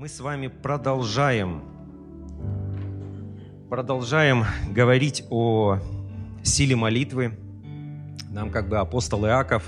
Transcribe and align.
Мы 0.00 0.08
с 0.08 0.18
вами 0.18 0.46
продолжаем, 0.46 1.62
продолжаем 3.68 4.46
говорить 4.70 5.24
о 5.28 5.78
силе 6.42 6.74
молитвы. 6.74 7.38
Нам 8.30 8.50
как 8.50 8.70
бы 8.70 8.78
апостол 8.78 9.26
Иаков 9.26 9.62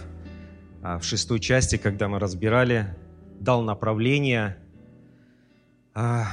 а, 0.83 0.99
в 0.99 1.05
шестой 1.05 1.39
части, 1.39 1.77
когда 1.77 2.09
мы 2.09 2.19
разбирали, 2.19 2.97
дал 3.41 3.61
направление, 3.61 4.57
а, 5.93 6.29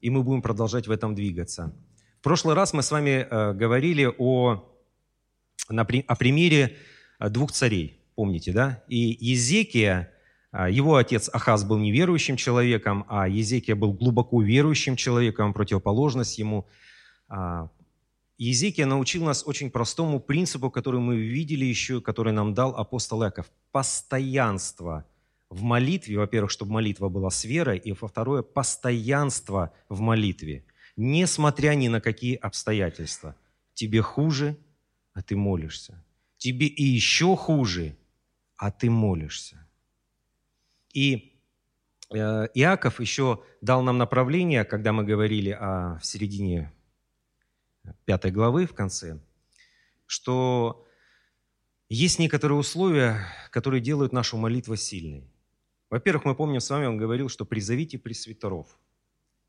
и 0.00 0.08
мы 0.08 0.22
будем 0.22 0.40
продолжать 0.40 0.86
в 0.86 0.92
этом 0.92 1.16
двигаться. 1.16 1.74
В 2.20 2.22
прошлый 2.22 2.54
раз 2.54 2.74
мы 2.74 2.84
с 2.84 2.92
вами 2.92 3.26
э, 3.28 3.54
говорили 3.54 4.08
о, 4.18 4.72
о 5.68 6.14
примере 6.14 6.76
двух 7.18 7.50
царей, 7.50 8.00
помните, 8.14 8.52
да? 8.52 8.84
И 8.86 9.16
Езекия– 9.18 10.10
а, 10.13 10.13
его 10.54 10.96
отец 10.96 11.28
Ахаз 11.32 11.64
был 11.64 11.78
неверующим 11.78 12.36
человеком, 12.36 13.04
а 13.08 13.26
Езекия 13.28 13.74
был 13.74 13.92
глубоко 13.92 14.40
верующим 14.40 14.94
человеком, 14.94 15.52
противоположность 15.52 16.38
ему. 16.38 16.66
А, 17.28 17.70
Езекия 18.38 18.86
научил 18.86 19.24
нас 19.24 19.44
очень 19.46 19.70
простому 19.70 20.20
принципу, 20.20 20.70
который 20.70 21.00
мы 21.00 21.16
видели 21.16 21.64
еще, 21.64 22.00
который 22.00 22.32
нам 22.32 22.54
дал 22.54 22.76
апостол 22.76 23.24
Яков. 23.24 23.50
Постоянство 23.72 25.04
в 25.50 25.62
молитве, 25.62 26.18
во-первых, 26.18 26.50
чтобы 26.50 26.72
молитва 26.72 27.08
была 27.08 27.30
с 27.30 27.44
верой, 27.44 27.78
и 27.78 27.92
во-второе, 27.92 28.42
постоянство 28.42 29.72
в 29.88 30.00
молитве, 30.00 30.64
несмотря 30.96 31.74
ни 31.74 31.88
на 31.88 32.00
какие 32.00 32.36
обстоятельства. 32.36 33.34
Тебе 33.74 34.02
хуже, 34.02 34.56
а 35.14 35.22
ты 35.22 35.36
молишься. 35.36 36.04
Тебе 36.36 36.66
и 36.66 36.82
еще 36.82 37.36
хуже, 37.36 37.96
а 38.56 38.70
ты 38.70 38.90
молишься. 38.90 39.63
И 40.94 41.38
э, 42.10 42.16
Иаков 42.54 43.00
еще 43.00 43.42
дал 43.60 43.82
нам 43.82 43.98
направление, 43.98 44.64
когда 44.64 44.92
мы 44.92 45.04
говорили 45.04 45.50
о, 45.50 45.98
в 45.98 46.06
середине 46.06 46.72
пятой 48.06 48.30
главы, 48.30 48.66
в 48.66 48.74
конце, 48.74 49.20
что 50.06 50.86
есть 51.88 52.18
некоторые 52.18 52.58
условия, 52.58 53.26
которые 53.50 53.80
делают 53.80 54.12
нашу 54.12 54.36
молитву 54.36 54.76
сильной. 54.76 55.28
Во-первых, 55.90 56.24
мы 56.24 56.34
помним 56.34 56.60
с 56.60 56.70
вами, 56.70 56.86
он 56.86 56.96
говорил, 56.96 57.28
что 57.28 57.44
призовите 57.44 57.98
пресвитеров, 57.98 58.78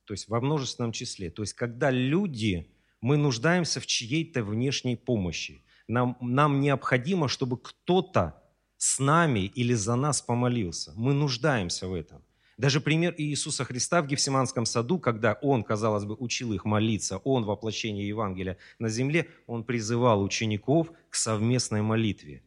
то 0.03 0.13
есть 0.13 0.27
во 0.27 0.41
множественном 0.41 0.91
числе. 0.91 1.29
То 1.29 1.43
есть 1.43 1.53
когда 1.53 1.91
люди, 1.91 2.71
мы 3.01 3.17
нуждаемся 3.17 3.79
в 3.79 3.85
чьей-то 3.85 4.43
внешней 4.43 4.95
помощи. 4.95 5.63
Нам, 5.87 6.17
нам 6.19 6.59
необходимо, 6.59 7.27
чтобы 7.27 7.57
кто-то 7.57 8.41
с 8.77 8.99
нами 8.99 9.51
или 9.55 9.73
за 9.73 9.95
нас 9.95 10.21
помолился. 10.21 10.93
Мы 10.95 11.13
нуждаемся 11.13 11.87
в 11.87 11.93
этом. 11.93 12.21
Даже 12.57 12.79
пример 12.79 13.13
Иисуса 13.17 13.65
Христа 13.65 14.01
в 14.01 14.07
Гефсиманском 14.07 14.65
саду, 14.65 14.97
когда 14.97 15.33
Он, 15.41 15.63
казалось 15.63 16.05
бы, 16.05 16.15
учил 16.15 16.53
их 16.53 16.63
молиться, 16.63 17.17
Он, 17.17 17.43
воплощение 17.43 18.07
Евангелия 18.07 18.57
на 18.79 18.89
земле, 18.89 19.27
Он 19.45 19.63
призывал 19.63 20.23
учеников 20.23 20.91
к 21.09 21.15
совместной 21.15 21.81
молитве. 21.81 22.43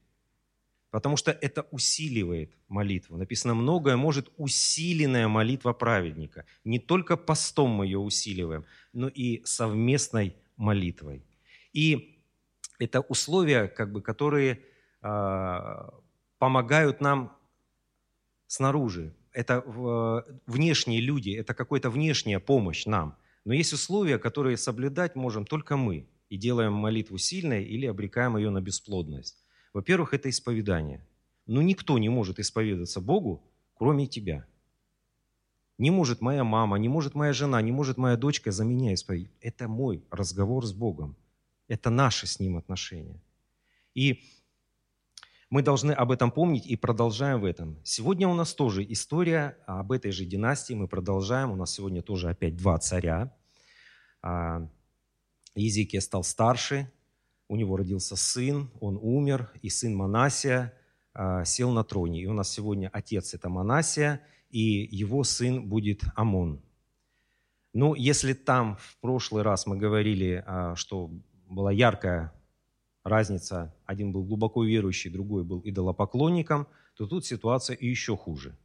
Потому 0.91 1.19
что 1.19 1.31
это 1.31 1.67
усиливает 1.71 2.57
молитву. 2.69 3.19
Написано, 3.19 3.55
многое 3.55 3.97
может 3.97 4.33
усиленная 4.39 5.29
молитва 5.29 5.75
праведника. 5.75 6.47
Не 6.65 6.79
только 6.79 7.19
постом 7.19 7.71
мы 7.71 7.85
ее 7.85 7.99
усиливаем, 7.99 8.65
но 8.95 9.09
и 9.09 9.45
совместной 9.45 10.35
молитвой. 10.57 11.23
И 11.75 12.23
это 12.79 13.01
условия, 13.01 13.69
как 13.69 13.93
бы, 13.93 14.01
которые 14.01 14.61
а, 15.03 15.93
помогают 16.39 17.01
нам 17.01 17.37
снаружи. 18.47 19.15
Это 19.33 19.63
внешние 20.47 21.01
люди, 21.01 21.31
это 21.31 21.55
какая-то 21.55 21.91
внешняя 21.91 22.41
помощь 22.41 22.87
нам. 22.87 23.17
Но 23.45 23.53
есть 23.55 23.73
условия, 23.73 24.19
которые 24.19 24.57
соблюдать 24.57 25.17
можем 25.17 25.45
только 25.47 25.77
мы. 25.77 26.07
И 26.29 26.37
делаем 26.37 26.75
молитву 26.75 27.17
сильной 27.17 27.65
или 27.65 27.87
обрекаем 27.87 28.37
ее 28.37 28.51
на 28.51 28.61
бесплодность. 28.61 29.43
Во-первых, 29.73 30.13
это 30.13 30.29
исповедание. 30.29 31.07
Но 31.47 31.63
никто 31.63 31.99
не 31.99 32.11
может 32.11 32.39
исповедаться 32.39 33.01
Богу, 33.01 33.43
кроме 33.75 34.07
тебя. 34.07 34.47
Не 35.79 35.91
может 35.91 36.21
моя 36.21 36.45
мама, 36.45 36.77
не 36.79 36.89
может 36.89 37.15
моя 37.15 37.33
жена, 37.33 37.63
не 37.63 37.73
может 37.73 37.97
моя 37.97 38.17
дочка 38.17 38.51
за 38.51 38.65
меня 38.65 38.93
исповедать. 38.93 39.33
Это 39.41 39.69
мой 39.69 40.03
разговор 40.11 40.67
с 40.67 40.73
Богом. 40.73 41.17
Это 41.69 41.89
наши 41.89 42.27
с 42.27 42.41
Ним 42.41 42.57
отношения. 42.59 43.23
И 43.95 44.25
мы 45.51 45.63
должны 45.63 45.93
об 45.93 46.11
этом 46.11 46.31
помнить 46.31 46.67
и 46.67 46.77
продолжаем 46.77 47.41
в 47.41 47.45
этом. 47.45 47.79
Сегодня 47.83 48.29
у 48.29 48.35
нас 48.35 48.53
тоже 48.55 48.85
история 48.93 49.57
об 49.67 49.93
этой 49.93 50.13
же 50.13 50.25
династии. 50.25 50.75
Мы 50.75 50.89
продолжаем. 50.89 51.51
У 51.51 51.57
нас 51.57 51.73
сегодня 51.73 52.03
тоже 52.03 52.29
опять 52.29 52.57
два 52.57 52.79
царя. 52.79 53.35
А, 54.21 54.69
Езекия 55.55 56.01
стал 56.01 56.23
старше, 56.23 56.93
у 57.49 57.57
него 57.57 57.77
родился 57.77 58.15
сын, 58.15 58.71
он 58.81 58.99
умер, 59.01 59.51
и 59.63 59.71
сын 59.71 59.95
Манасия 59.95 60.75
а, 61.15 61.45
сел 61.45 61.71
на 61.71 61.83
троне. 61.83 62.21
И 62.21 62.27
у 62.27 62.35
нас 62.35 62.51
сегодня 62.51 62.91
отец– 62.93 63.33
это 63.35 63.49
Манасия, 63.49 64.21
и 64.51 64.61
его 64.91 65.25
сын 65.25 65.67
будет 65.67 66.03
Амон. 66.15 66.61
Ну, 67.73 67.95
если 67.95 68.35
там 68.35 68.77
в 68.77 68.99
прошлый 68.99 69.43
раз 69.43 69.67
мы 69.67 69.79
говорили, 69.79 70.45
а, 70.47 70.75
что 70.77 71.11
была 71.47 71.73
яркая 71.73 72.38
разница, 73.09 73.75
один 73.87 74.13
был 74.13 74.25
глубоко 74.25 74.65
верующий, 74.65 75.11
другой 75.11 75.45
был 75.45 75.61
идолопоклонником, 75.65 76.67
то 76.97 77.07
тут 77.07 77.25
ситуация 77.27 77.77
еще 77.81 78.17
хуже. 78.17 78.57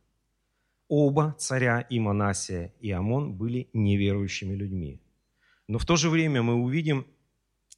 Оба 0.88 1.36
царя, 1.40 1.82
и 1.82 2.00
Манасия, 2.00 2.74
и 2.80 2.92
Амон, 2.92 3.34
были 3.34 3.70
неверующими 3.74 4.54
людьми. 4.54 5.02
Но 5.68 5.80
в 5.80 5.86
то 5.86 5.96
же 5.96 6.10
время 6.10 6.42
мы 6.42 6.56
увидим 6.56 7.08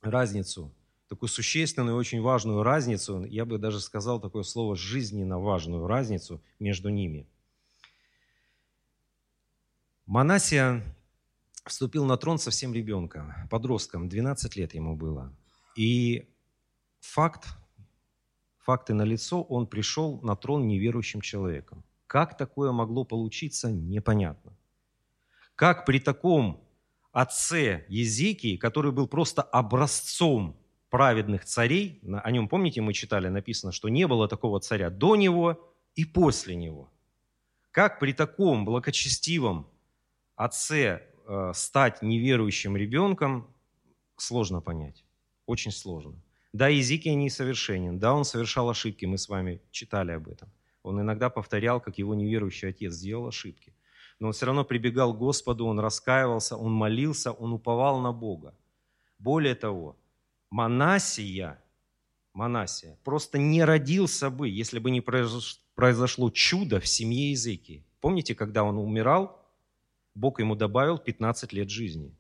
разницу, 0.02 0.74
такую 1.08 1.30
существенную 1.30 1.98
очень 1.98 2.22
важную 2.22 2.64
разницу, 2.64 3.24
я 3.26 3.46
бы 3.46 3.58
даже 3.58 3.80
сказал 3.80 4.20
такое 4.20 4.44
слово 4.44 4.76
жизненно 4.76 5.40
важную 5.40 5.88
разницу 5.88 6.42
между 6.60 6.90
ними. 6.90 7.28
Манасия 10.06 10.84
вступил 11.66 12.06
на 12.06 12.18
трон 12.18 12.38
совсем 12.38 12.74
ребенком, 12.74 13.34
подростком, 13.50 14.08
12 14.08 14.56
лет 14.56 14.74
ему 14.74 14.96
было. 14.96 15.36
И 15.76 16.30
факт, 17.06 17.48
факты 18.58 18.94
налицо, 18.94 19.42
он 19.42 19.68
пришел 19.68 20.20
на 20.22 20.36
трон 20.36 20.68
неверующим 20.68 21.22
человеком. 21.22 21.84
Как 22.08 22.38
такое 22.38 22.72
могло 22.72 23.06
получиться, 23.06 23.72
непонятно. 23.72 24.54
Как 25.56 25.86
при 25.86 26.00
таком 26.00 26.64
отце 27.12 27.86
Езекии, 27.88 28.58
который 28.58 28.92
был 28.92 29.08
просто 29.08 29.42
образцом 29.42 30.58
праведных 30.90 31.46
царей, 31.46 32.02
о 32.24 32.32
нем, 32.32 32.48
помните, 32.48 32.82
мы 32.82 32.94
читали, 32.94 33.30
написано, 33.30 33.72
что 33.72 33.90
не 33.90 34.08
было 34.08 34.28
такого 34.28 34.60
царя 34.60 34.90
до 34.90 35.16
него 35.16 35.74
и 35.96 36.06
после 36.06 36.56
него. 36.56 36.92
Как 37.72 38.00
при 38.00 38.14
таком 38.14 38.66
благочестивом 38.66 39.68
отце 40.36 41.02
э, 41.28 41.52
стать 41.54 42.02
неверующим 42.02 42.78
ребенком, 42.78 43.48
сложно 44.18 44.62
понять. 44.62 45.04
Очень 45.46 45.72
сложно. 45.72 46.16
Да, 46.56 46.70
Езекия 46.70 47.16
несовершенен, 47.16 48.00
да, 48.00 48.14
он 48.14 48.24
совершал 48.24 48.70
ошибки, 48.70 49.04
мы 49.06 49.18
с 49.18 49.28
вами 49.28 49.60
читали 49.72 50.14
об 50.14 50.30
этом. 50.30 50.50
Он 50.84 51.02
иногда 51.02 51.30
повторял, 51.30 51.82
как 51.82 51.98
его 51.98 52.16
неверующий 52.16 52.70
отец 52.70 52.94
сделал 52.94 53.28
ошибки. 53.28 53.74
Но 54.20 54.28
он 54.28 54.34
все 54.34 54.46
равно 54.46 54.64
прибегал 54.64 55.14
к 55.14 55.18
Господу, 55.18 55.66
он 55.66 55.82
раскаивался, 55.82 56.56
он 56.56 56.72
молился, 56.72 57.34
он 57.34 57.52
уповал 57.52 58.00
на 58.00 58.14
Бога. 58.14 58.56
Более 59.20 59.56
того, 59.56 59.98
Манасия, 60.50 61.62
Манасия 62.32 62.98
просто 63.04 63.38
не 63.38 63.66
родился 63.66 64.30
бы, 64.30 64.48
если 64.48 64.80
бы 64.80 64.92
не 64.92 65.02
произошло 65.02 66.30
чудо 66.30 66.80
в 66.80 66.88
семье 66.88 67.32
Езекии. 67.32 67.84
Помните, 68.00 68.34
когда 68.34 68.64
он 68.64 68.78
умирал, 68.78 69.46
Бог 70.14 70.40
ему 70.40 70.56
добавил 70.56 71.00
15 71.00 71.52
лет 71.52 71.70
жизни. 71.70 72.16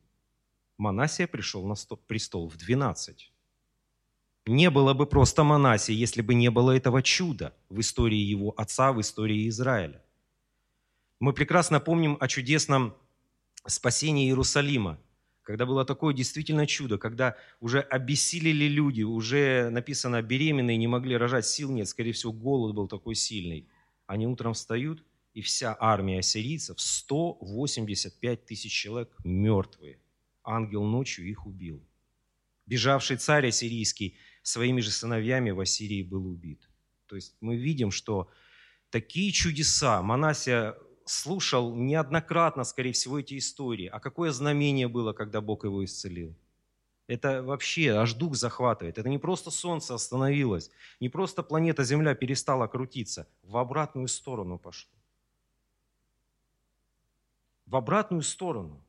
Манасия 0.78 1.26
пришел 1.26 1.66
на 1.66 1.76
престол 2.06 2.50
в 2.50 2.58
12. 2.58 3.32
Не 4.48 4.70
было 4.70 4.94
бы 4.94 5.08
просто 5.08 5.44
Манасе, 5.44 5.94
если 5.94 6.22
бы 6.22 6.36
не 6.36 6.52
было 6.52 6.72
этого 6.72 7.02
чуда 7.02 7.56
в 7.70 7.80
истории 7.80 8.20
его 8.20 8.54
отца, 8.56 8.94
в 8.94 9.02
истории 9.02 9.50
Израиля. 9.50 10.04
Мы 11.20 11.34
прекрасно 11.34 11.80
помним 11.80 12.18
о 12.20 12.28
чудесном 12.28 12.96
спасении 13.66 14.28
Иерусалима, 14.28 15.00
когда 15.42 15.66
было 15.66 15.84
такое 15.84 16.14
действительно 16.14 16.68
чудо, 16.68 17.00
когда 17.00 17.36
уже 17.60 17.80
обессилели 17.80 18.66
люди, 18.66 19.02
уже 19.02 19.70
написано, 19.70 20.22
беременные 20.22 20.78
не 20.78 20.88
могли 20.88 21.18
рожать, 21.18 21.48
сил 21.48 21.72
нет, 21.72 21.88
скорее 21.88 22.12
всего, 22.14 22.32
голод 22.32 22.76
был 22.76 22.88
такой 22.88 23.16
сильный. 23.16 23.68
Они 24.06 24.28
утром 24.28 24.54
встают, 24.54 25.04
и 25.34 25.42
вся 25.42 25.76
армия 25.80 26.20
ассирийцев, 26.20 26.80
185 26.80 28.46
тысяч 28.46 28.72
человек 28.72 29.16
мертвые. 29.24 30.00
Ангел 30.44 30.84
ночью 30.84 31.28
их 31.28 31.48
убил. 31.48 31.84
Бежавший 32.66 33.18
царь 33.18 33.48
ассирийский 33.48 34.18
своими 34.48 34.82
же 34.82 34.92
сыновьями 34.92 35.50
в 35.52 35.60
Ассирии 35.60 36.04
был 36.04 36.28
убит. 36.28 36.70
То 37.08 37.16
есть 37.16 37.36
мы 37.42 37.56
видим, 37.56 37.90
что 37.90 38.30
такие 38.92 39.32
чудеса, 39.32 40.02
Манасия 40.04 40.76
слушал 41.06 41.76
неоднократно, 41.76 42.64
скорее 42.64 42.92
всего, 42.92 43.20
эти 43.20 43.38
истории. 43.38 43.88
А 43.88 44.00
какое 44.00 44.32
знамение 44.32 44.88
было, 44.88 45.14
когда 45.14 45.42
Бог 45.42 45.64
его 45.64 45.84
исцелил? 45.84 46.36
Это 47.08 47.42
вообще 47.42 47.92
аж 47.92 48.14
дух 48.14 48.36
захватывает. 48.36 49.00
Это 49.00 49.10
не 49.10 49.18
просто 49.18 49.50
солнце 49.50 49.96
остановилось, 49.96 50.70
не 51.00 51.10
просто 51.10 51.42
планета 51.42 51.84
Земля 51.84 52.14
перестала 52.14 52.68
крутиться, 52.68 53.28
в 53.42 53.58
обратную 53.58 54.08
сторону 54.08 54.60
пошло. 54.60 54.92
В 57.66 57.76
обратную 57.76 58.22
сторону 58.22 58.85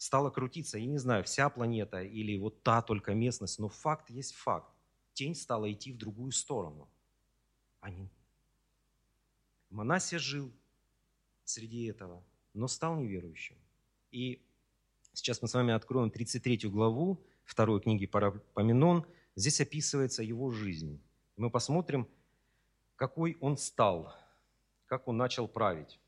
стала 0.00 0.30
крутиться, 0.30 0.78
я 0.78 0.86
не 0.86 0.96
знаю, 0.96 1.24
вся 1.24 1.50
планета 1.50 2.02
или 2.02 2.38
вот 2.38 2.62
та 2.62 2.80
только 2.80 3.12
местность, 3.12 3.58
но 3.58 3.68
факт 3.68 4.08
есть 4.08 4.32
факт. 4.32 4.72
Тень 5.12 5.34
стала 5.34 5.70
идти 5.70 5.92
в 5.92 5.98
другую 5.98 6.32
сторону. 6.32 6.88
Они... 7.80 8.08
Манасия 9.68 10.18
жил 10.18 10.50
среди 11.44 11.84
этого, 11.84 12.24
но 12.54 12.66
стал 12.66 12.96
неверующим. 12.96 13.56
И 14.10 14.42
сейчас 15.12 15.42
мы 15.42 15.48
с 15.48 15.54
вами 15.54 15.74
откроем 15.74 16.10
33 16.10 16.70
главу 16.70 17.22
второй 17.44 17.82
книги 17.82 18.06
Парапоменон. 18.06 19.04
Здесь 19.36 19.60
описывается 19.60 20.22
его 20.22 20.50
жизнь. 20.50 20.98
Мы 21.36 21.50
посмотрим, 21.50 22.08
какой 22.96 23.36
он 23.38 23.58
стал, 23.58 24.14
как 24.86 25.08
он 25.08 25.18
начал 25.18 25.46
править. 25.46 25.99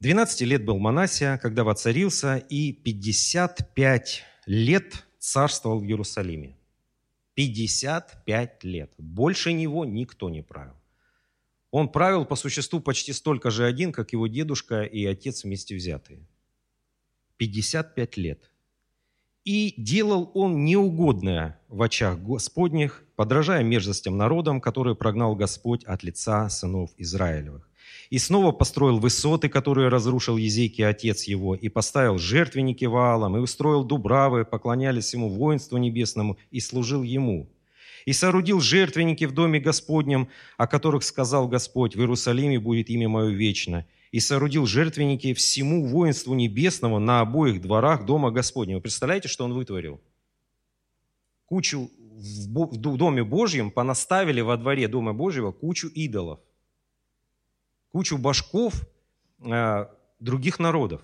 12 0.00 0.40
лет 0.42 0.64
был 0.64 0.78
Манасия, 0.78 1.36
когда 1.36 1.62
воцарился, 1.62 2.38
и 2.38 2.72
55 2.72 4.22
лет 4.46 5.04
царствовал 5.18 5.80
в 5.80 5.84
Иерусалиме. 5.84 6.56
55 7.34 8.64
лет. 8.64 8.94
Больше 8.96 9.52
него 9.52 9.84
никто 9.84 10.30
не 10.30 10.42
правил. 10.42 10.72
Он 11.70 11.90
правил 11.90 12.24
по 12.24 12.34
существу 12.34 12.80
почти 12.80 13.12
столько 13.12 13.50
же 13.50 13.66
один, 13.66 13.92
как 13.92 14.14
его 14.14 14.26
дедушка 14.26 14.84
и 14.84 15.04
отец 15.04 15.44
вместе 15.44 15.76
взятые. 15.76 16.26
55 17.36 18.16
лет. 18.16 18.50
И 19.44 19.74
делал 19.76 20.30
он 20.32 20.64
неугодное 20.64 21.60
в 21.68 21.82
очах 21.82 22.18
Господних, 22.20 23.04
подражая 23.16 23.62
мерзостям 23.62 24.16
народам, 24.16 24.62
которые 24.62 24.96
прогнал 24.96 25.36
Господь 25.36 25.84
от 25.84 26.02
лица 26.02 26.48
сынов 26.48 26.90
Израилевых. 26.96 27.69
И 28.10 28.18
снова 28.18 28.50
построил 28.50 28.98
высоты, 28.98 29.48
которые 29.48 29.88
разрушил 29.88 30.36
Езекий, 30.36 30.86
отец 30.86 31.24
его, 31.24 31.54
и 31.54 31.68
поставил 31.68 32.18
жертвенники 32.18 32.84
Ваалам, 32.84 33.36
и 33.36 33.40
устроил 33.40 33.84
дубравы, 33.84 34.44
поклонялись 34.44 35.14
ему 35.14 35.28
воинству 35.28 35.78
небесному, 35.78 36.36
и 36.50 36.58
служил 36.58 37.04
ему. 37.04 37.48
И 38.06 38.12
соорудил 38.12 38.60
жертвенники 38.60 39.24
в 39.24 39.32
доме 39.32 39.60
Господнем, 39.60 40.28
о 40.56 40.66
которых 40.66 41.04
сказал 41.04 41.46
Господь, 41.46 41.94
в 41.94 42.00
Иерусалиме 42.00 42.58
будет 42.58 42.90
имя 42.90 43.08
мое 43.08 43.28
вечно. 43.28 43.86
И 44.10 44.18
соорудил 44.18 44.66
жертвенники 44.66 45.32
всему 45.34 45.86
воинству 45.86 46.34
небесному 46.34 46.98
на 46.98 47.20
обоих 47.20 47.60
дворах 47.60 48.06
дома 48.06 48.32
Господнего. 48.32 48.78
Вы 48.78 48.82
представляете, 48.82 49.28
что 49.28 49.44
он 49.44 49.52
вытворил? 49.52 50.00
Кучу 51.46 51.90
в 52.20 52.96
доме 52.96 53.22
Божьем 53.22 53.70
понаставили 53.70 54.40
во 54.40 54.56
дворе 54.56 54.88
дома 54.88 55.12
Божьего 55.12 55.52
кучу 55.52 55.88
идолов 55.88 56.40
кучу 57.92 58.18
башков 58.18 58.86
э, 59.40 59.86
других 60.18 60.58
народов. 60.58 61.02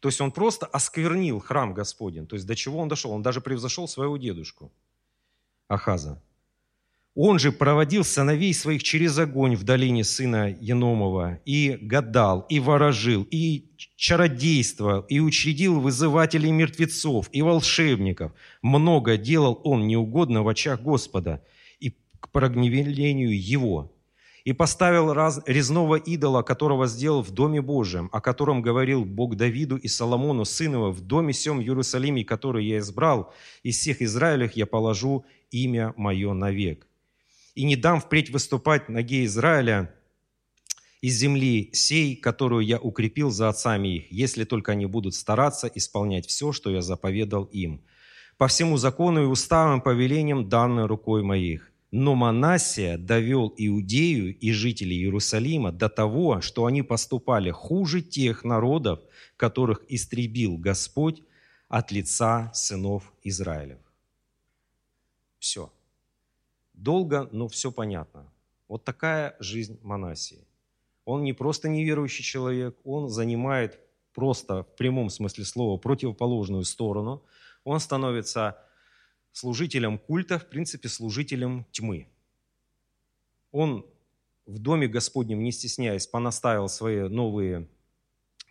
То 0.00 0.08
есть 0.08 0.20
он 0.20 0.30
просто 0.30 0.66
осквернил 0.66 1.40
храм 1.40 1.74
Господень. 1.74 2.26
То 2.26 2.36
есть 2.36 2.46
до 2.46 2.54
чего 2.54 2.78
он 2.78 2.88
дошел? 2.88 3.10
Он 3.10 3.22
даже 3.22 3.40
превзошел 3.40 3.88
своего 3.88 4.16
дедушку 4.16 4.72
Ахаза. 5.66 6.22
Он 7.20 7.40
же 7.40 7.50
проводил 7.50 8.04
сыновей 8.04 8.54
своих 8.54 8.84
через 8.84 9.18
огонь 9.18 9.56
в 9.56 9.64
долине 9.64 10.04
сына 10.04 10.56
Яномова 10.60 11.40
и 11.44 11.76
гадал, 11.80 12.46
и 12.48 12.60
ворожил, 12.60 13.26
и 13.28 13.72
чародействовал, 13.96 15.00
и 15.00 15.18
учредил 15.18 15.80
вызывателей 15.80 16.52
мертвецов, 16.52 17.28
и 17.32 17.42
волшебников. 17.42 18.30
Много 18.62 19.16
делал 19.16 19.60
он 19.64 19.88
неугодно 19.88 20.44
в 20.44 20.48
очах 20.48 20.80
Господа 20.80 21.42
и 21.80 21.90
к 22.20 22.28
прогневлению 22.30 23.36
его 23.36 23.92
и 24.48 24.54
поставил 24.54 25.12
раз, 25.12 25.42
резного 25.44 25.96
идола, 25.96 26.40
которого 26.40 26.86
сделал 26.86 27.20
в 27.22 27.32
Доме 27.32 27.60
Божьем, 27.60 28.08
о 28.12 28.22
котором 28.22 28.62
говорил 28.62 29.04
Бог 29.04 29.36
Давиду 29.36 29.76
и 29.76 29.88
Соломону, 29.88 30.46
сын 30.46 30.72
его, 30.72 30.90
в 30.90 31.02
доме 31.02 31.34
сем 31.34 31.60
Иерусалиме, 31.60 32.24
который 32.24 32.64
я 32.64 32.78
избрал, 32.78 33.34
из 33.62 33.76
всех 33.76 34.00
Израилях 34.00 34.56
я 34.56 34.64
положу 34.64 35.26
имя 35.50 35.92
мое 35.98 36.32
навек. 36.32 36.86
И 37.56 37.64
не 37.64 37.76
дам 37.76 38.00
впредь 38.00 38.30
выступать 38.30 38.88
ноге 38.88 39.26
Израиля 39.26 39.94
из 41.02 41.16
земли 41.16 41.68
сей, 41.74 42.16
которую 42.16 42.64
я 42.64 42.78
укрепил 42.78 43.30
за 43.30 43.50
отцами 43.50 43.96
их, 43.96 44.10
если 44.10 44.44
только 44.44 44.72
они 44.72 44.86
будут 44.86 45.14
стараться 45.14 45.70
исполнять 45.74 46.26
все, 46.26 46.52
что 46.52 46.70
я 46.70 46.80
заповедал 46.80 47.44
им, 47.52 47.82
по 48.38 48.48
всему 48.48 48.78
закону 48.78 49.24
и 49.24 49.26
уставам, 49.26 49.82
повелениям, 49.82 50.48
данной 50.48 50.86
рукой 50.86 51.22
моих– 51.22 51.70
но 51.90 52.14
Манасия 52.14 52.98
довел 52.98 53.52
Иудею 53.56 54.36
и 54.36 54.52
жителей 54.52 54.98
Иерусалима 54.98 55.72
до 55.72 55.88
того, 55.88 56.40
что 56.42 56.66
они 56.66 56.82
поступали 56.82 57.50
хуже 57.50 58.02
тех 58.02 58.44
народов, 58.44 59.00
которых 59.36 59.84
истребил 59.88 60.58
Господь 60.58 61.22
от 61.68 61.90
лица 61.90 62.50
сынов 62.52 63.12
Израилев. 63.22 63.78
Все. 65.38 65.72
Долго, 66.74 67.28
но 67.32 67.48
все 67.48 67.72
понятно. 67.72 68.30
Вот 68.68 68.84
такая 68.84 69.36
жизнь 69.40 69.78
Манасии. 69.82 70.46
Он 71.06 71.22
не 71.22 71.32
просто 71.32 71.70
неверующий 71.70 72.22
человек, 72.22 72.76
он 72.84 73.08
занимает 73.08 73.80
просто 74.12 74.64
в 74.64 74.76
прямом 74.76 75.08
смысле 75.08 75.44
слова 75.44 75.78
противоположную 75.78 76.64
сторону. 76.64 77.22
Он 77.64 77.80
становится 77.80 78.58
служителем 79.38 79.98
культа, 79.98 80.38
в 80.38 80.48
принципе, 80.48 80.88
служителем 80.88 81.64
тьмы. 81.70 82.08
Он 83.52 83.86
в 84.46 84.58
доме 84.58 84.88
Господнем, 84.88 85.42
не 85.42 85.52
стесняясь, 85.52 86.06
понаставил 86.06 86.68
свои 86.68 87.08
новые 87.08 87.68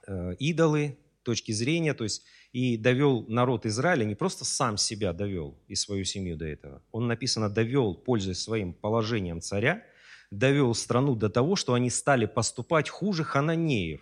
э, 0.08 0.36
идолы, 0.40 0.98
точки 1.24 1.52
зрения, 1.52 1.94
то 1.94 2.06
есть 2.06 2.24
и 2.54 2.78
довел 2.78 3.26
народ 3.28 3.66
Израиля, 3.66 4.06
не 4.06 4.16
просто 4.16 4.46
сам 4.46 4.78
себя 4.78 5.12
довел 5.12 5.58
и 5.68 5.76
свою 5.76 6.06
семью 6.06 6.38
до 6.38 6.46
этого, 6.46 6.82
он 6.94 7.08
написано 7.08 7.50
довел, 7.50 7.94
пользуясь 7.94 8.40
своим 8.40 8.74
положением 8.74 9.42
царя, 9.42 9.84
довел 10.32 10.74
страну 10.74 11.16
до 11.16 11.30
того, 11.30 11.58
что 11.58 11.74
они 11.74 11.90
стали 11.90 12.26
поступать 12.26 12.90
хуже 12.90 13.26
хананеев, 13.26 14.02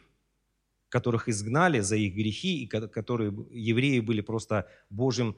которых 0.89 1.27
изгнали 1.29 1.79
за 1.79 1.95
их 1.95 2.13
грехи, 2.13 2.63
и 2.63 2.67
которые 2.67 3.33
евреи 3.49 4.01
были 4.01 4.21
просто 4.21 4.67
Божьим 4.91 5.35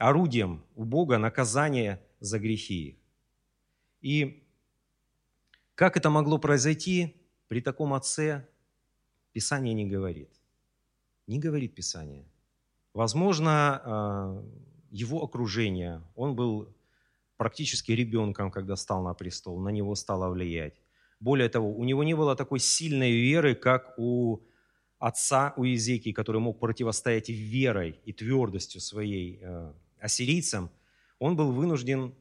орудием 0.00 0.64
у 0.74 0.84
Бога 0.84 1.18
наказания 1.18 2.00
за 2.20 2.38
грехи 2.38 2.98
И 4.00 4.42
как 5.74 5.96
это 5.96 6.10
могло 6.10 6.38
произойти 6.38 7.14
при 7.48 7.60
таком 7.60 7.92
отце, 7.92 8.46
Писание 9.32 9.74
не 9.74 9.86
говорит. 9.86 10.30
Не 11.26 11.38
говорит 11.38 11.74
Писание. 11.74 12.24
Возможно, 12.94 13.50
а, 13.84 14.44
его 14.90 15.22
окружение, 15.22 16.02
он 16.16 16.34
был 16.34 16.74
практически 17.36 17.92
ребенком, 17.92 18.50
когда 18.50 18.76
стал 18.76 19.02
на 19.02 19.14
престол, 19.14 19.60
на 19.60 19.68
него 19.68 19.94
стало 19.94 20.28
влиять. 20.30 20.80
Более 21.20 21.48
того, 21.48 21.70
у 21.72 21.84
него 21.84 22.04
не 22.04 22.14
было 22.14 22.34
такой 22.36 22.58
сильной 22.58 23.12
веры, 23.12 23.54
как 23.54 23.94
у 23.98 24.40
отца, 24.98 25.52
у 25.56 25.64
Езекии, 25.64 26.12
который 26.12 26.40
мог 26.40 26.58
противостоять 26.58 27.28
верой 27.28 28.00
и 28.04 28.12
твердостью 28.12 28.80
своей 28.80 29.38
э, 29.42 29.72
ассирийцам, 30.00 30.70
он 31.18 31.36
был 31.36 31.52
вынужден 31.52 32.14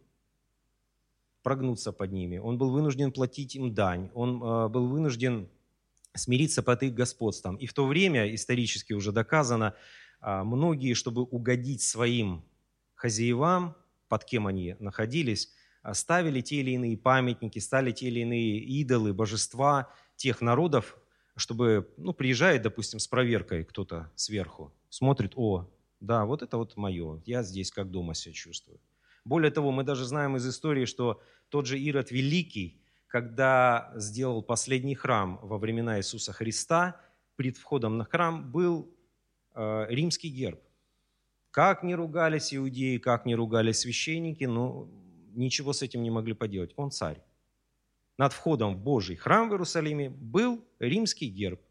прогнуться 1.43 1.91
под 1.91 2.12
ними, 2.12 2.38
он 2.38 2.57
был 2.57 2.71
вынужден 2.71 3.12
платить 3.12 3.55
им 3.55 3.74
дань, 3.74 4.09
он 4.13 4.43
э, 4.43 4.67
был 4.67 4.88
вынужден 4.88 5.50
смириться 6.13 6.62
под 6.62 6.83
их 6.83 6.93
господством. 6.93 7.55
И 7.55 7.65
в 7.65 7.74
то 7.74 7.86
время, 7.86 8.33
исторически 8.33 8.93
уже 8.93 9.12
доказано, 9.12 9.74
э, 10.21 10.43
многие, 10.43 10.93
чтобы 10.93 11.24
угодить 11.24 11.81
своим 11.81 12.43
хозяевам, 12.95 13.75
под 14.09 14.25
кем 14.25 14.48
они 14.48 14.75
находились, 14.79 15.53
ставили 15.93 16.41
те 16.41 16.57
или 16.57 16.71
иные 16.71 16.98
памятники, 16.98 17.59
стали 17.59 17.91
те 17.91 18.07
или 18.07 18.21
иные 18.21 18.59
идолы, 18.59 19.13
божества 19.13 19.93
тех 20.17 20.41
народов, 20.41 20.98
чтобы, 21.36 21.89
ну, 21.98 22.12
приезжает, 22.13 22.63
допустим, 22.63 23.00
с 23.00 23.07
проверкой 23.07 23.63
кто-то 23.63 24.12
сверху, 24.15 24.74
смотрит, 24.89 25.33
о, 25.36 25.69
да, 26.00 26.25
вот 26.25 26.41
это 26.41 26.58
вот 26.58 26.77
мое, 26.77 27.22
я 27.25 27.44
здесь 27.44 27.72
как 27.72 27.91
дома 27.91 28.13
себя 28.13 28.34
чувствую. 28.34 28.79
Более 29.25 29.51
того, 29.51 29.72
мы 29.72 29.84
даже 29.84 30.06
знаем 30.06 30.38
из 30.38 30.48
истории, 30.48 30.86
что 30.86 31.22
тот 31.50 31.65
же 31.65 31.77
Ирод 31.77 32.12
Великий, 32.12 32.82
когда 33.08 33.91
сделал 33.96 34.41
последний 34.41 34.96
храм 34.96 35.39
во 35.41 35.58
времена 35.58 35.98
Иисуса 35.98 36.32
Христа, 36.32 37.00
перед 37.36 37.58
входом 37.58 37.98
на 37.98 38.06
храм 38.06 38.51
был 38.51 38.94
э, 39.56 39.86
римский 39.89 40.29
герб. 40.29 40.62
Как 41.51 41.84
не 41.84 41.96
ругались 41.96 42.53
иудеи, 42.53 42.98
как 42.98 43.25
не 43.25 43.36
ругались 43.36 43.79
священники, 43.79 44.46
но 44.46 44.88
ничего 45.34 45.74
с 45.74 45.82
этим 45.82 46.03
не 46.03 46.12
могли 46.12 46.34
поделать. 46.34 46.74
Он 46.75 46.91
царь. 46.91 47.22
над 48.18 48.34
входом 48.34 48.75
в 48.75 48.79
Божий 48.84 49.15
храм 49.15 49.50
в 49.50 49.53
Иерусалиме 49.53 50.10
был 50.10 50.63
римский 50.79 51.29
герб. 51.29 51.62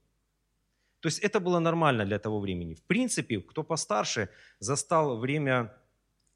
То 1.00 1.06
есть 1.06 1.20
это 1.20 1.40
было 1.40 1.58
нормально 1.58 2.04
для 2.04 2.18
того 2.18 2.40
времени. 2.40 2.74
В 2.74 2.82
принципе, 2.82 3.40
кто 3.40 3.62
постарше 3.62 4.28
застал 4.58 5.18
время 5.18 5.74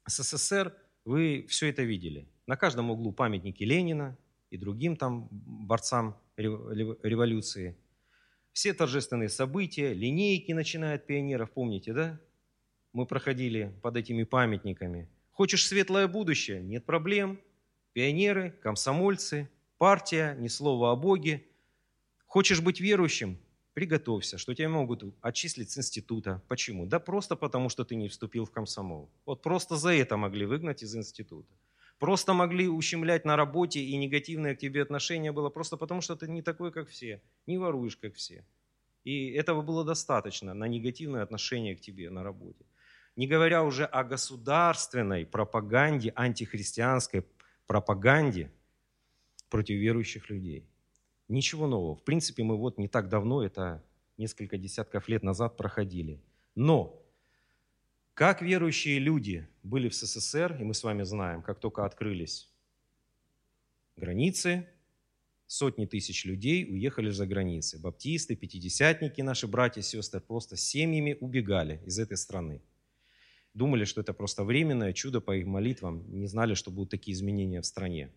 СССР, 0.07 0.73
вы 1.05 1.45
все 1.49 1.69
это 1.69 1.83
видели. 1.83 2.27
На 2.47 2.55
каждом 2.55 2.91
углу 2.91 3.11
памятники 3.11 3.63
Ленина 3.63 4.17
и 4.49 4.57
другим 4.57 4.95
там 4.95 5.27
борцам 5.31 6.17
революции. 6.37 7.75
Все 8.53 8.73
торжественные 8.73 9.29
события, 9.29 9.93
линейки 9.93 10.51
начинают 10.51 11.05
пионеров, 11.05 11.51
помните, 11.51 11.93
да? 11.93 12.19
Мы 12.93 13.05
проходили 13.05 13.73
под 13.81 13.97
этими 13.97 14.23
памятниками. 14.23 15.09
Хочешь 15.31 15.65
светлое 15.65 16.07
будущее? 16.07 16.61
Нет 16.61 16.85
проблем. 16.85 17.39
Пионеры, 17.93 18.51
комсомольцы, 18.61 19.49
партия, 19.79 20.35
ни 20.39 20.47
слова 20.47 20.91
о 20.91 20.95
Боге. 20.95 21.43
Хочешь 22.27 22.61
быть 22.61 22.79
верующим? 22.79 23.39
Приготовься, 23.73 24.37
что 24.37 24.53
тебя 24.53 24.69
могут 24.69 25.03
отчислить 25.21 25.71
с 25.71 25.77
института. 25.77 26.41
Почему? 26.47 26.85
Да 26.85 26.99
просто 26.99 27.35
потому, 27.35 27.69
что 27.69 27.83
ты 27.83 27.95
не 27.95 28.07
вступил 28.07 28.45
в 28.45 28.51
комсомол. 28.51 29.09
Вот 29.25 29.41
просто 29.41 29.75
за 29.77 29.93
это 29.93 30.15
могли 30.15 30.45
выгнать 30.45 30.83
из 30.83 30.95
института. 30.95 31.51
Просто 31.97 32.33
могли 32.33 32.67
ущемлять 32.67 33.25
на 33.25 33.35
работе, 33.35 33.79
и 33.79 33.95
негативное 33.97 34.55
к 34.55 34.59
тебе 34.59 34.81
отношение 34.81 35.31
было 35.31 35.49
просто 35.49 35.77
потому, 35.77 36.01
что 36.01 36.15
ты 36.15 36.27
не 36.27 36.41
такой, 36.41 36.71
как 36.71 36.89
все, 36.89 37.21
не 37.47 37.57
воруешь, 37.57 37.97
как 37.97 38.13
все. 38.15 38.45
И 39.03 39.31
этого 39.31 39.61
было 39.61 39.83
достаточно 39.83 40.53
на 40.53 40.65
негативное 40.65 41.23
отношение 41.23 41.75
к 41.75 41.81
тебе 41.81 42.09
на 42.09 42.23
работе. 42.23 42.65
Не 43.15 43.27
говоря 43.27 43.63
уже 43.63 43.85
о 43.85 44.03
государственной 44.03 45.25
пропаганде, 45.25 46.11
антихристианской 46.15 47.25
пропаганде 47.67 48.51
против 49.49 49.75
верующих 49.75 50.29
людей. 50.29 50.67
Ничего 51.27 51.67
нового. 51.67 51.95
В 51.95 52.03
принципе, 52.03 52.43
мы 52.43 52.57
вот 52.57 52.77
не 52.77 52.87
так 52.87 53.09
давно, 53.09 53.43
это 53.43 53.83
несколько 54.17 54.57
десятков 54.57 55.07
лет 55.07 55.23
назад 55.23 55.57
проходили. 55.57 56.21
Но 56.55 57.01
как 58.13 58.41
верующие 58.41 58.99
люди 58.99 59.47
были 59.63 59.89
в 59.89 59.95
СССР, 59.95 60.57
и 60.59 60.63
мы 60.63 60.73
с 60.73 60.83
вами 60.83 61.03
знаем, 61.03 61.41
как 61.41 61.59
только 61.59 61.85
открылись 61.85 62.49
границы, 63.95 64.67
сотни 65.47 65.85
тысяч 65.85 66.25
людей 66.25 66.65
уехали 66.71 67.09
за 67.09 67.25
границы. 67.25 67.79
Баптисты, 67.79 68.35
пятидесятники, 68.35 69.21
наши 69.21 69.47
братья 69.47 69.81
и 69.81 69.83
сестры 69.83 70.19
просто 70.19 70.57
семьями 70.57 71.17
убегали 71.19 71.81
из 71.85 71.97
этой 71.99 72.17
страны. 72.17 72.61
Думали, 73.53 73.85
что 73.85 74.01
это 74.01 74.13
просто 74.13 74.43
временное 74.43 74.93
чудо 74.93 75.21
по 75.21 75.35
их 75.35 75.45
молитвам, 75.45 76.03
не 76.11 76.27
знали, 76.27 76.55
что 76.55 76.71
будут 76.71 76.89
такие 76.89 77.13
изменения 77.13 77.61
в 77.61 77.65
стране. 77.65 78.11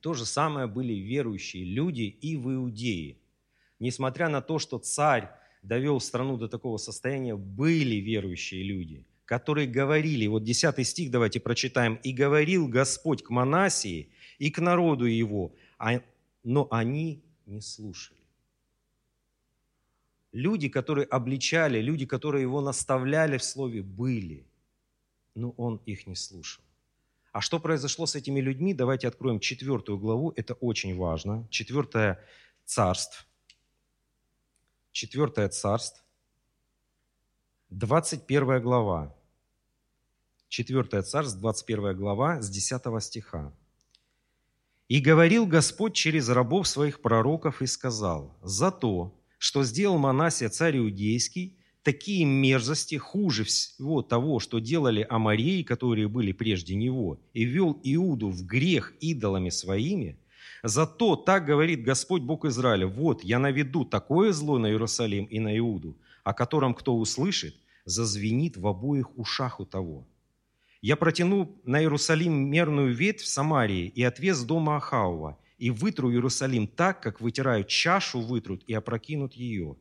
То 0.00 0.14
же 0.14 0.26
самое 0.26 0.66
были 0.66 0.94
верующие 0.94 1.64
люди 1.64 2.02
и 2.02 2.36
в 2.36 2.52
Иудее. 2.52 3.16
Несмотря 3.78 4.28
на 4.28 4.40
то, 4.40 4.58
что 4.58 4.78
царь 4.78 5.30
довел 5.62 6.00
страну 6.00 6.36
до 6.36 6.48
такого 6.48 6.78
состояния, 6.78 7.36
были 7.36 7.96
верующие 7.96 8.62
люди, 8.62 9.06
которые 9.24 9.66
говорили, 9.66 10.26
вот 10.26 10.44
10 10.44 10.86
стих 10.86 11.10
давайте 11.10 11.40
прочитаем, 11.40 11.96
«И 12.02 12.12
говорил 12.12 12.68
Господь 12.68 13.22
к 13.22 13.30
Манасии 13.30 14.10
и 14.38 14.50
к 14.50 14.58
народу 14.60 15.06
его, 15.06 15.54
а, 15.78 16.00
но 16.44 16.68
они 16.70 17.22
не 17.46 17.60
слушали». 17.60 18.20
Люди, 20.32 20.68
которые 20.68 21.06
обличали, 21.06 21.80
люди, 21.80 22.04
которые 22.04 22.42
его 22.42 22.60
наставляли 22.60 23.38
в 23.38 23.44
слове, 23.44 23.82
были, 23.82 24.46
но 25.34 25.50
он 25.56 25.80
их 25.86 26.06
не 26.06 26.14
слушал. 26.14 26.62
А 27.36 27.42
что 27.42 27.60
произошло 27.60 28.06
с 28.06 28.14
этими 28.14 28.40
людьми? 28.40 28.72
Давайте 28.72 29.08
откроем 29.08 29.40
четвертую 29.40 29.98
главу, 29.98 30.32
это 30.36 30.54
очень 30.54 30.96
важно. 30.96 31.46
Четвертое 31.50 32.18
царство, 32.64 33.26
4 34.92 35.48
царств, 35.48 36.02
21 37.68 38.62
глава. 38.62 39.14
4 40.48 41.02
царств, 41.02 41.38
21 41.38 41.94
глава, 41.94 42.40
с 42.40 42.48
10 42.48 43.02
стиха. 43.02 43.52
«И 44.88 45.00
говорил 45.00 45.46
Господь 45.46 45.92
через 45.92 46.30
рабов 46.30 46.66
своих 46.66 47.02
пророков 47.02 47.60
и 47.60 47.66
сказал, 47.66 48.34
«За 48.40 48.70
то, 48.70 49.14
что 49.36 49.62
сделал 49.62 49.98
Манасия 49.98 50.48
царь 50.48 50.78
Иудейский, 50.78 51.58
такие 51.86 52.24
мерзости 52.24 52.96
хуже 52.96 53.44
всего 53.44 54.02
того, 54.02 54.40
что 54.40 54.58
делали 54.58 55.06
амарии, 55.08 55.62
которые 55.62 56.08
были 56.08 56.32
прежде 56.32 56.74
него, 56.74 57.20
и 57.32 57.44
вел 57.44 57.78
Иуду 57.84 58.28
в 58.28 58.44
грех 58.44 58.92
идолами 59.00 59.50
своими, 59.50 60.18
Зато 60.64 61.14
так 61.14 61.44
говорит 61.44 61.84
Господь 61.84 62.22
Бог 62.22 62.44
Израиля, 62.44 62.88
вот 62.88 63.22
я 63.22 63.38
наведу 63.38 63.84
такое 63.84 64.32
зло 64.32 64.58
на 64.58 64.66
Иерусалим 64.66 65.26
и 65.26 65.38
на 65.38 65.56
Иуду, 65.58 65.96
о 66.24 66.34
котором 66.34 66.74
кто 66.74 66.96
услышит, 66.96 67.54
зазвенит 67.84 68.56
в 68.56 68.66
обоих 68.66 69.16
ушах 69.16 69.60
у 69.60 69.64
того. 69.64 70.08
Я 70.82 70.96
протяну 70.96 71.56
на 71.64 71.80
Иерусалим 71.80 72.50
мерную 72.50 72.92
ветвь 72.92 73.22
в 73.22 73.28
Самарии 73.28 73.92
и 73.94 74.02
отвес 74.02 74.42
дома 74.42 74.76
Ахаува, 74.76 75.38
и 75.58 75.70
вытру 75.70 76.10
Иерусалим 76.10 76.66
так, 76.66 77.00
как 77.00 77.20
вытирают 77.20 77.68
чашу, 77.68 78.20
вытрут 78.20 78.64
и 78.66 78.74
опрокинут 78.74 79.34
ее. 79.34 79.76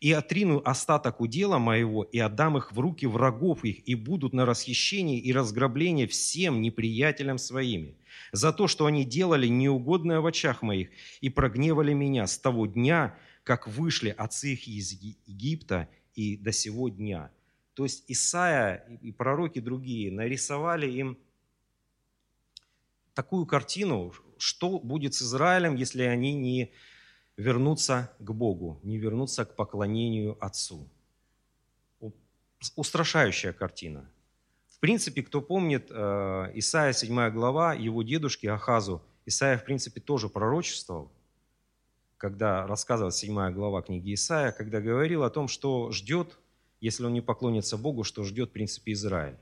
И 0.00 0.12
отрину 0.12 0.62
остаток 0.64 1.20
удела 1.20 1.58
моего, 1.58 2.04
и 2.04 2.18
отдам 2.18 2.56
их 2.56 2.70
в 2.72 2.78
руки 2.78 3.06
врагов 3.06 3.64
их, 3.64 3.86
и 3.88 3.96
будут 3.96 4.32
на 4.32 4.46
расхищение 4.46 5.18
и 5.18 5.32
разграбление 5.32 6.06
всем 6.06 6.62
неприятелям 6.62 7.36
своими 7.38 7.96
за 8.32 8.52
то, 8.52 8.68
что 8.68 8.86
они 8.86 9.04
делали 9.04 9.48
неугодное 9.48 10.20
в 10.20 10.26
очах 10.26 10.62
моих 10.62 10.90
и 11.20 11.28
прогневали 11.30 11.94
меня 11.94 12.26
с 12.26 12.38
того 12.38 12.66
дня, 12.66 13.18
как 13.42 13.66
вышли 13.66 14.10
отцы 14.10 14.52
их 14.52 14.68
из 14.68 14.92
Египта 14.92 15.88
и 16.14 16.36
до 16.36 16.52
сего 16.52 16.88
дня. 16.88 17.30
То 17.74 17.84
есть 17.84 18.04
Исаия 18.08 18.84
и 19.02 19.12
пророки 19.12 19.60
другие 19.60 20.12
нарисовали 20.12 20.90
им 20.90 21.18
такую 23.14 23.46
картину, 23.46 24.12
что 24.36 24.78
будет 24.78 25.14
с 25.14 25.22
Израилем, 25.22 25.74
если 25.74 26.02
они 26.02 26.34
не 26.34 26.72
вернутся 27.38 28.10
к 28.18 28.30
Богу, 28.30 28.78
не 28.82 28.98
вернутся 28.98 29.46
к 29.46 29.56
поклонению 29.56 30.36
Отцу. 30.44 30.86
Устрашающая 32.76 33.54
картина– 33.54 34.10
в 34.78 34.80
принципе, 34.80 35.24
кто 35.24 35.40
помнит, 35.40 35.88
э, 35.90 36.52
Исаия 36.54 36.92
7 36.92 37.30
глава, 37.30 37.74
его 37.74 38.04
дедушки 38.04 38.46
Ахазу, 38.46 39.02
Исаия, 39.26 39.58
в 39.58 39.64
принципе, 39.64 40.00
тоже 40.00 40.28
пророчествовал, 40.28 41.10
когда 42.16 42.64
рассказывал 42.64 43.10
7 43.10 43.50
глава 43.50 43.82
книги 43.82 44.14
Исаия, 44.14 44.52
когда 44.52 44.80
говорил 44.80 45.24
о 45.24 45.30
том, 45.30 45.48
что 45.48 45.90
ждет, 45.90 46.38
если 46.80 47.04
он 47.04 47.12
не 47.12 47.20
поклонится 47.20 47.76
Богу, 47.76 48.04
что 48.04 48.22
ждет, 48.22 48.50
в 48.50 48.52
принципе, 48.52 48.92
Израиль. 48.92 49.36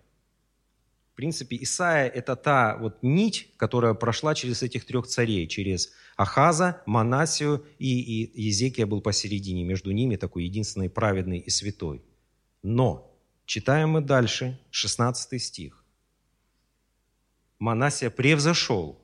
В 1.16 1.23
принципе, 1.25 1.56
Исаия– 1.62 2.08
это 2.14 2.37
та 2.37 2.76
вот 2.76 3.02
нить, 3.02 3.49
которая 3.56 3.94
прошла 3.94 4.35
через 4.35 4.62
этих 4.62 4.85
трех 4.85 5.06
царей, 5.06 5.49
через 5.49 5.92
Ахаза, 6.16 6.82
Манасию 6.85 7.64
и, 7.78 8.23
и 8.23 8.42
Езекия 8.42 8.85
был 8.85 9.00
посередине, 9.00 9.64
между 9.64 9.92
ними 9.92 10.16
такой 10.16 10.44
единственный 10.44 10.90
праведный 10.90 11.38
и 11.38 11.49
святой. 11.49 12.02
Но 12.62 13.16
Читаем 13.46 13.90
мы 13.90 14.00
дальше, 14.00 14.58
16 14.73 15.40
стих. 15.40 15.85
Манасия 17.61 18.11
превзошел 18.11 19.00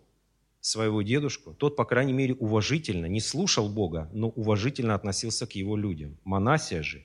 своего 0.60 1.02
дедушку. 1.02 1.54
Тот, 1.54 1.76
по 1.76 1.84
крайней 1.84 2.12
мере, 2.12 2.34
уважительно, 2.34 3.06
не 3.06 3.20
слушал 3.20 3.68
Бога, 3.68 4.10
но 4.12 4.30
уважительно 4.30 4.96
относился 4.96 5.46
к 5.46 5.52
его 5.52 5.76
людям. 5.76 6.18
Манасия 6.24 6.82
же, 6.82 7.04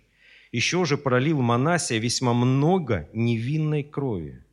еще 0.51 0.83
же 0.85 0.97
пролил 0.97 1.39
Манасия 1.41 1.99
весьма 1.99 2.33
много 2.33 3.07
невинной 3.13 3.83
крови, 3.83 4.43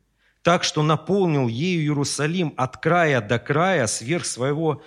так 0.45 0.63
что 0.63 0.83
наполнил 0.83 1.47
ею 1.47 1.81
Иерусалим 1.81 2.53
от 2.55 2.77
края 2.77 3.19
до 3.19 3.39
края 3.39 3.87
сверх 3.87 4.27
своего 4.27 4.83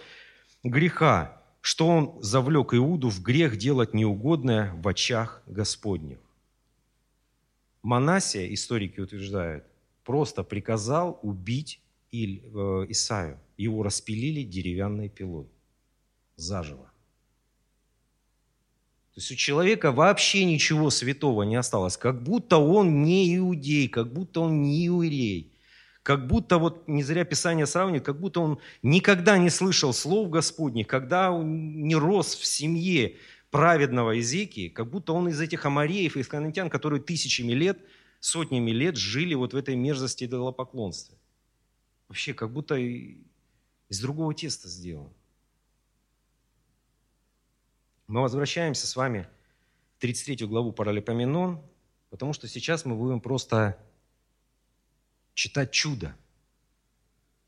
греха, 0.63 1.43
что 1.61 1.89
он 1.89 2.23
завлек 2.23 2.75
Иуду 2.75 3.09
в 3.09 3.21
грех 3.21 3.57
делать 3.57 3.93
неугодное 3.93 4.73
в 4.75 4.87
очах 4.87 5.43
Господних. 5.47 6.19
Манасия, 7.83 8.55
историки 8.55 9.01
утверждают, 9.01 9.65
просто 10.05 10.45
приказал 10.45 11.19
убить 11.23 11.81
э, 12.13 12.17
Исаю. 12.17 13.41
Его 13.57 13.83
распилили 13.83 14.45
деревянной 14.45 15.09
пилой 15.09 15.49
заживо. 16.37 16.88
То 19.19 19.21
есть 19.21 19.33
у 19.33 19.35
человека 19.35 19.91
вообще 19.91 20.45
ничего 20.45 20.91
святого 20.91 21.43
не 21.43 21.57
осталось, 21.57 21.97
как 21.97 22.23
будто 22.23 22.59
он 22.59 23.03
не 23.03 23.37
иудей, 23.37 23.89
как 23.89 24.13
будто 24.13 24.43
он 24.43 24.63
не 24.63 24.85
еврей, 24.85 25.59
как 26.05 26.29
будто, 26.29 26.59
вот 26.59 26.87
не 26.87 27.03
зря 27.03 27.25
Писание 27.25 27.67
сравнивает, 27.67 28.05
как 28.05 28.21
будто 28.21 28.39
он 28.39 28.61
никогда 28.81 29.37
не 29.37 29.51
слышал 29.51 29.93
слов 29.93 30.31
Господних, 30.31 30.87
когда 30.87 31.33
он 31.33 31.83
не 31.83 31.97
рос 31.97 32.37
в 32.37 32.47
семье 32.47 33.17
праведного 33.51 34.13
Иезекии, 34.13 34.69
как 34.69 34.89
будто 34.89 35.15
он 35.15 35.29
из 35.29 35.41
этих 35.41 35.67
амареев 35.67 36.17
и 36.17 36.21
исканантян, 36.21 36.71
которые 36.71 37.03
тысячами 37.03 37.51
лет, 37.55 37.81
сотнями 38.21 38.71
лет 38.71 38.97
жили 38.97 39.35
вот 39.35 39.53
в 39.53 39.57
этой 39.57 39.75
мерзости 39.75 40.27
идолопоклонства. 40.27 41.19
Вообще, 42.07 42.35
как 42.35 42.53
будто 42.53 42.77
из 42.77 44.01
другого 44.01 44.33
теста 44.33 44.69
сделан. 44.69 45.11
Мы 48.09 48.23
возвращаемся 48.23 48.87
с 48.87 48.97
вами 48.97 49.29
в 49.97 50.01
33 50.01 50.47
главу 50.47 50.73
Паралипоменон, 50.73 51.61
потому 52.09 52.33
что 52.33 52.49
сейчас 52.49 52.87
мы 52.87 52.97
будем 52.97 53.21
просто 53.21 53.79
читать 55.35 55.73
чудо. 55.73 56.17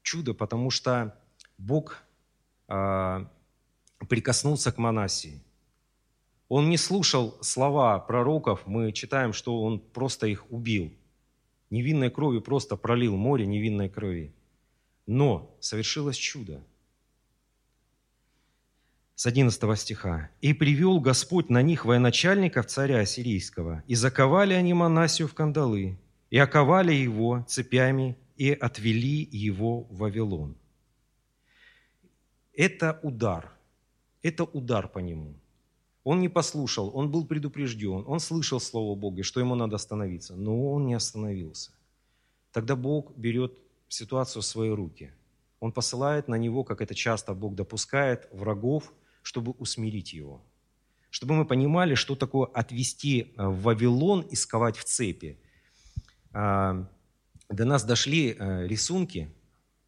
Чудо, 0.03 0.35
потому 0.35 0.71
что 0.71 1.19
Бог 1.57 2.03
э, 2.69 3.27
прикоснулся 4.07 4.71
к 4.71 4.77
Манасии. 4.77 5.43
Он 6.49 6.69
не 6.69 6.77
слушал 6.77 7.39
слова 7.41 7.99
пророков, 7.99 8.67
мы 8.67 8.93
читаем, 8.93 9.33
что 9.33 9.63
он 9.63 9.81
просто 9.81 10.27
их 10.27 10.51
убил. 10.53 10.93
Невинной 11.71 12.11
кровью 12.11 12.43
просто 12.43 12.77
пролил 12.77 13.17
море 13.17 13.47
невинной 13.47 13.89
крови. 13.89 14.35
Но 15.07 15.57
совершилось 15.61 16.17
чудо. 16.17 16.63
С 19.21 19.27
11 19.27 19.79
стиха. 19.79 20.31
«И 20.41 20.55
привел 20.55 20.99
Господь 20.99 21.51
на 21.51 21.61
них 21.61 21.85
военачальников 21.85 22.65
царя 22.65 23.01
Ассирийского, 23.01 23.83
и 23.87 23.95
заковали 23.95 24.55
они 24.55 24.73
Манасию 24.73 25.29
в 25.29 25.35
кандалы, 25.35 25.99
и 26.31 26.39
оковали 26.39 26.95
его 26.95 27.45
цепями, 27.47 28.17
и 28.39 28.51
отвели 28.51 29.29
его 29.31 29.83
в 29.91 29.99
Вавилон». 29.99 30.57
Это 32.55 32.99
удар. 33.03 33.53
Это 34.23 34.45
удар 34.45 34.89
по 34.89 35.01
нему. 35.01 35.35
Он 36.03 36.21
не 36.21 36.31
послушал, 36.31 36.91
он 36.95 37.11
был 37.11 37.27
предупрежден, 37.27 38.05
он 38.07 38.21
слышал 38.21 38.59
Слово 38.59 38.95
Бога, 38.99 39.23
что 39.23 39.39
ему 39.39 39.55
надо 39.55 39.77
остановиться, 39.77 40.35
но 40.35 40.73
он 40.73 40.87
не 40.87 40.95
остановился. 40.95 41.73
Тогда 42.53 42.75
Бог 42.75 43.15
берет 43.19 43.53
ситуацию 43.87 44.41
в 44.41 44.47
свои 44.47 44.71
руки. 44.71 45.13
Он 45.61 45.73
посылает 45.73 46.27
на 46.27 46.37
него, 46.37 46.65
как 46.65 46.81
это 46.81 46.95
часто 46.95 47.35
Бог 47.35 47.55
допускает, 47.55 48.27
врагов, 48.33 48.95
чтобы 49.23 49.53
усмирить 49.53 50.13
его. 50.13 50.43
Чтобы 51.11 51.35
мы 51.35 51.45
понимали, 51.45 51.95
что 51.95 52.15
такое 52.15 52.47
отвести 52.47 53.33
э, 53.37 53.47
в 53.47 53.63
Вавилон 53.63 54.21
и 54.23 54.37
сковать 54.37 54.77
в 54.77 54.85
цепи. 54.85 55.39
А, 56.33 56.87
до 57.49 57.65
нас 57.65 57.85
дошли 57.85 58.37
э, 58.39 58.67
рисунки 58.67 59.29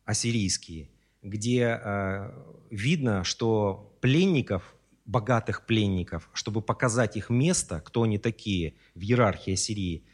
ассирийские, 0.05 0.91
где 1.23 1.81
э, 1.83 2.33
видно, 2.71 3.23
что 3.23 3.97
пленников, 4.01 4.75
богатых 5.05 5.67
пленников, 5.67 6.29
чтобы 6.33 6.61
показать 6.61 7.17
их 7.17 7.31
место, 7.31 7.81
кто 7.81 8.03
они 8.03 8.19
такие 8.19 8.75
в 8.95 9.03
иерархии 9.03 9.53
Ассирии, 9.53 10.05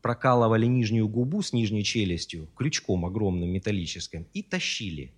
прокалывали 0.00 0.66
нижнюю 0.66 1.08
губу 1.08 1.42
с 1.42 1.52
нижней 1.52 1.84
челюстью 1.84 2.48
крючком 2.56 3.04
огромным 3.04 3.50
металлическим 3.50 4.26
и 4.32 4.42
тащили. 4.42 5.12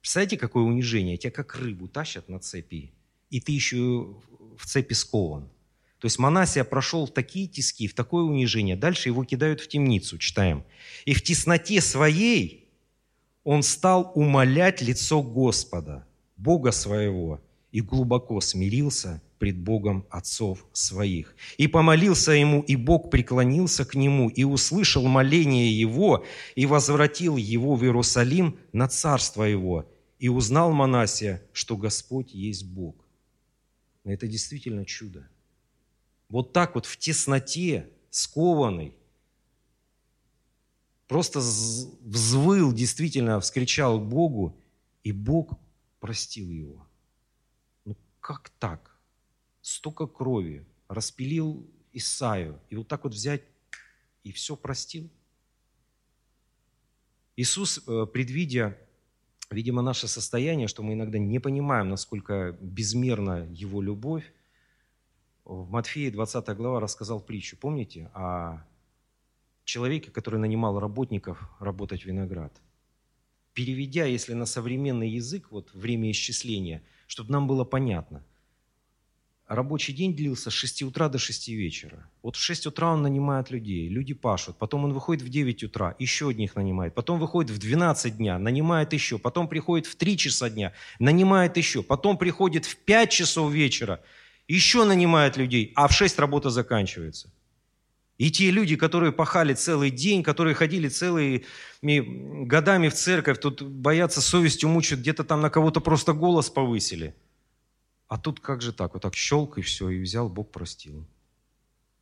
Представляете, 0.00 0.36
какое 0.36 0.64
унижение? 0.64 1.16
Тебя 1.16 1.30
как 1.30 1.54
рыбу 1.56 1.88
тащат 1.88 2.28
на 2.28 2.38
цепи, 2.38 2.92
и 3.30 3.40
ты 3.40 3.52
еще 3.52 4.16
в 4.56 4.66
цепи 4.66 4.94
скован. 4.94 5.48
То 5.98 6.06
есть 6.06 6.18
Манасия 6.18 6.64
прошел 6.64 7.06
в 7.06 7.12
такие 7.12 7.46
тиски, 7.46 7.86
в 7.86 7.94
такое 7.94 8.24
унижение. 8.24 8.74
Дальше 8.74 9.10
его 9.10 9.24
кидают 9.24 9.60
в 9.60 9.68
темницу, 9.68 10.16
читаем. 10.16 10.64
«И 11.04 11.12
в 11.12 11.22
тесноте 11.22 11.80
своей 11.82 12.70
он 13.44 13.62
стал 13.62 14.10
умолять 14.14 14.80
лицо 14.80 15.22
Господа, 15.22 16.06
Бога 16.36 16.72
своего, 16.72 17.40
и 17.72 17.80
глубоко 17.80 18.40
смирился 18.40 19.22
пред 19.38 19.58
Богом 19.58 20.06
отцов 20.10 20.66
своих. 20.72 21.34
И 21.56 21.66
помолился 21.66 22.32
ему, 22.32 22.60
и 22.60 22.76
Бог 22.76 23.10
преклонился 23.10 23.84
к 23.84 23.94
нему, 23.94 24.28
и 24.28 24.44
услышал 24.44 25.06
моление 25.06 25.72
его, 25.78 26.24
и 26.56 26.66
возвратил 26.66 27.36
его 27.36 27.74
в 27.74 27.84
Иерусалим 27.84 28.58
на 28.72 28.86
царство 28.88 29.44
его. 29.44 29.90
И 30.18 30.28
узнал 30.28 30.72
Манасия, 30.72 31.42
что 31.52 31.76
Господь 31.76 32.32
есть 32.34 32.66
Бог. 32.66 32.96
Это 34.04 34.26
действительно 34.26 34.84
чудо. 34.84 35.26
Вот 36.28 36.52
так 36.52 36.74
вот 36.74 36.84
в 36.86 36.96
тесноте, 36.98 37.88
скованный, 38.10 38.94
просто 41.08 41.40
взвыл, 41.40 42.72
действительно 42.72 43.40
вскричал 43.40 44.00
к 44.00 44.06
Богу, 44.06 44.56
и 45.02 45.12
Бог 45.12 45.58
простил 45.98 46.50
его. 46.50 46.89
Как 48.20 48.50
так? 48.58 48.98
Столько 49.60 50.06
крови, 50.06 50.66
распилил 50.88 51.68
Исаю, 51.92 52.60
и 52.70 52.76
вот 52.76 52.88
так 52.88 53.04
вот 53.04 53.14
взять 53.14 53.42
и 54.22 54.32
все 54.32 54.56
простил. 54.56 55.10
Иисус, 57.36 57.82
э, 57.86 58.06
предвидя, 58.12 58.78
видимо, 59.50 59.82
наше 59.82 60.08
состояние, 60.08 60.68
что 60.68 60.82
мы 60.82 60.94
иногда 60.94 61.18
не 61.18 61.38
понимаем, 61.38 61.88
насколько 61.88 62.56
безмерна 62.60 63.48
Его 63.50 63.80
любовь, 63.82 64.32
в 65.44 65.68
Матфея 65.70 66.12
20 66.12 66.56
глава 66.56 66.80
рассказал 66.80 67.20
притчу, 67.20 67.56
помните, 67.56 68.10
о 68.14 68.64
человеке, 69.64 70.10
который 70.10 70.38
нанимал 70.38 70.78
работников 70.78 71.50
работать 71.58 72.04
виноград. 72.04 72.60
Переведя, 73.52 74.04
если 74.04 74.34
на 74.34 74.46
современный 74.46 75.10
язык, 75.10 75.50
вот 75.50 75.72
время 75.74 76.10
исчисления, 76.10 76.82
чтобы 77.10 77.32
нам 77.32 77.48
было 77.48 77.64
понятно, 77.64 78.22
рабочий 79.48 79.92
день 79.92 80.14
длился 80.14 80.48
с 80.48 80.52
6 80.52 80.82
утра 80.84 81.08
до 81.08 81.18
6 81.18 81.48
вечера. 81.48 82.08
Вот 82.22 82.36
в 82.36 82.40
6 82.40 82.66
утра 82.66 82.92
он 82.92 83.02
нанимает 83.02 83.50
людей, 83.50 83.88
люди 83.88 84.14
пашут, 84.14 84.56
потом 84.58 84.84
он 84.84 84.92
выходит 84.92 85.24
в 85.24 85.28
9 85.28 85.64
утра, 85.64 85.96
еще 85.98 86.28
одних 86.28 86.54
нанимает, 86.54 86.94
потом 86.94 87.18
выходит 87.18 87.50
в 87.50 87.58
12 87.58 88.16
дня, 88.16 88.38
нанимает 88.38 88.92
еще, 88.92 89.18
потом 89.18 89.48
приходит 89.48 89.88
в 89.88 89.96
3 89.96 90.16
часа 90.16 90.50
дня, 90.50 90.72
нанимает 91.00 91.56
еще, 91.56 91.82
потом 91.82 92.16
приходит 92.16 92.64
в 92.64 92.76
5 92.76 93.10
часов 93.10 93.52
вечера, 93.52 94.00
еще 94.46 94.84
нанимает 94.84 95.36
людей, 95.36 95.72
а 95.74 95.88
в 95.88 95.92
6 95.92 96.16
работа 96.20 96.50
заканчивается. 96.50 97.28
И 98.20 98.30
те 98.30 98.50
люди, 98.50 98.76
которые 98.76 99.12
пахали 99.12 99.54
целый 99.54 99.90
день, 99.90 100.22
которые 100.22 100.54
ходили 100.54 100.88
целыми 100.88 101.42
годами 102.44 102.90
в 102.90 102.94
церковь, 102.94 103.40
тут 103.40 103.62
боятся 103.62 104.20
совестью 104.20 104.68
мучают, 104.68 105.00
где-то 105.00 105.24
там 105.24 105.40
на 105.40 105.48
кого-то 105.48 105.80
просто 105.80 106.12
голос 106.12 106.50
повысили. 106.50 107.14
А 108.08 108.18
тут 108.18 108.40
как 108.40 108.60
же 108.60 108.74
так? 108.74 108.92
Вот 108.92 109.02
так 109.02 109.14
щелк 109.14 109.56
и 109.56 109.62
все, 109.62 109.88
и 109.88 110.02
взял, 110.02 110.28
Бог 110.28 110.50
простил. 110.50 111.06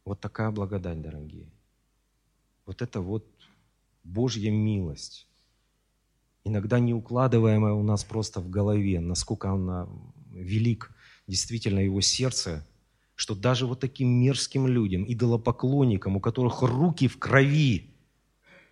Вот 0.05 0.19
такая 0.19 0.51
благодать, 0.51 1.01
дорогие. 1.01 1.47
Вот 2.67 2.83
это 2.83 3.01
вот 3.01 3.25
Божья 4.03 4.51
милость. 4.51 5.29
Иногда 6.43 6.81
не 6.81 6.95
укладываемая 6.95 7.75
у 7.75 7.85
нас 7.85 8.03
просто 8.03 8.41
в 8.41 8.51
голове, 8.51 8.99
насколько 8.99 9.51
она 9.51 9.89
велик, 10.33 10.91
действительно, 11.29 11.79
его 11.79 12.01
сердце– 12.01 12.67
что 13.19 13.35
даже 13.35 13.67
вот 13.67 13.81
таким 13.81 14.09
мерзким 14.09 14.69
людям, 14.69 15.05
идолопоклонникам, 15.05 16.17
у 16.17 16.21
которых 16.21 16.63
руки 16.63 17.09
в 17.09 17.19
крови 17.19 17.91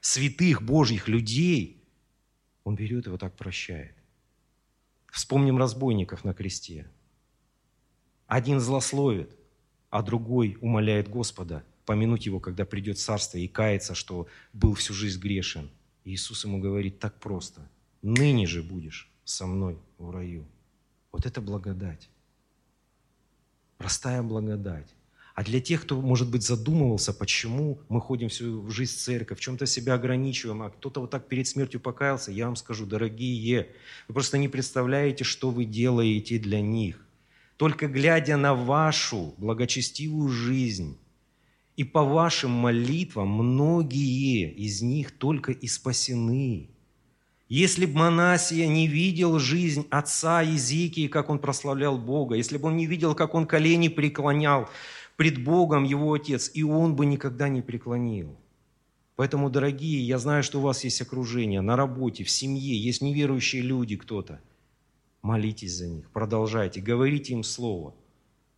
святых 0.00 0.62
Божьих 0.62 1.08
людей, 1.08 1.82
он 2.62 2.76
берет 2.76 3.08
и 3.08 3.10
вот 3.10 3.18
так 3.18 3.34
прощает. 3.34 3.96
Вспомним 5.10 5.58
разбойников 5.58 6.22
на 6.22 6.32
кресте. 6.32 6.88
Один 8.28 8.60
злословит, 8.60 9.36
а 9.90 10.00
другой 10.00 10.58
умоляет 10.60 11.08
Господа 11.08 11.64
помянуть 11.84 12.26
его, 12.26 12.38
когда 12.38 12.64
придет 12.64 13.00
царство, 13.00 13.38
и 13.38 13.48
кается, 13.48 13.96
что 13.96 14.28
был 14.52 14.74
всю 14.74 14.94
жизнь 14.94 15.18
грешен. 15.18 15.72
И 16.04 16.12
Иисус 16.12 16.44
ему 16.44 16.60
говорит 16.60 17.00
так 17.00 17.18
просто. 17.18 17.68
«Ныне 18.00 18.46
же 18.46 18.62
будешь 18.62 19.10
со 19.24 19.48
мной 19.48 19.76
в 19.98 20.10
раю». 20.10 20.46
Вот 21.10 21.26
это 21.26 21.40
благодать. 21.40 22.08
Простая 23.86 24.20
благодать. 24.20 24.96
А 25.36 25.44
для 25.44 25.60
тех, 25.60 25.82
кто, 25.82 26.00
может 26.00 26.28
быть, 26.28 26.42
задумывался, 26.42 27.12
почему 27.12 27.78
мы 27.88 28.00
ходим 28.00 28.28
всю 28.28 28.68
жизнь 28.68 28.96
в 28.96 28.98
церковь, 28.98 29.38
в 29.38 29.40
чем-то 29.40 29.64
себя 29.64 29.94
ограничиваем, 29.94 30.62
а 30.62 30.70
кто-то 30.70 31.02
вот 31.02 31.12
так 31.12 31.28
перед 31.28 31.46
смертью 31.46 31.78
покаялся, 31.78 32.32
я 32.32 32.46
вам 32.46 32.56
скажу, 32.56 32.84
дорогие, 32.84 33.68
вы 34.08 34.14
просто 34.14 34.38
не 34.38 34.48
представляете, 34.48 35.22
что 35.22 35.50
вы 35.50 35.66
делаете 35.66 36.40
для 36.40 36.60
них. 36.60 36.98
Только 37.58 37.86
глядя 37.86 38.36
на 38.36 38.56
вашу 38.56 39.36
благочестивую 39.38 40.30
жизнь 40.30 40.98
и 41.76 41.84
по 41.84 42.02
вашим 42.02 42.50
молитвам, 42.50 43.28
многие 43.28 44.50
из 44.50 44.82
них 44.82 45.12
только 45.12 45.52
и 45.52 45.68
спасены. 45.68 46.70
Если 47.48 47.86
бы 47.86 47.98
Манасия 47.98 48.66
не 48.66 48.88
видел 48.88 49.38
жизнь 49.38 49.86
отца 49.90 50.42
Езекии, 50.42 51.06
как 51.06 51.30
он 51.30 51.38
прославлял 51.38 51.96
Бога, 51.96 52.34
если 52.34 52.58
бы 52.58 52.68
он 52.68 52.76
не 52.76 52.86
видел, 52.86 53.14
как 53.14 53.34
он 53.34 53.46
колени 53.46 53.88
преклонял 53.88 54.68
пред 55.16 55.42
Богом 55.42 55.84
его 55.84 56.12
отец, 56.12 56.50
и 56.54 56.64
он 56.64 56.96
бы 56.96 57.06
никогда 57.06 57.48
не 57.48 57.62
преклонил. 57.62 58.36
Поэтому, 59.14 59.48
дорогие, 59.48 60.06
я 60.06 60.18
знаю, 60.18 60.42
что 60.42 60.58
у 60.58 60.62
вас 60.62 60.82
есть 60.84 61.00
окружение, 61.00 61.60
на 61.60 61.76
работе, 61.76 62.24
в 62.24 62.30
семье, 62.30 62.76
есть 62.76 63.00
неверующие 63.00 63.62
люди 63.62 63.96
кто-то. 63.96 64.40
Молитесь 65.22 65.74
за 65.74 65.86
них, 65.86 66.10
продолжайте, 66.10 66.80
говорите 66.80 67.32
им 67.32 67.42
Слово– 67.42 67.94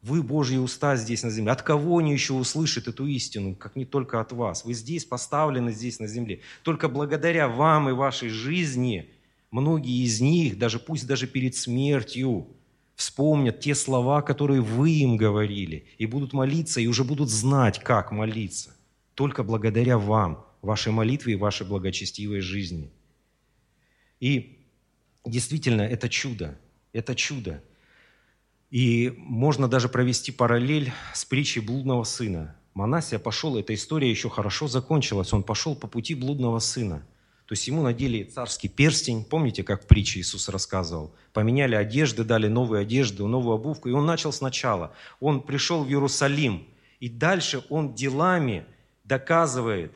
вы 0.02 0.22
Божьи 0.22 0.56
уста 0.56 0.96
здесь 0.96 1.22
на 1.22 1.30
земле. 1.30 1.52
От 1.52 1.62
кого 1.62 1.98
они 1.98 2.12
еще 2.12 2.34
услышат 2.34 2.86
эту 2.86 3.06
истину, 3.06 3.54
как 3.54 3.74
не 3.76 3.84
только 3.84 4.20
от 4.20 4.32
вас? 4.32 4.64
Вы 4.64 4.74
здесь 4.74 5.04
поставлены, 5.04 5.72
здесь 5.72 5.98
на 5.98 6.06
земле. 6.06 6.40
Только 6.62 6.88
благодаря 6.88 7.48
вам 7.48 7.88
и 7.88 7.92
вашей 7.92 8.28
жизни 8.28 9.10
многие 9.50 10.04
из 10.04 10.20
них, 10.20 10.58
даже 10.58 10.78
пусть 10.78 11.06
даже 11.06 11.26
перед 11.26 11.56
смертью, 11.56 12.46
вспомнят 12.94 13.60
те 13.60 13.74
слова, 13.74 14.22
которые 14.22 14.60
вы 14.60 14.90
им 14.90 15.16
говорили, 15.16 15.86
и 15.98 16.06
будут 16.06 16.32
молиться, 16.32 16.80
и 16.80 16.86
уже 16.86 17.04
будут 17.04 17.28
знать, 17.28 17.78
как 17.78 18.12
молиться. 18.12 18.74
Только 19.14 19.42
благодаря 19.42 19.98
вам, 19.98 20.44
вашей 20.62 20.92
молитве 20.92 21.32
и 21.32 21.36
вашей 21.36 21.66
благочестивой 21.66 22.40
жизни. 22.40 22.90
И 24.20 24.58
действительно, 25.24 25.82
это 25.82 26.08
чудо. 26.08 26.58
Это 26.92 27.14
чудо. 27.14 27.62
И 28.70 29.14
можно 29.16 29.66
даже 29.66 29.88
провести 29.88 30.30
параллель 30.30 30.92
с 31.14 31.24
притчей 31.24 31.60
блудного 31.60 32.04
сына. 32.04 32.54
Манасия 32.74 33.18
пошел, 33.18 33.56
эта 33.56 33.74
история 33.74 34.10
еще 34.10 34.28
хорошо 34.28 34.68
закончилась, 34.68 35.32
он 35.32 35.42
пошел 35.42 35.74
по 35.74 35.88
пути 35.88 36.14
блудного 36.14 36.58
сына. 36.58 37.02
То 37.46 37.54
есть 37.54 37.66
ему 37.66 37.82
надели 37.82 38.24
царский 38.24 38.68
перстень, 38.68 39.24
помните, 39.24 39.62
как 39.62 39.84
в 39.84 39.86
притче 39.86 40.20
Иисус 40.20 40.50
рассказывал? 40.50 41.14
Поменяли 41.32 41.74
одежды, 41.74 42.22
дали 42.22 42.46
новые 42.46 42.82
одежды, 42.82 43.24
новую 43.24 43.54
обувку, 43.54 43.88
и 43.88 43.92
он 43.92 44.04
начал 44.04 44.32
сначала. 44.32 44.92
Он 45.18 45.40
пришел 45.40 45.82
в 45.82 45.88
Иерусалим, 45.88 46.68
и 47.00 47.08
дальше 47.08 47.64
он 47.70 47.94
делами 47.94 48.66
доказывает 49.04 49.92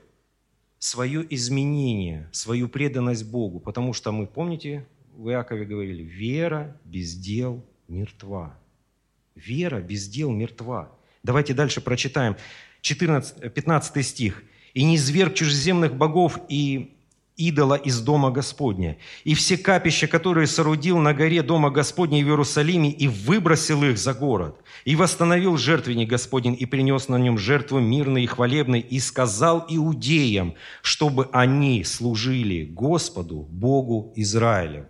свое 0.78 1.26
изменение, 1.28 2.30
свою 2.32 2.70
преданность 2.70 3.30
Богу. 3.30 3.60
Потому 3.60 3.92
что 3.92 4.12
мы, 4.12 4.26
помните, 4.26 4.86
в 5.14 5.28
Иакове 5.28 5.66
говорили, 5.66 6.02
вера 6.02 6.80
без 6.84 7.14
дел 7.14 7.62
мертва. 7.86 8.58
Вера 9.34 9.80
без 9.80 10.08
дел 10.08 10.30
мертва. 10.30 10.90
Давайте 11.22 11.54
дальше 11.54 11.80
прочитаем 11.80 12.36
14, 12.82 13.52
15 13.52 14.06
стих. 14.06 14.42
«И 14.74 14.84
не 14.84 14.98
зверг 14.98 15.34
чужеземных 15.34 15.94
богов 15.94 16.38
и 16.48 16.96
идола 17.36 17.74
из 17.74 18.00
Дома 18.00 18.30
Господня, 18.30 18.98
и 19.24 19.34
все 19.34 19.56
капища, 19.56 20.06
которые 20.06 20.46
соорудил 20.46 20.98
на 20.98 21.14
горе 21.14 21.42
Дома 21.42 21.70
Господня 21.70 22.22
в 22.22 22.28
Иерусалиме, 22.28 22.90
и 22.90 23.08
выбросил 23.08 23.82
их 23.84 23.98
за 23.98 24.14
город, 24.14 24.56
и 24.84 24.96
восстановил 24.96 25.56
жертвенник 25.56 26.08
Господень, 26.08 26.56
и 26.58 26.66
принес 26.66 27.08
на 27.08 27.16
нем 27.16 27.38
жертву 27.38 27.80
мирной 27.80 28.24
и 28.24 28.26
хвалебной, 28.26 28.80
и 28.80 29.00
сказал 29.00 29.64
иудеям, 29.68 30.54
чтобы 30.82 31.28
они 31.32 31.84
служили 31.84 32.64
Господу, 32.64 33.46
Богу 33.50 34.12
Израилеву. 34.16 34.86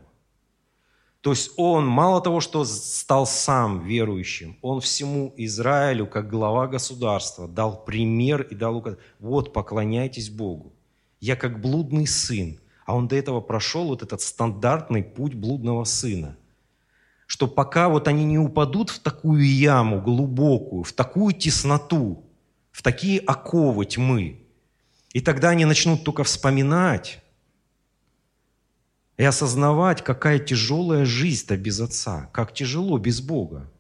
То 1.23 1.31
есть 1.31 1.53
он 1.57 1.87
мало 1.87 2.21
того, 2.21 2.41
что 2.41 2.65
стал 2.65 3.27
сам 3.27 3.87
верующим, 3.87 4.59
он 4.61 4.81
всему 4.81 5.33
Израилю, 5.37 6.07
как 6.09 6.29
глава 6.29 6.67
государства, 6.67 7.47
дал 7.47 7.85
пример 7.85 8.43
и 8.43 8.57
дал 8.57 8.77
указ. 8.77 8.97
Вот, 9.21 9.53
поклоняйтесь 9.53 10.31
Богу. 10.31 10.73
Я 11.21 11.37
как 11.37 11.61
блудный 11.61 12.09
сын. 12.09 12.59
А 12.85 12.97
он 12.97 13.07
до 13.07 13.15
этого 13.15 13.41
прошел 13.41 13.87
вот 13.87 14.03
этот 14.03 14.21
стандартный 14.21 15.05
путь 15.05 15.35
блудного 15.35 15.85
сына. 15.85 16.37
Что 17.29 17.47
пока 17.47 17.89
вот 17.89 18.09
они 18.09 18.25
не 18.25 18.39
упадут 18.41 18.91
в 18.91 18.99
такую 18.99 19.47
яму 19.47 20.03
глубокую, 20.03 20.83
в 20.83 20.93
такую 20.93 21.35
тесноту, 21.35 22.25
в 22.73 22.83
такие 22.83 23.21
оковы 23.21 23.87
тьмы, 23.87 24.41
и 25.13 25.21
тогда 25.21 25.51
они 25.51 25.65
начнут 25.67 26.03
только 26.03 26.25
вспоминать 26.25 27.22
и 29.23 29.25
осознавать, 29.25 30.03
какая 30.03 30.41
тяжелая 30.41 31.05
жизнь-то 31.05 31.57
без 31.57 31.79
Отца, 31.79 32.29
как 32.33 32.53
тяжело 32.53 32.99
без 32.99 33.21
Бога. 33.21 33.71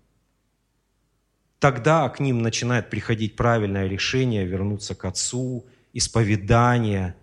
Тогда 1.58 2.08
к 2.10 2.20
ним 2.20 2.42
начинает 2.42 2.90
приходить 2.90 3.34
правильное 3.34 3.88
решение 3.88 4.46
вернуться 4.46 4.94
к 4.94 5.04
Отцу, 5.04 5.66
исповедание. 5.92 7.16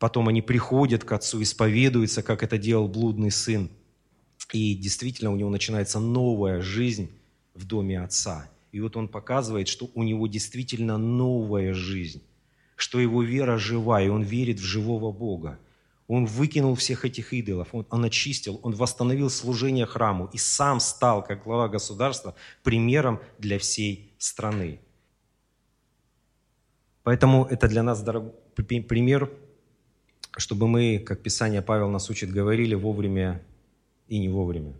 Потом 0.00 0.26
они 0.26 0.42
приходят 0.42 1.04
к 1.04 1.12
Отцу, 1.12 1.40
исповедуются, 1.40 2.24
как 2.24 2.42
это 2.42 2.58
делал 2.58 2.88
блудный 2.88 3.30
сын. 3.30 3.70
И 4.52 4.74
действительно 4.74 5.30
у 5.30 5.36
него 5.36 5.50
начинается 5.50 6.00
новая 6.00 6.60
жизнь 6.60 7.12
в 7.54 7.64
доме 7.64 8.02
Отца. 8.02 8.50
И 8.72 8.80
вот 8.80 8.96
он 8.96 9.06
показывает, 9.06 9.68
что 9.68 9.88
у 9.94 10.02
него 10.02 10.26
действительно 10.26 10.98
новая 10.98 11.74
жизнь, 11.74 12.24
что 12.74 12.98
его 12.98 13.22
вера 13.22 13.56
жива, 13.56 14.02
и 14.02 14.08
он 14.08 14.22
верит 14.22 14.58
в 14.58 14.64
живого 14.64 15.12
Бога– 15.12 15.60
он 16.12 16.26
выкинул 16.26 16.74
всех 16.74 17.04
этих 17.04 17.32
идолов, 17.32 17.68
он, 17.72 17.86
он 17.88 18.04
очистил, 18.04 18.58
он 18.64 18.74
восстановил 18.74 19.30
служение 19.30 19.86
храму 19.86 20.28
и 20.32 20.38
сам 20.38 20.80
стал, 20.80 21.22
как 21.22 21.44
глава 21.44 21.68
государства, 21.68 22.34
примером 22.64 23.20
для 23.38 23.60
всей 23.60 24.12
страны. 24.18 24.80
Поэтому 27.04 27.44
это 27.44 27.68
для 27.68 27.84
нас 27.84 28.02
дорог... 28.02 28.34
пример, 28.56 29.30
чтобы 30.36 30.66
мы, 30.66 30.98
как 30.98 31.22
Писание 31.22 31.62
Павел 31.62 31.88
нас 31.90 32.10
учит, 32.10 32.32
говорили 32.32 32.74
вовремя 32.74 33.40
и 34.08 34.18
не 34.18 34.28
вовремя. 34.28 34.74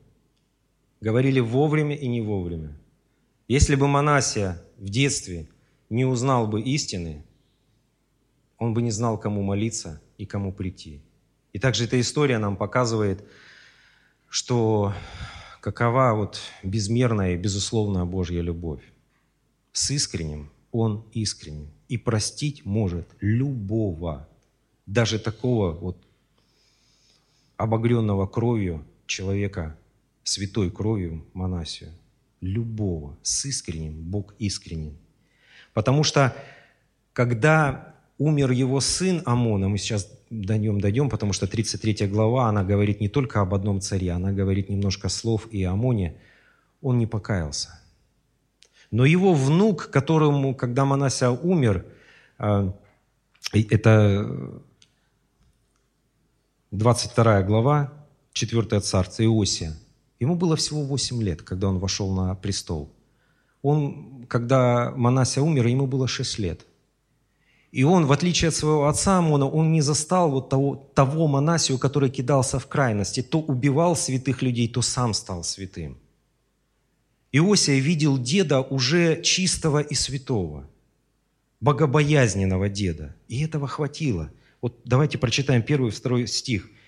Говорили 1.01 1.39
вовремя 1.39 1.95
и 1.95 2.09
не 2.09 2.21
вовремя. 2.21 2.77
Если 3.47 3.77
бы 3.77 3.87
Манасия 3.87 4.61
в 4.79 4.89
детстве 4.89 5.49
не 5.91 6.05
узнал 6.05 6.49
бы 6.49 6.61
истины, 6.61 7.25
он 8.59 8.75
бы 8.75 8.83
не 8.83 8.91
знал, 8.91 9.17
кому 9.17 9.43
молиться 9.43 10.03
и 10.19 10.27
кому 10.27 10.53
прийти. 10.53 11.01
И 11.53 11.59
также 11.59 11.85
эта 11.85 12.01
история 12.01 12.39
нам 12.39 12.57
показывает, 12.57 13.25
что 14.29 14.95
какова 15.61 16.15
вот 16.15 16.41
безмерная 16.63 17.35
и 17.35 17.37
безусловная 17.37 18.05
Божья 18.05 18.41
любовь. 18.41 18.83
С 19.73 19.91
искренним 19.91 20.51
Он 20.73 21.05
искренен 21.13 21.69
и 21.89 21.97
простить 21.97 22.65
может 22.65 23.09
любого, 23.21 24.29
даже 24.87 25.19
такого 25.19 25.73
вот 25.73 25.97
обогренного 27.57 28.27
кровью 28.27 28.85
человека, 29.07 29.77
святой 30.23 30.71
кровью 30.71 31.27
Монасию. 31.35 31.91
Любого. 32.41 33.19
С 33.23 33.45
искренним 33.45 34.01
Бог 34.01 34.35
искренен. 34.39 34.97
Потому 35.75 36.05
что 36.05 36.35
когда 37.13 37.95
умер 38.19 38.53
его 38.53 38.81
сын 38.81 39.23
Амона, 39.27 39.69
мы 39.69 39.79
сейчас 39.79 40.11
до 40.31 40.57
нем 40.57 40.81
дойдем, 40.81 41.11
потому 41.11 41.33
что 41.33 41.47
33 41.47 42.07
глава, 42.07 42.49
она 42.49 42.63
говорит 42.63 43.01
не 43.01 43.09
только 43.09 43.41
об 43.41 43.53
одном 43.53 43.81
царе, 43.81 44.13
она 44.13 44.33
говорит 44.33 44.71
немножко 44.71 45.09
слов 45.09 45.49
и 45.51 45.65
о 45.65 45.73
Амоне. 45.73 46.17
Он 46.81 46.99
не 46.99 47.07
покаялся. 47.07 47.81
Но 48.91 49.05
его 49.05 49.35
внук, 49.35 49.91
которому, 49.91 50.55
когда 50.55 50.85
Манася 50.85 51.31
умер, 51.31 51.85
а, 52.39 52.73
это 53.53 54.63
22 56.71 57.43
глава, 57.43 57.93
4 58.33 58.81
царство 58.81 59.23
Иосия, 59.25 59.77
ему 60.21 60.37
было 60.37 60.55
всего 60.57 60.83
8 60.83 61.23
лет, 61.23 61.43
когда 61.43 61.69
он 61.69 61.79
вошел 61.79 62.13
на 62.13 62.35
престол. 62.37 62.93
Он, 63.63 64.25
когда 64.29 64.93
Манася 64.97 65.43
умер, 65.43 65.67
ему 65.67 65.87
было 65.87 66.07
6 66.07 66.39
лет. 66.39 66.67
И 67.73 67.85
он, 67.85 68.07
в 68.07 68.13
отличие 68.13 68.49
от 68.49 68.55
своего 68.55 68.89
отца 68.89 69.19
Амона, 69.19 69.49
он 69.49 69.73
не 69.73 69.81
застал 69.81 70.31
вот 70.31 70.49
того, 70.49 70.91
того 70.95 71.29
Манасию, 71.29 71.79
который 71.79 72.11
кидался 72.11 72.59
в 72.59 72.67
крайности. 72.67 73.23
То 73.23 73.41
убивал 73.41 73.95
святых 73.95 74.43
людей, 74.43 74.69
то 74.69 74.83
сам 74.83 75.15
стал 75.15 75.45
святым. 75.45 75.97
Иосия 77.33 77.79
видел 77.79 78.19
деда 78.19 78.61
уже 78.61 79.23
чистого 79.23 79.79
и 79.79 79.95
святого, 79.95 80.69
богобоязненного 81.61 82.69
деда. 82.69 83.15
И 83.29 83.45
этого 83.45 83.69
хватило. 83.69 84.31
Вот 84.61 84.81
давайте 84.85 85.17
прочитаем 85.17 85.63
первый 85.63 85.89
и 85.89 85.93
второй 85.93 86.27
стих– 86.27 86.69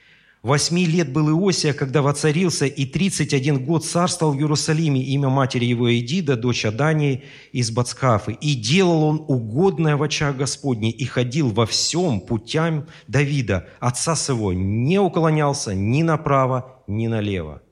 Восьми 0.43 0.87
лет 0.87 1.13
был 1.13 1.31
Иосия, 1.31 1.73
когда 1.73 2.03
воцарился, 2.03 2.67
и 2.67 2.85
тридцать 2.85 3.33
один 3.33 3.65
год 3.65 3.85
царствовал 3.87 4.33
в 4.33 4.39
Иерусалиме 4.39 5.01
имя 5.01 5.29
матери 5.29 5.67
его 5.67 5.97
Эдида, 5.97 6.37
дочь 6.37 6.65
Адании 6.65 7.23
из 7.53 7.71
Бацкафы. 7.71 8.33
И 8.41 8.57
делал 8.57 9.05
он 9.05 9.25
угодное 9.29 9.97
в 9.97 10.03
очах 10.03 10.37
Господней, 10.37 10.91
и 10.91 11.05
ходил 11.05 11.51
во 11.51 11.65
всем 11.65 12.21
путям 12.21 12.89
Давида, 13.07 13.69
отца 13.79 14.17
своего, 14.17 14.53
не 14.53 14.99
уклонялся 14.99 15.77
ни 15.77 16.03
направо, 16.03 16.83
ни 16.89 17.07
налево. 17.07 17.63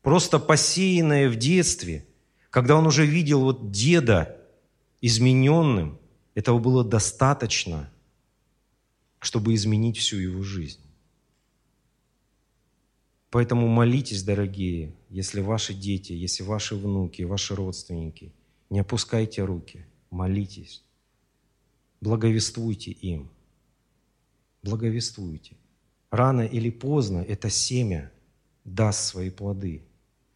Просто 0.00 0.38
посеянное 0.38 1.28
в 1.28 1.36
детстве, 1.36 2.06
когда 2.48 2.76
он 2.76 2.86
уже 2.86 3.04
видел 3.04 3.42
вот 3.42 3.70
деда 3.70 4.38
измененным, 5.02 5.98
этого 6.34 6.58
было 6.58 6.84
достаточно, 6.84 7.92
чтобы 9.18 9.52
изменить 9.52 9.98
всю 9.98 10.16
его 10.16 10.42
жизнь. 10.42 10.80
Поэтому 13.30 13.68
молитесь, 13.68 14.24
дорогие, 14.24 14.92
если 15.08 15.40
ваши 15.40 15.72
дети, 15.72 16.12
если 16.12 16.42
ваши 16.42 16.74
внуки, 16.74 17.22
ваши 17.22 17.54
родственники, 17.54 18.32
не 18.70 18.80
опускайте 18.80 19.44
руки, 19.44 19.86
молитесь, 20.10 20.82
благовествуйте 22.00 22.90
им, 22.90 23.30
благовествуйте. 24.64 25.56
Рано 26.10 26.40
или 26.40 26.70
поздно 26.70 27.18
это 27.18 27.50
семя 27.50 28.10
даст 28.64 29.04
свои 29.04 29.30
плоды. 29.30 29.84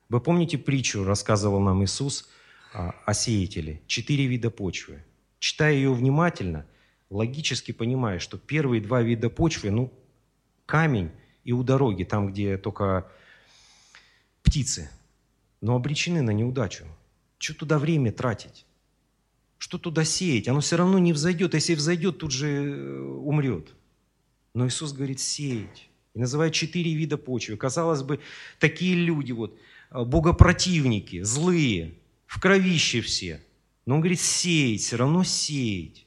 Вы 0.09 0.21
помните 0.21 0.57
притчу, 0.57 1.03
рассказывал 1.03 1.59
нам 1.61 1.83
Иисус 1.83 2.29
о 2.73 3.13
сеятеле? 3.13 3.83
Четыре 3.89 4.27
вида 4.27 4.51
почвы. 4.51 5.05
Читая 5.41 5.75
ее 5.75 5.93
внимательно, 5.93 6.65
логически 7.11 7.73
понимая, 7.73 8.21
что 8.21 8.39
первые 8.39 8.81
два 8.81 9.03
вида 9.03 9.31
почвы, 9.31 9.73
ну, 9.73 9.93
камень– 10.65 11.11
и 11.45 11.53
у 11.53 11.63
дороги, 11.63 12.05
там, 12.05 12.33
где 12.33 12.57
только 12.57 13.07
птицы. 14.43 14.91
но 15.61 15.77
обречены 15.77 16.21
на 16.21 16.31
неудачу. 16.31 16.85
Что 17.39 17.55
туда 17.55 17.79
время 17.79 18.13
тратить? 18.13 18.67
Что 19.59 19.79
туда 19.79 20.05
сеять? 20.05 20.47
Оно 20.49 20.61
все 20.61 20.77
равно 20.77 20.99
не 20.99 21.13
взойдет. 21.13 21.55
Если 21.55 21.75
взойдет, 21.75 22.19
тут 22.19 22.33
же 22.33 22.49
э, 22.49 23.01
умрет. 23.01 23.75
Но 24.55 24.67
Иисус 24.67 24.93
говорит 24.93 25.21
сеять. 25.21 25.89
И 26.15 26.19
называет 26.19 26.53
четыре 26.53 26.95
вида 26.95 27.17
почвы. 27.17 27.57
Казалось 27.57 28.03
бы, 28.03 28.21
такие 28.59 28.95
люди, 28.95 29.33
вот, 29.33 29.59
э, 29.91 30.05
богопротивники, 30.05 31.23
злые, 31.23 31.95
в 32.27 32.41
кровище 32.41 33.01
все. 33.01 33.43
Но 33.87 33.95
он 33.95 34.01
говорит 34.01 34.21
сеять, 34.21 34.83
все 34.83 34.97
равно 34.97 35.25
сеять. 35.25 36.07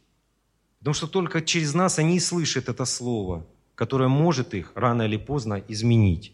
Потому 0.80 0.94
что 0.94 1.08
только 1.08 1.42
через 1.42 1.74
нас 1.74 1.98
они 2.00 2.18
и 2.18 2.20
слышат 2.20 2.70
это 2.70 2.86
слово, 2.86 3.46
которое 3.78 4.10
может 4.10 4.56
их 4.56 4.72
рано 4.74 5.04
или 5.04 5.18
поздно 5.18 5.64
изменить. 5.68 6.34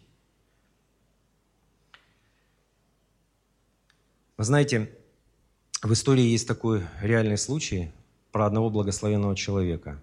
Вы 4.37 4.45
знаете, 4.45 4.89
в 5.83 5.91
истории 5.91 6.23
есть 6.23 6.47
такой 6.47 6.87
реальный 7.01 7.37
случай 7.37 7.91
про 8.31 8.45
одного 8.45 8.69
благословенного 8.69 9.35
человека. 9.35 10.01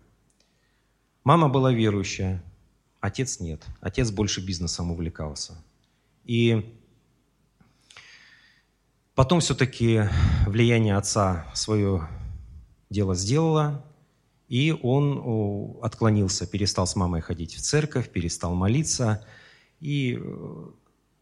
Мама 1.24 1.48
была 1.48 1.72
верующая, 1.72 2.42
отец 3.00 3.40
нет. 3.40 3.64
Отец 3.80 4.10
больше 4.10 4.44
бизнесом 4.44 4.90
увлекался. 4.90 5.56
И 6.26 6.78
потом 9.14 9.40
все-таки 9.40 10.02
влияние 10.46 10.94
отца 10.94 11.50
свое 11.54 12.06
дело 12.90 13.14
сделало, 13.14 13.82
и 14.50 14.76
он 14.82 15.78
отклонился, 15.82 16.46
перестал 16.46 16.86
с 16.86 16.94
мамой 16.96 17.22
ходить 17.22 17.54
в 17.54 17.62
церковь, 17.62 18.10
перестал 18.10 18.54
молиться 18.54 19.26
и 19.80 20.18
э, 20.20 20.66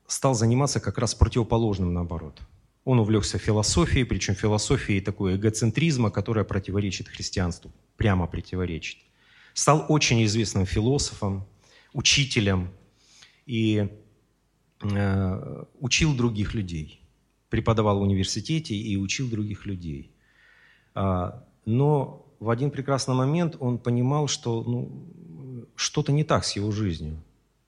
стал 0.08 0.34
заниматься 0.34 0.80
как 0.80 0.98
раз 0.98 1.14
противоположным 1.14 1.94
наоборот– 1.94 2.40
он 2.88 3.00
увлекся 3.00 3.36
философией, 3.36 4.04
причем 4.04 4.34
философией 4.34 5.02
такой 5.02 5.36
эгоцентризма, 5.36 6.10
которая 6.10 6.42
противоречит 6.46 7.06
христианству, 7.06 7.70
прямо 7.98 8.26
противоречит. 8.26 8.96
Стал 9.52 9.84
очень 9.90 10.24
известным 10.24 10.64
философом, 10.64 11.46
учителем 11.92 12.70
и 13.44 13.90
э, 14.80 15.64
учил 15.80 16.14
других 16.14 16.54
людей. 16.54 17.02
Преподавал 17.50 17.98
в 17.98 18.02
университете 18.02 18.74
и 18.74 18.96
учил 18.96 19.28
других 19.28 19.66
людей. 19.66 20.10
А, 20.94 21.44
но 21.66 22.27
в 22.40 22.50
один 22.50 22.70
прекрасный 22.70 23.14
момент 23.14 23.56
он 23.60 23.78
понимал, 23.78 24.28
что 24.28 24.62
ну, 24.62 24.90
что-то 25.74 26.12
не 26.12 26.24
так 26.24 26.44
с 26.44 26.52
его 26.56 26.70
жизнью. 26.70 27.22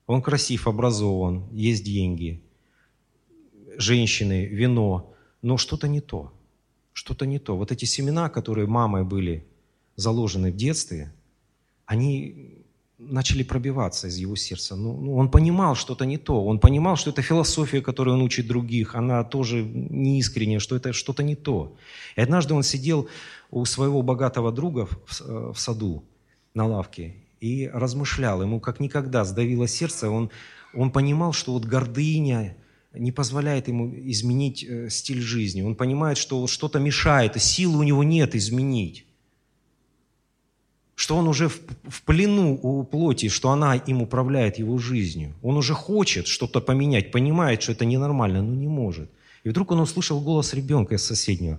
Он 0.07 0.23
красив, 0.23 0.67
образован, 0.67 1.45
есть 1.53 1.85
деньги, 1.85 2.43
женщины, 3.77 4.47
вино, 4.47 5.15
но 5.43 5.57
что-то 5.57 5.89
не 5.89 6.01
то. 6.01 6.33
Что-то 6.93 7.27
не 7.27 7.39
то. 7.39 7.57
Вот 7.57 7.73
эти 7.73 7.85
семена, 7.85 8.29
которые 8.29 8.67
мамой 8.67 9.05
были 9.05 9.47
заложены 9.97 10.51
в 10.51 10.57
детстве, 10.57 11.13
они 11.87 12.60
начали 13.01 13.43
пробиваться 13.43 14.09
из 14.09 14.17
его 14.17 14.37
сердца. 14.37 14.77
Ну, 14.77 14.97
ну, 14.97 15.17
он 15.17 15.31
понимал 15.31 15.75
что-то 15.75 16.05
не 16.05 16.19
то. 16.19 16.45
Он 16.45 16.59
понимал, 16.59 16.97
что 16.97 17.11
это 17.11 17.23
философия, 17.23 17.81
которую 17.81 18.17
он 18.17 18.23
учит 18.23 18.47
других, 18.47 18.95
она 18.95 19.25
тоже 19.25 19.63
неискренняя, 19.63 20.59
что 20.59 20.77
это 20.77 20.93
что-то 20.93 21.23
не 21.23 21.35
то. 21.35 21.77
И 22.17 22.21
однажды 22.21 22.55
он 22.55 22.63
сидел 22.63 23.09
у 23.51 23.65
своего 23.65 24.03
богатого 24.03 24.53
друга 24.53 24.87
в, 24.87 25.21
э, 25.21 25.53
в 25.53 25.59
саду 25.59 26.05
на 26.55 26.67
лавке 26.67 27.15
и 27.41 27.71
размышлял. 27.73 28.43
Ему 28.43 28.61
как 28.61 28.81
никогда 28.81 29.25
сдавило 29.25 29.67
сердце. 29.67 30.11
Он, 30.11 30.31
он 30.75 30.91
понимал, 30.91 31.33
что 31.33 31.53
вот 31.53 31.65
гордыня, 31.65 32.57
не 32.93 33.13
позволяет 33.13 33.69
ему 33.69 33.93
изменить 33.95 34.65
э, 34.65 34.91
стиль 34.91 35.21
жизни. 35.21 35.63
Он 35.63 35.77
понимает, 35.77 36.19
что 36.19 36.47
что-то 36.47 36.81
мешает, 36.81 37.37
и 37.37 37.39
силы 37.39 37.79
у 37.79 37.83
него 37.83 38.03
нет 38.03 38.35
изменить. 38.35 39.07
Что 41.01 41.17
он 41.17 41.29
уже 41.29 41.49
в, 41.49 41.59
в 41.89 42.03
плену 42.03 42.61
у 42.63 42.85
плоти, 42.85 43.31
что 43.31 43.49
она 43.51 43.75
им 43.75 44.03
управляет 44.03 44.59
его 44.59 44.77
жизнью. 44.77 45.35
Он 45.43 45.57
уже 45.57 45.73
хочет 45.73 46.27
что-то 46.27 46.61
поменять, 46.61 47.11
понимает, 47.11 47.63
что 47.63 47.73
это 47.73 47.87
ненормально, 47.87 48.43
но 48.43 48.55
не 48.55 48.69
может. 48.69 49.11
И 49.43 49.49
вдруг 49.49 49.71
он 49.71 49.81
услышал 49.81 50.21
голос 50.21 50.53
ребенка 50.53 50.97
из 50.97 51.03
соседнего. 51.03 51.59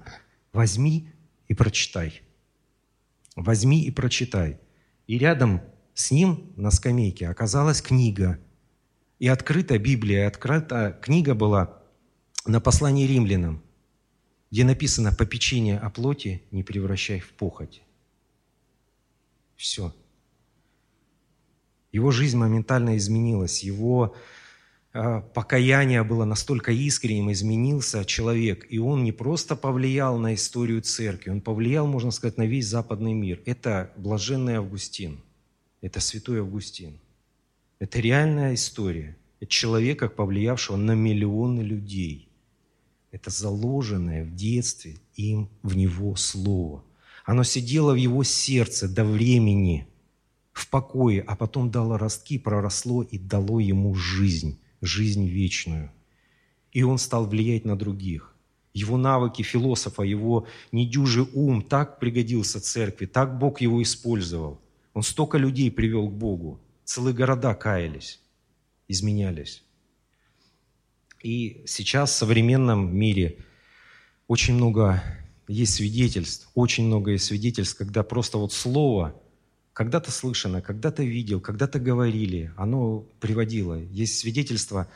«Возьми 0.53 1.07
и 1.47 1.55
прочитай». 1.55 2.21
«Возьми 3.35 3.81
и 3.83 3.89
прочитай». 3.89 4.59
И 5.07 5.17
рядом 5.17 5.61
с 5.95 6.11
ним 6.11 6.51
на 6.55 6.69
скамейке 6.69 7.27
оказалась 7.27 7.81
книга– 7.81 8.37
и 9.17 9.27
открыта 9.27 9.77
Библия, 9.79 10.27
открыта 10.27 10.99
книга 11.01 11.35
была 11.35 11.79
на 12.45 12.59
послании 12.59 13.07
римлянам, 13.07 13.63
где 14.51 14.63
написано 14.65 15.13
«попечение 15.13 15.79
о 15.79 15.89
плоти 15.89 16.43
не 16.51 16.63
превращай 16.63 17.19
в 17.19 17.31
похоть». 17.33 17.81
Все. 19.61 19.93
Его 21.91 22.09
жизнь 22.09 22.35
моментально 22.35 22.97
изменилась, 22.97 23.63
его 23.63 24.15
э, 24.93 25.21
покаяние 25.35 26.03
было 26.03 26.25
настолько 26.25 26.71
искренним, 26.71 27.31
изменился 27.31 28.03
человек, 28.03 28.65
и 28.69 28.79
он 28.79 29.03
не 29.03 29.11
просто 29.11 29.55
повлиял 29.55 30.17
на 30.17 30.33
историю 30.33 30.81
церкви, 30.81 31.29
он 31.29 31.41
повлиял, 31.41 31.85
можно 31.85 32.09
сказать, 32.09 32.37
на 32.37 32.47
весь 32.47 32.65
западный 32.65 33.13
мир. 33.13 33.39
Это 33.45 33.91
блаженный 33.97 34.55
Августин, 34.55 35.19
это 35.81 35.99
святой 35.99 36.39
Августин– 36.39 36.99
это 37.79 37.99
реальная 37.99 38.55
история. 38.55 39.15
Это 39.39 39.51
человека, 39.51 40.09
повлиявшего 40.09 40.75
на 40.75 40.93
миллионы 40.95 41.61
людей. 41.61 42.29
Это 43.11 43.29
заложенное 43.29 44.23
в 44.23 44.35
детстве 44.35 44.97
им 45.15 45.49
в 45.61 45.75
него 45.75 46.15
слово. 46.15 46.83
Оно 47.25 47.43
сидело 47.43 47.93
в 47.93 47.95
его 47.95 48.23
сердце 48.23 48.87
до 48.87 49.03
времени, 49.03 49.87
в 50.53 50.69
покое, 50.69 51.21
а 51.21 51.35
потом 51.35 51.71
дало 51.71 51.97
ростки, 51.97 52.37
проросло 52.37 53.03
и 53.03 53.17
дало 53.17 53.59
ему 53.59 53.93
жизнь, 53.95 54.59
жизнь 54.81 55.27
вечную. 55.27 55.91
И 56.71 56.83
он 56.83 56.97
стал 56.97 57.27
влиять 57.27 57.65
на 57.65 57.77
других. 57.77 58.35
Его 58.73 58.97
навыки 58.97 59.41
философа, 59.41 60.03
его 60.03 60.47
недюжий 60.71 61.27
ум 61.33 61.61
так 61.61 61.99
пригодился 61.99 62.61
церкви, 62.61 63.05
так 63.05 63.37
Бог 63.37 63.61
его 63.61 63.81
использовал. 63.81 64.61
Он 64.93 65.03
столько 65.03 65.37
людей 65.37 65.69
привел 65.71 66.09
к 66.09 66.13
Богу. 66.13 66.59
Целые 66.85 67.13
города 67.13 67.53
каялись, 67.53 68.21
изменялись. 68.87 69.63
И 71.21 71.63
сейчас 71.67 72.11
в 72.11 72.15
современном 72.15 72.95
мире 72.95 73.37
очень 74.27 74.55
много 74.55 75.03
есть 75.51 75.75
свидетельств, 75.75 76.49
очень 76.55 76.85
много 76.85 77.11
есть 77.11 77.25
свидетельств, 77.25 77.77
когда 77.77 78.03
просто 78.03 78.37
вот 78.37 78.53
слово 78.53 79.15
когда-то 79.73 80.11
слышано, 80.11 80.61
когда-то 80.61 81.03
видел, 81.03 81.39
когда-то 81.39 81.79
говорили, 81.79 82.51
оно 82.57 83.05
приводило. 83.19 83.75
Есть 83.75 84.19
свидетельство, 84.19 84.87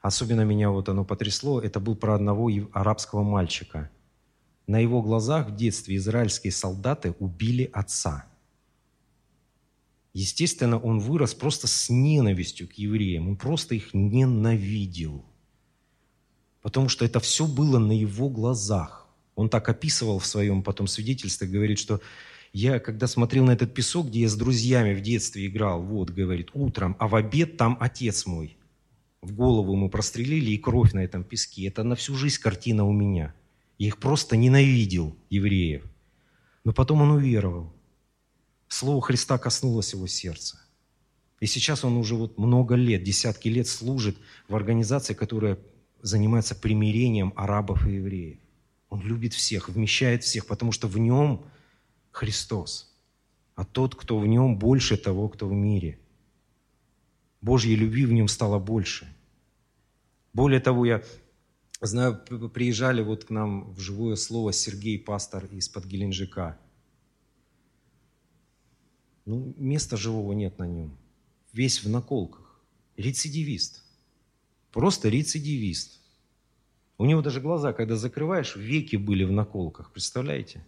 особенно 0.00 0.42
меня 0.42 0.70
вот 0.70 0.88
оно 0.88 1.04
потрясло, 1.04 1.60
это 1.60 1.80
был 1.80 1.96
про 1.96 2.14
одного 2.14 2.50
арабского 2.72 3.22
мальчика. 3.22 3.90
На 4.66 4.78
его 4.78 5.02
глазах 5.02 5.50
в 5.50 5.56
детстве 5.56 5.96
израильские 5.96 6.52
солдаты 6.52 7.14
убили 7.18 7.68
отца– 7.72 8.26
Естественно, 10.14 10.78
он 10.78 10.98
вырос 10.98 11.34
просто 11.34 11.66
с 11.66 11.88
ненавистью 11.88 12.68
к 12.68 12.72
евреям. 12.72 13.28
Он 13.28 13.36
просто 13.36 13.74
их 13.74 13.94
ненавидел. 13.94 15.24
Потому 16.60 16.88
что 16.88 17.04
это 17.04 17.18
все 17.18 17.46
было 17.46 17.78
на 17.78 17.92
его 17.92 18.28
глазах. 18.28 19.01
Он 19.34 19.48
так 19.48 19.68
описывал 19.68 20.18
в 20.18 20.26
своем 20.26 20.62
потом 20.62 20.86
свидетельстве, 20.86 21.48
говорит, 21.48 21.78
что 21.78 22.00
я, 22.52 22.80
когда 22.80 23.06
смотрел 23.06 23.44
на 23.46 23.52
этот 23.52 23.72
песок, 23.72 24.08
где 24.08 24.22
я 24.22 24.28
с 24.28 24.36
друзьями 24.36 24.92
в 24.94 25.00
детстве 25.00 25.46
играл, 25.46 25.82
вот, 25.82 26.10
говорит, 26.10 26.50
утром, 26.52 26.96
а 26.98 27.08
в 27.08 27.14
обед 27.14 27.56
там 27.56 27.78
отец 27.80 28.26
мой. 28.26 28.58
В 29.22 29.32
голову 29.32 29.72
ему 29.72 29.88
прострелили 29.88 30.50
и 30.50 30.58
кровь 30.58 30.92
на 30.92 30.98
этом 30.98 31.24
песке. 31.24 31.66
Это 31.66 31.82
на 31.82 31.94
всю 31.94 32.14
жизнь 32.14 32.40
картина 32.40 32.84
у 32.84 32.92
меня. 32.92 33.34
Я 33.78 33.86
их 33.88 33.98
просто 33.98 34.36
ненавидел, 34.36 35.16
евреев. 35.30 35.84
Но 36.64 36.72
потом 36.72 37.02
он 37.02 37.12
уверовал. 37.12 37.72
Слово 38.68 39.00
Христа 39.00 39.38
коснулось 39.38 39.92
его 39.92 40.06
сердца. 40.06 40.60
И 41.40 41.46
сейчас 41.46 41.84
он 41.84 41.96
уже 41.96 42.14
вот 42.14 42.38
много 42.38 42.74
лет, 42.74 43.02
десятки 43.02 43.48
лет 43.48 43.66
служит 43.66 44.16
в 44.48 44.54
организации, 44.54 45.14
которая 45.14 45.58
занимается 46.00 46.54
примирением 46.54 47.32
арабов 47.36 47.86
и 47.86 47.94
евреев. 47.94 48.38
Он 48.92 49.00
любит 49.00 49.32
всех, 49.32 49.68
вмещает 49.68 50.22
всех, 50.22 50.46
потому 50.46 50.70
что 50.70 50.86
в 50.86 50.98
нем 50.98 51.46
Христос. 52.10 52.94
А 53.54 53.64
тот, 53.64 53.94
кто 53.94 54.18
в 54.18 54.26
нем, 54.26 54.58
больше 54.58 54.96
того, 54.96 55.28
кто 55.28 55.48
в 55.48 55.52
мире. 55.52 55.98
Божьей 57.40 57.74
любви 57.74 58.04
в 58.04 58.12
нем 58.12 58.28
стало 58.28 58.58
больше. 58.58 59.06
Более 60.34 60.60
того, 60.60 60.84
я 60.84 61.02
знаю, 61.80 62.20
приезжали 62.50 63.02
вот 63.02 63.24
к 63.24 63.30
нам 63.30 63.72
в 63.72 63.80
живое 63.80 64.16
слово 64.16 64.52
Сергей, 64.52 64.98
пастор 64.98 65.46
из-под 65.46 65.86
Геленджика– 65.86 66.58
ну, 69.24 69.54
места 69.56 69.96
живого 69.96 70.32
нет 70.32 70.58
на 70.58 70.66
нем. 70.66 70.96
Весь 71.52 71.84
в 71.84 71.88
наколках. 71.88 72.60
Рецидивист. 72.96 73.82
Просто 74.72 75.08
рецидивист. 75.08 76.00
У 76.98 77.04
него 77.04 77.22
даже 77.22 77.40
глаза, 77.40 77.72
когда 77.72 77.96
закрываешь, 77.96 78.56
веки 78.56 78.96
были 78.96 79.24
в 79.24 79.32
наколках, 79.32 79.90
представляете? 79.92 80.64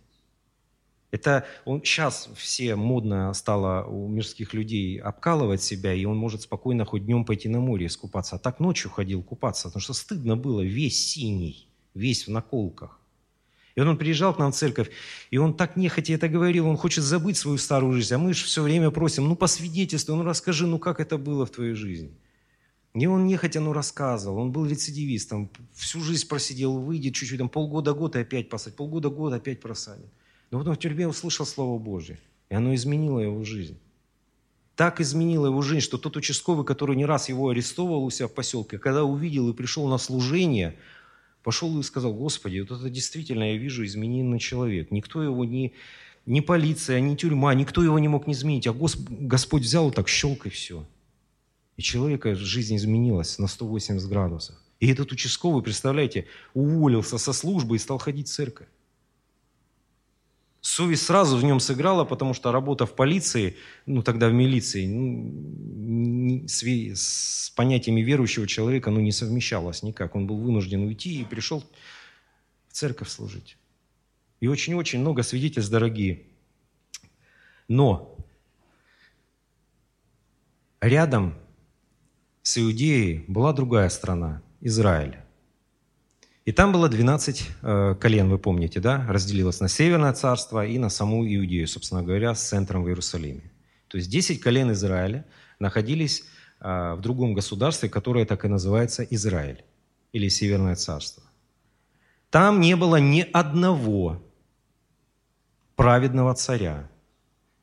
Это 1.15 1.47
он, 1.65 1.81
сейчас 1.85 2.29
все 2.35 2.75
модно 2.75 3.33
стало 3.35 3.85
у 3.85 4.09
мирских 4.09 4.53
людей 4.53 4.99
обкалывать 4.99 5.63
себя, 5.63 5.95
и 5.95 6.05
он 6.07 6.17
может 6.17 6.43
спокойно 6.43 6.85
хоть 6.85 7.05
днем 7.05 7.25
пойти 7.25 7.49
на 7.49 7.61
море 7.61 7.87
искупаться. 7.87 8.35
А 8.35 8.39
так 8.41 8.59
ночью 8.59 8.91
ходил 8.91 9.23
купаться, 9.23 9.69
потому 9.69 9.81
что 9.81 9.93
стыдно 9.93 10.37
было, 10.37 10.63
весь 10.63 11.07
синий, 11.07 11.69
весь 11.95 12.27
в 12.27 12.31
наколках. 12.33 12.99
И 13.77 13.81
он, 13.81 13.97
приезжал 13.97 14.35
к 14.35 14.39
нам 14.39 14.51
в 14.51 14.57
церковь, 14.57 14.91
и 15.31 15.39
он 15.39 15.55
так 15.55 15.77
нехотя 15.77 16.15
это 16.15 16.29
говорил, 16.29 16.67
он 16.67 16.77
хочет 16.77 17.05
забыть 17.05 17.37
свою 17.37 17.59
старую 17.59 17.93
жизнь, 17.93 18.15
а 18.15 18.19
мы 18.19 18.35
же 18.35 18.45
все 18.45 18.63
время 18.63 18.91
просим, 18.91 19.29
ну, 19.29 19.37
по 19.37 19.47
свидетельству, 19.47 20.17
ну, 20.17 20.25
расскажи, 20.25 20.67
ну, 20.67 20.81
как 20.81 20.99
это 20.99 21.17
было 21.17 21.47
в 21.47 21.51
твоей 21.51 21.75
жизни. 21.75 22.11
И 22.95 23.07
он 23.07 23.27
нехотя, 23.27 23.61
ну, 23.61 23.73
рассказывал, 23.73 24.39
он 24.39 24.53
был 24.53 24.67
рецидивистом, 24.67 25.51
всю 25.73 26.01
жизнь 26.01 26.29
просидел, 26.29 26.79
выйдет 26.79 27.15
чуть-чуть, 27.15 27.39
там, 27.39 27.49
полгода-год 27.49 28.15
и 28.15 28.21
опять 28.21 28.49
посадит, 28.49 28.77
полгода-год 28.77 29.33
опять 29.33 29.61
просадит. 29.61 30.07
Но 30.53 30.59
потом 30.59 30.75
в 30.75 30.79
тюрьме 30.79 31.09
услышал 31.09 31.45
Слово 31.45 31.77
Божье, 31.81 32.21
и 32.51 32.55
оно 32.55 32.73
изменило 32.73 33.19
его 33.19 33.43
жизнь. 33.43 33.77
Так 34.77 35.01
изменило 35.01 35.47
его 35.47 35.61
жизнь, 35.61 35.85
что 35.85 35.99
тот 35.99 36.17
участковый, 36.17 36.65
который 36.65 36.95
не 36.95 37.05
раз 37.05 37.29
его 37.29 37.49
арестовывал 37.49 38.05
у 38.05 38.11
себя 38.11 38.29
в 38.29 38.33
поселке, 38.33 38.79
когда 38.79 39.03
увидел 39.03 39.49
и 39.49 39.55
пришел 39.55 39.89
на 39.89 39.99
служение, 39.99 40.77
пошел 41.43 41.77
и 41.79 41.83
сказал, 41.83 42.15
Господи, 42.15 42.61
вот 42.61 42.79
это 42.79 42.91
действительно, 42.91 43.53
я 43.53 43.57
вижу, 43.57 43.85
измененный 43.85 44.39
человек. 44.39 44.93
Никто 44.93 45.21
его 45.21 45.45
не, 45.45 45.75
ни 46.27 46.39
полиция, 46.39 47.01
ни 47.01 47.17
тюрьма, 47.17 47.55
никто 47.55 47.83
его 47.83 47.99
не 47.99 48.09
мог 48.09 48.29
не 48.29 48.35
изменить, 48.35 48.69
а 48.69 48.73
Господь 48.73 49.63
взял 49.63 49.91
и 49.91 49.93
так 49.93 50.09
щелк 50.09 50.47
и 50.47 50.51
все. 50.51 50.87
И 51.77 51.83
человека 51.83 52.35
жизнь 52.35 52.77
изменилась 52.77 53.39
на 53.39 53.49
180 53.49 54.09
градусов. 54.09 54.57
И 54.81 54.89
этот 54.89 55.13
участковый, 55.13 55.63
представляете, 55.63 56.27
уволился 56.53 57.19
со 57.19 57.33
службы 57.33 57.77
и 57.77 57.79
стал 57.79 57.99
ходить 57.99 58.29
в 58.29 58.33
церковь. 58.33 58.69
Совесть 60.61 61.05
сразу 61.05 61.37
в 61.37 61.45
нем 61.45 61.61
сыграла, 61.61 62.05
потому 62.05 62.33
что 62.33 62.51
работа 62.51 62.87
в 62.87 62.95
полиции, 62.95 63.57
ну 63.85 64.03
тогда 64.03 64.29
в 64.29 64.33
милиции, 64.33 64.87
ну, 64.87 66.49
с, 66.49 66.63
с 66.63 67.51
понятиями 67.51 68.01
верующего 68.01 68.47
человека 68.47 68.91
ну, 68.91 69.01
не 69.01 69.13
совмещалась 69.13 69.83
никак. 69.83 70.15
Он 70.15 70.27
был 70.27 70.37
вынужден 70.39 70.83
уйти 70.83 71.21
и 71.21 71.25
пришел 71.25 71.63
в 72.69 72.73
церковь 72.73 73.11
служить. 73.11 73.59
И 74.41 74.47
очень-очень 74.47 75.01
много 75.01 75.23
свидетельств, 75.23 75.71
дорогие. 75.71 76.23
Но 77.69 78.17
рядом 80.81 81.35
с 82.45 82.59
Иудеей 82.59 83.25
была 83.27 83.55
другая 83.55 83.89
страна, 83.89 84.43
Израиль. 84.61 85.17
И 86.45 86.53
там 86.53 86.73
было 86.73 86.91
12 86.91 87.49
э, 87.63 87.95
колен, 87.99 88.29
вы 88.29 88.39
помните, 88.39 88.81
да? 88.81 89.07
Разделилось 89.09 89.61
на 89.61 89.69
Северное 89.69 90.13
царство 90.13 90.65
и 90.67 90.77
на 90.77 90.91
саму 90.91 91.25
Иудею, 91.25 91.67
собственно 91.67 92.03
говоря, 92.03 92.35
с 92.35 92.47
центром 92.47 92.85
в 92.85 92.89
Иерусалиме. 92.89 93.51
То 93.89 93.97
есть 93.97 94.11
10 94.11 94.41
колен 94.41 94.71
Израиля 94.73 95.25
находились 95.59 96.25
э, 96.61 96.95
в 96.95 97.01
другом 97.01 97.33
государстве, 97.33 97.89
которое 97.89 98.27
так 98.27 98.45
и 98.45 98.49
называется 98.49 99.03
Израиль 99.05 99.65
или 100.13 100.29
Северное 100.29 100.77
царство. 100.77 101.23
Там 102.29 102.61
не 102.61 102.77
было 102.77 102.97
ни 102.97 103.23
одного 103.23 104.23
праведного 105.77 106.35
царя. 106.35 106.91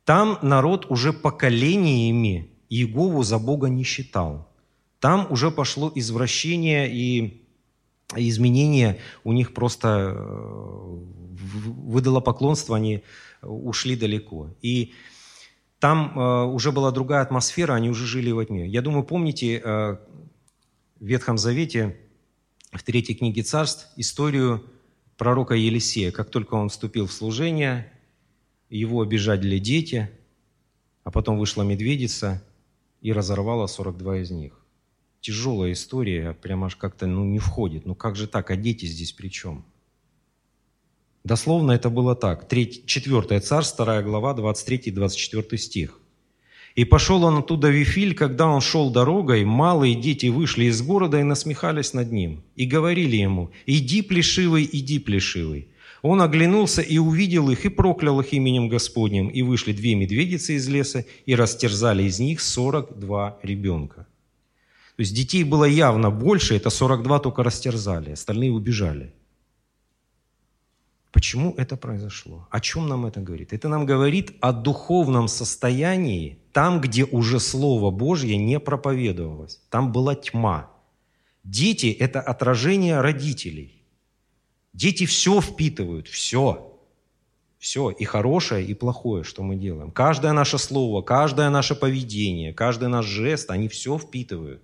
Там 0.05 0.39
народ 0.41 0.87
уже 0.89 1.13
поколениями 1.13 2.49
Иегову 2.67 3.21
за 3.21 3.37
Бога 3.37 3.69
не 3.69 3.83
считал. 3.83 4.50
Там 5.01 5.25
уже 5.31 5.49
пошло 5.49 5.91
извращение 5.95 6.87
и 6.93 7.43
изменения 8.15 8.99
у 9.23 9.33
них 9.33 9.51
просто 9.53 10.13
э, 10.15 10.99
выдало 11.33 12.19
поклонство, 12.19 12.77
они 12.77 13.03
ушли 13.41 13.95
далеко. 13.95 14.53
И 14.61 14.93
там 15.79 16.13
э, 16.15 16.43
уже 16.45 16.71
была 16.71 16.91
другая 16.91 17.23
атмосфера, 17.23 17.73
они 17.73 17.89
уже 17.89 18.05
жили 18.05 18.29
во 18.29 18.45
тьме. 18.45 18.67
Я 18.67 18.83
думаю, 18.83 19.03
помните 19.03 19.59
э, 19.63 19.97
в 20.99 21.03
Ветхом 21.03 21.39
Завете, 21.39 21.97
в 22.71 22.83
третьей 22.83 23.15
книге 23.15 23.41
царств, 23.41 23.87
историю 23.95 24.63
пророка 25.17 25.55
Елисея. 25.55 26.11
Как 26.11 26.29
только 26.29 26.53
он 26.53 26.69
вступил 26.69 27.07
в 27.07 27.11
служение, 27.11 27.91
его 28.69 29.01
обижали 29.01 29.57
дети, 29.57 30.11
а 31.03 31.09
потом 31.09 31.39
вышла 31.39 31.63
медведица 31.63 32.43
и 33.01 33.11
разорвала 33.11 33.65
42 33.65 34.17
из 34.19 34.29
них 34.29 34.60
тяжелая 35.21 35.71
история, 35.71 36.33
прямо 36.41 36.65
аж 36.65 36.75
как-то 36.75 37.07
ну, 37.07 37.23
не 37.23 37.39
входит. 37.39 37.85
Ну 37.85 37.95
как 37.95 38.15
же 38.15 38.27
так, 38.27 38.51
а 38.51 38.55
дети 38.55 38.85
здесь 38.85 39.13
при 39.13 39.29
чем? 39.29 39.63
Дословно 41.23 41.71
это 41.73 41.89
было 41.89 42.15
так. 42.15 42.47
3, 42.47 42.85
4 42.85 43.39
царь, 43.39 43.63
2 43.77 44.01
глава, 44.01 44.33
23-24 44.33 45.57
стих. 45.57 45.97
«И 46.73 46.85
пошел 46.85 47.23
он 47.25 47.39
оттуда 47.39 47.67
в 47.67 47.71
Вифиль, 47.71 48.15
когда 48.15 48.47
он 48.47 48.61
шел 48.61 48.91
дорогой, 48.91 49.43
малые 49.43 49.93
дети 49.93 50.27
вышли 50.27 50.65
из 50.65 50.81
города 50.81 51.19
и 51.19 51.23
насмехались 51.23 51.93
над 51.93 52.13
ним, 52.13 52.43
и 52.55 52.65
говорили 52.65 53.17
ему, 53.17 53.51
«Иди, 53.65 54.01
плешивый, 54.01 54.67
иди, 54.71 54.99
плешивый». 54.99 55.67
Он 56.01 56.21
оглянулся 56.21 56.81
и 56.81 56.97
увидел 56.97 57.49
их, 57.49 57.65
и 57.65 57.69
проклял 57.69 58.21
их 58.21 58.33
именем 58.33 58.69
Господним, 58.69 59.27
и 59.27 59.41
вышли 59.41 59.73
две 59.73 59.95
медведицы 59.95 60.55
из 60.55 60.67
леса, 60.69 61.05
и 61.25 61.35
растерзали 61.35 62.03
из 62.03 62.19
них 62.19 62.39
сорок 62.39 62.97
два 62.97 63.37
ребенка. 63.43 64.07
То 65.01 65.03
есть 65.03 65.15
детей 65.15 65.43
было 65.43 65.65
явно 65.65 66.11
больше, 66.11 66.55
это 66.55 66.69
42 66.69 67.19
только 67.21 67.41
растерзали, 67.41 68.11
остальные 68.11 68.51
убежали. 68.51 69.15
Почему 71.11 71.55
это 71.57 71.75
произошло? 71.75 72.47
О 72.51 72.59
чем 72.59 72.87
нам 72.87 73.07
это 73.07 73.19
говорит? 73.19 73.51
Это 73.51 73.67
нам 73.67 73.87
говорит 73.87 74.33
о 74.41 74.53
духовном 74.53 75.27
состоянии, 75.27 76.37
там, 76.53 76.81
где 76.81 77.03
уже 77.03 77.39
Слово 77.39 77.89
Божье 77.89 78.37
не 78.37 78.59
проповедовалось. 78.59 79.59
Там 79.71 79.91
была 79.91 80.13
тьма. 80.13 80.69
Дети– 81.43 81.87
это 81.99 82.21
отражение 82.21 83.01
родителей. 83.01 83.83
Дети 84.71 85.07
все 85.07 85.41
впитывают, 85.41 86.07
все. 86.07 86.77
Все, 87.57 87.89
и 87.89 88.03
хорошее, 88.05 88.63
и 88.67 88.75
плохое, 88.75 89.23
что 89.23 89.41
мы 89.41 89.55
делаем. 89.55 89.89
Каждое 89.89 90.33
наше 90.33 90.59
слово, 90.59 91.01
каждое 91.01 91.49
наше 91.49 91.73
поведение, 91.73 92.53
каждый 92.53 92.87
наш 92.87 93.07
жест, 93.07 93.49
они 93.49 93.67
все 93.67 93.97
впитывают. 93.97 94.61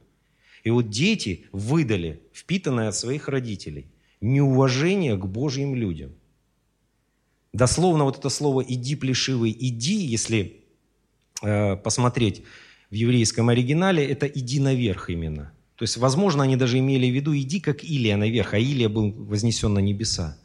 И 0.67 0.69
вот 0.69 0.89
дети 0.89 1.45
выдали, 1.53 2.19
впитанное 2.33 2.89
от 2.89 2.95
своих 2.95 3.29
родителей, 3.29 3.85
неуважение 4.19 5.15
к 5.15 5.25
Божьим 5.25 5.75
людям. 5.75 6.11
Дословно 7.53 8.03
вот 8.03 8.17
это 8.17 8.27
слово 8.27 8.65
«иди, 8.67 8.97
плешивый, 8.97 9.55
иди», 9.57 9.95
если 9.95 10.65
э, 11.41 11.77
посмотреть 11.77 12.43
в 12.89 12.95
еврейском 12.95 13.47
оригинале, 13.47 14.05
это 14.05 14.25
«иди 14.25 14.59
наверх» 14.59 15.09
именно. 15.09 15.53
То 15.77 15.83
есть, 15.83 15.95
возможно, 15.95 16.43
они 16.43 16.57
даже 16.57 16.79
имели 16.79 17.09
в 17.09 17.15
виду 17.15 17.33
«иди, 17.33 17.61
как 17.61 17.85
Илия 17.85 18.17
наверх», 18.17 18.53
а 18.53 18.59
Илия 18.59 18.89
был 18.89 19.13
вознесен 19.13 19.73
на 19.73 19.79
небеса. 19.79 20.37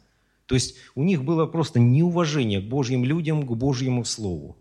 То 0.45 0.55
есть 0.55 0.75
у 0.95 1.03
них 1.03 1.25
было 1.25 1.45
просто 1.47 1.81
неуважение 1.81 2.61
к 2.61 2.69
Божьим 2.69 3.03
людям, 3.03 3.45
к 3.45 3.51
Божьему 3.51 4.05
Слову. 4.05 4.55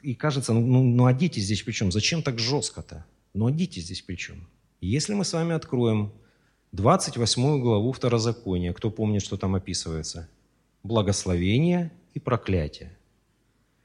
И 0.00 0.14
кажется, 0.14 0.54
ну, 0.54 0.82
ну, 0.82 1.04
а 1.04 1.12
дети 1.12 1.38
здесь 1.38 1.60
при 1.60 1.72
чем? 1.72 1.92
Зачем 1.92 2.22
так 2.22 2.38
жестко-то? 2.38 3.04
Ну 3.34 3.46
а 3.46 3.50
дети 3.50 3.80
здесь 3.80 4.00
при 4.00 4.16
чем? 4.16 4.48
Если 4.80 5.12
мы 5.12 5.26
с 5.26 5.34
вами 5.34 5.54
откроем 5.54 6.10
28 6.72 7.60
главу 7.60 7.92
Второзакония, 7.92 8.72
кто 8.72 8.90
помнит, 8.90 9.22
что 9.22 9.36
там 9.36 9.54
описывается? 9.54 10.26
Благословение 10.82 11.92
и 12.14 12.18
проклятие. 12.18 12.96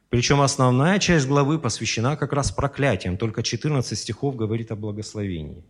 Причем 0.09 0.39
основная 0.39 0.97
часть 0.99 1.27
главы 1.27 1.59
посвящена 1.59 2.15
как 2.15 2.31
раз 2.31 2.51
проклятиям, 2.51 3.17
только 3.17 3.43
14 3.43 3.99
стихов 3.99 4.37
говорит 4.37 4.71
о 4.71 4.77
благословении. 4.77 5.65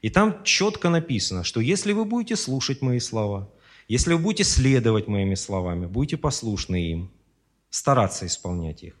И 0.00 0.10
там 0.10 0.44
четко 0.44 0.90
написано, 0.90 1.42
что 1.42 1.60
если 1.60 1.92
вы 1.92 2.04
будете 2.04 2.36
слушать 2.36 2.80
мои 2.80 3.00
слова, 3.00 3.50
если 3.88 4.12
вы 4.12 4.20
будете 4.20 4.44
следовать 4.44 5.08
моими 5.08 5.34
словами, 5.34 5.86
будете 5.86 6.16
послушны 6.16 6.88
им, 6.88 7.10
стараться 7.70 8.26
исполнять 8.26 8.84
их, 8.84 8.94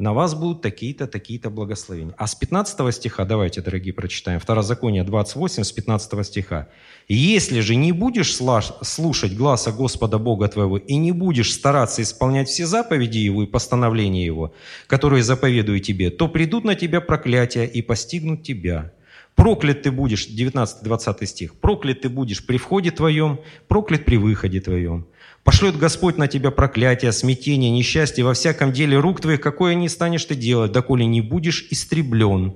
на 0.00 0.14
вас 0.14 0.34
будут 0.34 0.62
такие-то, 0.62 1.06
такие-то 1.06 1.50
благословения. 1.50 2.14
А 2.16 2.26
с 2.26 2.34
15 2.34 2.94
стиха, 2.94 3.26
давайте, 3.26 3.60
дорогие, 3.60 3.92
прочитаем. 3.92 4.40
Второзаконие 4.40 5.04
28 5.04 5.62
с 5.62 5.72
15 5.72 6.26
стиха. 6.26 6.68
«Если 7.06 7.60
же 7.60 7.74
не 7.74 7.92
будешь 7.92 8.34
слушать 8.82 9.36
гласа 9.36 9.72
Господа 9.72 10.18
Бога 10.18 10.48
твоего 10.48 10.78
и 10.78 10.96
не 10.96 11.12
будешь 11.12 11.52
стараться 11.52 12.00
исполнять 12.00 12.48
все 12.48 12.64
заповеди 12.64 13.18
Его 13.18 13.42
и 13.42 13.46
постановления 13.46 14.24
Его, 14.24 14.54
которые 14.86 15.22
заповедую 15.22 15.80
тебе, 15.80 16.10
то 16.10 16.28
придут 16.28 16.64
на 16.64 16.74
тебя 16.74 17.02
проклятия 17.02 17.66
и 17.66 17.82
постигнут 17.82 18.42
тебя. 18.42 18.92
Проклят 19.34 19.82
ты 19.82 19.90
будешь, 19.90 20.28
19-20 20.28 21.26
стих, 21.26 21.54
проклят 21.56 22.00
ты 22.00 22.08
будешь 22.08 22.44
при 22.46 22.56
входе 22.56 22.90
твоем, 22.90 23.40
проклят 23.68 24.04
при 24.04 24.16
выходе 24.16 24.60
твоем. 24.60 25.06
Пошлет 25.44 25.78
Господь 25.78 26.18
на 26.18 26.28
тебя 26.28 26.50
проклятие, 26.50 27.12
смятение, 27.12 27.70
несчастье 27.70 28.24
во 28.24 28.34
всяком 28.34 28.72
деле 28.72 28.98
рук 28.98 29.20
твоих, 29.20 29.40
какое 29.40 29.74
не 29.74 29.88
станешь 29.88 30.26
ты 30.26 30.34
делать, 30.34 30.72
доколе 30.72 31.06
не 31.06 31.22
будешь 31.22 31.66
истреблен. 31.70 32.54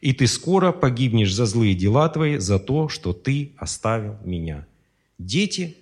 И 0.00 0.12
ты 0.12 0.26
скоро 0.26 0.72
погибнешь 0.72 1.32
за 1.32 1.46
злые 1.46 1.74
дела 1.74 2.08
твои, 2.08 2.38
за 2.38 2.58
то, 2.58 2.88
что 2.88 3.12
ты 3.12 3.52
оставил 3.56 4.16
меня». 4.24 4.66
Дети 5.18 5.76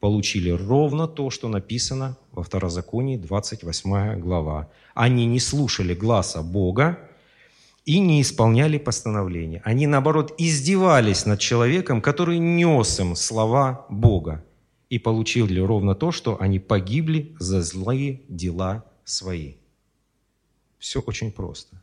получили 0.00 0.48
ровно 0.48 1.06
то, 1.06 1.28
что 1.28 1.48
написано 1.48 2.16
во 2.32 2.42
Второзаконии, 2.42 3.18
28 3.18 4.18
глава. 4.20 4.70
Они 4.94 5.26
не 5.26 5.38
слушали 5.38 5.94
гласа 5.94 6.40
Бога 6.40 6.98
и 7.84 7.98
не 7.98 8.22
исполняли 8.22 8.78
постановления. 8.78 9.60
Они, 9.64 9.86
наоборот, 9.86 10.34
издевались 10.38 11.26
над 11.26 11.40
человеком, 11.40 12.00
который 12.00 12.38
нес 12.38 12.98
им 12.98 13.14
слова 13.14 13.84
Бога 13.90 14.42
и 14.90 14.98
получили 14.98 15.60
ровно 15.60 15.94
то, 15.94 16.12
что 16.12 16.40
они 16.40 16.58
погибли 16.58 17.34
за 17.38 17.62
злые 17.62 18.22
дела 18.28 18.84
свои. 19.04 19.54
Все 20.78 21.00
очень 21.00 21.30
просто. 21.30 21.80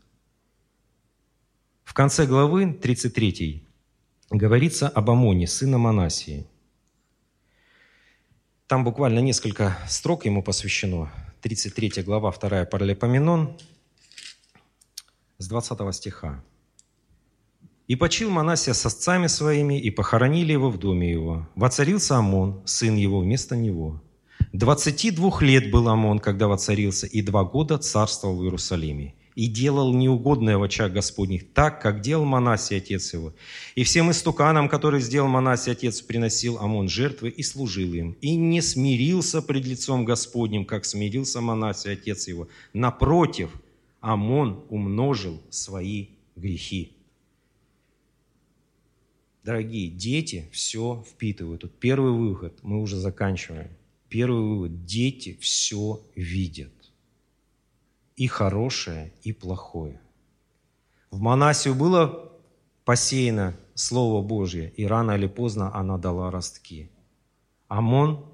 В 1.84 1.93
конце 1.93 2.28
главы 2.28 2.74
33 2.74 3.64
говорится 4.30 4.89
об 4.89 5.10
Амоне, 5.10 5.47
сына 5.47 5.78
Манасии. 5.78 6.45
Там 8.68 8.84
буквально 8.84 9.20
несколько 9.20 9.78
строк 9.88 10.26
ему 10.26 10.43
посвящено. 10.43 11.10
33 11.41 12.03
глава, 12.03 12.32
2 12.32 12.66
Паралипоменон, 12.66 13.58
с 15.38 15.47
20 15.47 15.95
стиха. 15.95 16.43
«И 17.88 17.95
почил 17.95 18.29
Манасия 18.29 18.73
с 18.73 18.85
отцами 18.85 19.27
своими, 19.27 19.79
и 19.79 19.89
похоронили 19.91 20.51
его 20.51 20.69
в 20.69 20.77
доме 20.77 21.11
его. 21.11 21.47
Воцарился 21.55 22.17
Амон, 22.17 22.61
сын 22.65 22.95
его, 22.95 23.19
вместо 23.19 23.55
него. 23.55 24.01
Двадцати 24.53 25.11
двух 25.11 25.41
лет 25.41 25.71
был 25.71 25.88
Амон, 25.88 26.19
когда 26.19 26.47
воцарился, 26.47 27.07
и 27.07 27.21
два 27.21 27.43
года 27.43 27.77
царствовал 27.77 28.38
в 28.38 28.43
Иерусалиме 28.43 29.13
и 29.38 29.45
делал 29.45 29.93
неугодное 29.93 30.57
в 30.57 30.63
очах 30.63 30.91
Господних, 30.91 31.53
так, 31.53 31.79
как 31.79 32.01
делал 32.01 32.25
Манасий, 32.25 32.77
отец 32.77 33.13
его. 33.13 33.35
И 33.75 33.83
всем 33.83 34.09
истуканам, 34.09 34.67
которые 34.67 34.99
сделал 34.99 35.27
Манасий, 35.27 35.73
отец, 35.73 36.01
приносил 36.01 36.57
Амон 36.57 36.89
жертвы 36.89 37.29
и 37.29 37.43
служил 37.43 37.93
им. 37.93 38.17
И 38.19 38.35
не 38.35 38.61
смирился 38.61 39.43
пред 39.43 39.63
лицом 39.67 40.05
Господним, 40.05 40.65
как 40.65 40.85
смирился 40.85 41.39
Манасий, 41.39 41.93
отец 41.93 42.27
его. 42.27 42.47
Напротив, 42.73 43.51
Амон 44.01 44.63
умножил 44.69 45.39
свои 45.51 46.07
грехи. 46.35 46.97
Дорогие, 49.48 49.88
дети 49.88 50.50
все 50.52 51.06
впитывают. 51.10 51.62
Тут 51.62 51.80
первый 51.80 52.12
выход, 52.12 52.60
мы 52.64 52.82
уже 52.82 52.98
заканчиваем. 52.98 53.70
Первый 54.10 54.41
вывод, 54.41 54.84
дети 54.84 55.38
все 55.39 56.02
видят 56.16 56.74
и 58.18 58.28
хорошее, 58.28 59.14
и 59.24 59.32
плохое. 59.32 60.02
В 61.12 61.22
Манасию 61.22 61.76
было 61.76 62.30
посеяно 62.84 63.56
Слово 63.74 64.22
Божье, 64.22 64.70
и 64.76 64.86
рано 64.86 65.14
или 65.14 65.28
поздно 65.28 65.74
она 65.74 65.98
дала 65.98 66.30
ростки. 66.30 66.89
Амон, 67.70 68.26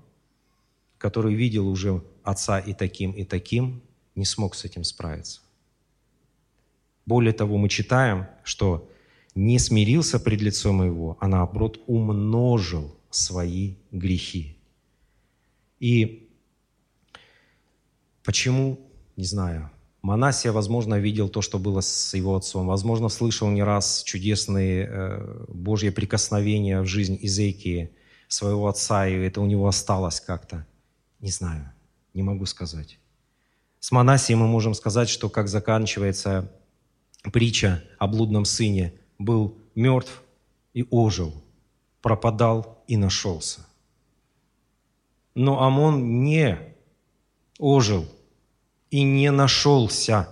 который 0.97 1.35
видел 1.35 1.67
уже 1.67 2.03
отца 2.23 2.57
и 2.57 2.73
таким, 2.73 3.11
и 3.11 3.23
таким, 3.23 3.83
не 4.15 4.25
смог 4.25 4.55
с 4.55 4.65
этим 4.65 4.83
справиться. 4.83 5.41
Более 7.05 7.33
того, 7.33 7.57
мы 7.57 7.69
читаем, 7.69 8.25
что 8.43 8.89
не 9.35 9.59
смирился 9.59 10.19
пред 10.19 10.41
лицом 10.41 10.83
его, 10.83 11.17
а 11.19 11.27
наоборот 11.27 11.81
умножил 11.87 12.95
свои 13.09 13.75
грехи. 13.91 14.57
И 15.79 16.29
почему 18.23 18.79
не 19.15 19.25
знаю, 19.25 19.69
Манасия, 20.01 20.51
возможно, 20.51 20.99
видел 20.99 21.29
то, 21.29 21.41
что 21.41 21.59
было 21.59 21.81
с 21.81 22.13
его 22.13 22.35
отцом. 22.35 22.67
Возможно, 22.67 23.09
слышал 23.09 23.49
не 23.49 23.63
раз 23.63 24.03
чудесные 24.03 24.87
э, 24.89 25.45
Божьи 25.47 25.89
прикосновения 25.89 26.81
в 26.81 26.85
жизнь 26.87 27.17
Изейкии, 27.21 27.91
своего 28.27 28.67
отца, 28.67 29.07
и 29.07 29.13
это 29.13 29.41
у 29.41 29.45
него 29.45 29.67
осталось 29.67 30.19
как-то. 30.19 30.65
Не 31.19 31.29
знаю, 31.29 31.71
не 32.13 32.23
могу 32.23 32.45
сказать. 32.45 32.99
С 33.79 33.91
Манасией 33.91 34.37
мы 34.37 34.47
можем 34.47 34.73
сказать, 34.73 35.07
что 35.07 35.29
как 35.29 35.47
заканчивается 35.47 36.51
притча 37.31 37.83
о 37.99 38.07
блудном 38.07 38.45
сыне, 38.45 38.93
был 39.23 39.57
мертв 39.75 40.23
и 40.73 40.85
ожил, 40.89 41.33
пропадал 42.01 42.83
и 42.87 42.97
нашелся. 42.97 43.65
Но 45.35 45.61
Амон 45.63 46.23
не 46.23 46.57
ожил– 47.57 48.05
и 48.93 49.01
не 49.01 49.31
нашелся. 49.31 50.29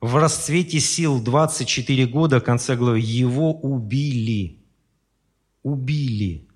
В 0.00 0.16
расцвете 0.16 0.80
сил 0.80 1.22
24 1.22 2.06
года, 2.06 2.40
конце 2.40 2.74
главы, 2.74 2.98
его 2.98 3.52
убили. 3.52 4.58
Убили. 5.62 6.48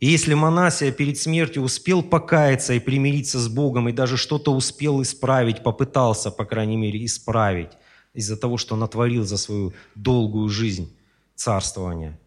И 0.00 0.06
если 0.06 0.32
Манасия 0.32 0.92
перед 0.92 1.18
смертью 1.18 1.62
успел 1.62 2.02
покаяться 2.02 2.72
и 2.72 2.78
примириться 2.78 3.38
с 3.38 3.48
Богом, 3.48 3.90
и 3.90 3.92
даже 3.92 4.16
что-то 4.16 4.54
успел 4.54 5.02
исправить, 5.02 5.62
попытался, 5.62 6.30
по 6.30 6.46
крайней 6.46 6.78
мере, 6.78 7.04
исправить 7.04 7.72
из-за 8.18 8.36
того, 8.36 8.56
что 8.56 8.76
натворил 8.76 9.24
за 9.24 9.36
свою 9.36 9.72
долгую 9.94 10.48
жизнь 10.48 10.92
царствования, 11.34 12.18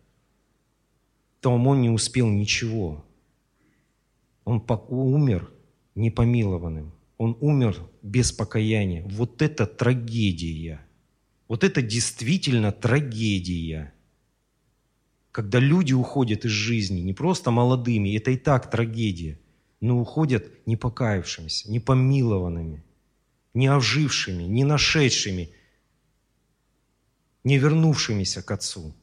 то 1.39 1.51
он 1.51 1.81
не 1.81 1.89
успел 1.89 2.27
ничего. 2.27 3.03
Он 4.45 4.63
умер 4.89 5.51
непомилованным 5.95 6.93
он 7.21 7.37
умер 7.39 7.77
без 8.01 8.31
покаяния. 8.31 9.03
Вот 9.07 9.43
это 9.43 9.67
трагедия. 9.67 10.81
Вот 11.47 11.63
это 11.63 11.83
действительно 11.83 12.71
трагедия. 12.71 13.93
Когда 15.31 15.59
люди 15.59 15.93
уходят 15.93 16.45
из 16.45 16.51
жизни, 16.51 17.01
не 17.01 17.13
просто 17.13 17.51
молодыми, 17.51 18.17
это 18.17 18.31
и 18.31 18.37
так 18.37 18.71
трагедия, 18.71 19.39
но 19.81 19.99
уходят 19.99 20.47
не 20.65 20.75
покаявшимися, 20.75 21.69
не 21.69 21.79
помилованными, 21.79 22.83
не 23.53 23.67
ожившими, 23.67 24.41
не 24.41 24.63
нашедшими, 24.63 25.51
не 27.43 27.59
вернувшимися 27.59 28.41
к 28.41 28.51
Отцу. 28.51 28.93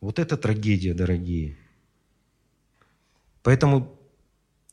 Вот 0.00 0.18
это 0.18 0.36
трагедия, 0.36 0.94
дорогие. 0.94 1.56
Поэтому 3.42 3.98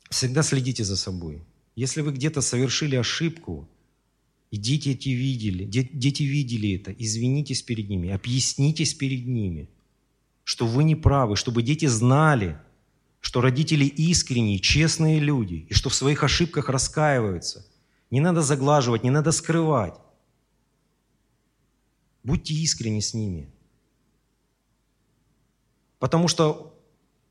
всегда 0.10 0.44
следите 0.44 0.84
за 0.84 0.96
собой. 0.96 1.42
Если 1.76 2.02
вы 2.02 2.12
где-то 2.12 2.42
совершили 2.42 2.96
ошибку, 2.96 3.68
и 4.52 4.58
дети 4.58 4.90
эти 4.90 5.10
видели, 5.10 5.66
дети 5.66 6.24
видели 6.24 6.76
это, 6.76 6.92
извинитесь 6.92 7.62
перед 7.62 7.90
ними, 7.90 8.10
объяснитесь 8.10 8.94
перед 8.94 9.28
ними, 9.28 9.70
что 10.44 10.66
вы 10.66 10.84
не 10.84 10.96
правы, 10.96 11.36
чтобы 11.36 11.62
дети 11.62 11.86
знали, 11.88 12.58
что 13.20 13.42
родители 13.42 13.86
искренние, 13.86 14.60
честные 14.60 15.20
люди, 15.20 15.66
и 15.70 15.74
что 15.74 15.90
в 15.90 15.96
своих 15.96 16.24
ошибках 16.24 16.70
раскаиваются. 16.70 17.66
Не 18.10 18.22
надо 18.22 18.42
заглаживать, 18.42 19.04
не 19.04 19.12
надо 19.12 19.32
скрывать. 19.32 19.96
Будьте 22.28 22.54
искренни 22.56 23.00
с 23.00 23.14
ними. 23.14 23.50
Потому 25.98 26.28
что 26.28 26.78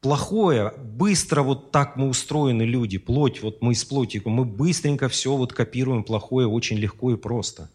плохое, 0.00 0.72
быстро 0.78 1.42
вот 1.42 1.70
так 1.70 1.96
мы 1.96 2.08
устроены 2.08 2.62
люди, 2.62 2.96
плоть, 2.96 3.42
вот 3.42 3.60
мы 3.60 3.74
из 3.74 3.84
плоти, 3.84 4.22
мы 4.24 4.46
быстренько 4.46 5.10
все 5.10 5.36
вот 5.36 5.52
копируем 5.52 6.02
плохое 6.02 6.46
очень 6.46 6.78
легко 6.78 7.12
и 7.12 7.16
просто. 7.16 7.68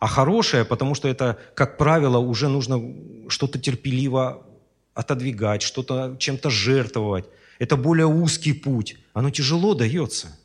А 0.00 0.06
хорошее, 0.06 0.66
потому 0.66 0.94
что 0.94 1.08
это, 1.08 1.38
как 1.54 1.78
правило, 1.78 2.18
уже 2.18 2.48
нужно 2.48 2.94
что-то 3.28 3.58
терпеливо 3.58 4.46
отодвигать, 4.92 5.62
что-то 5.62 6.16
чем-то 6.18 6.50
жертвовать. 6.50 7.24
Это 7.58 7.78
более 7.78 8.06
узкий 8.06 8.52
путь. 8.52 8.98
Оно 9.14 9.30
тяжело 9.30 9.72
дается. 9.74 10.38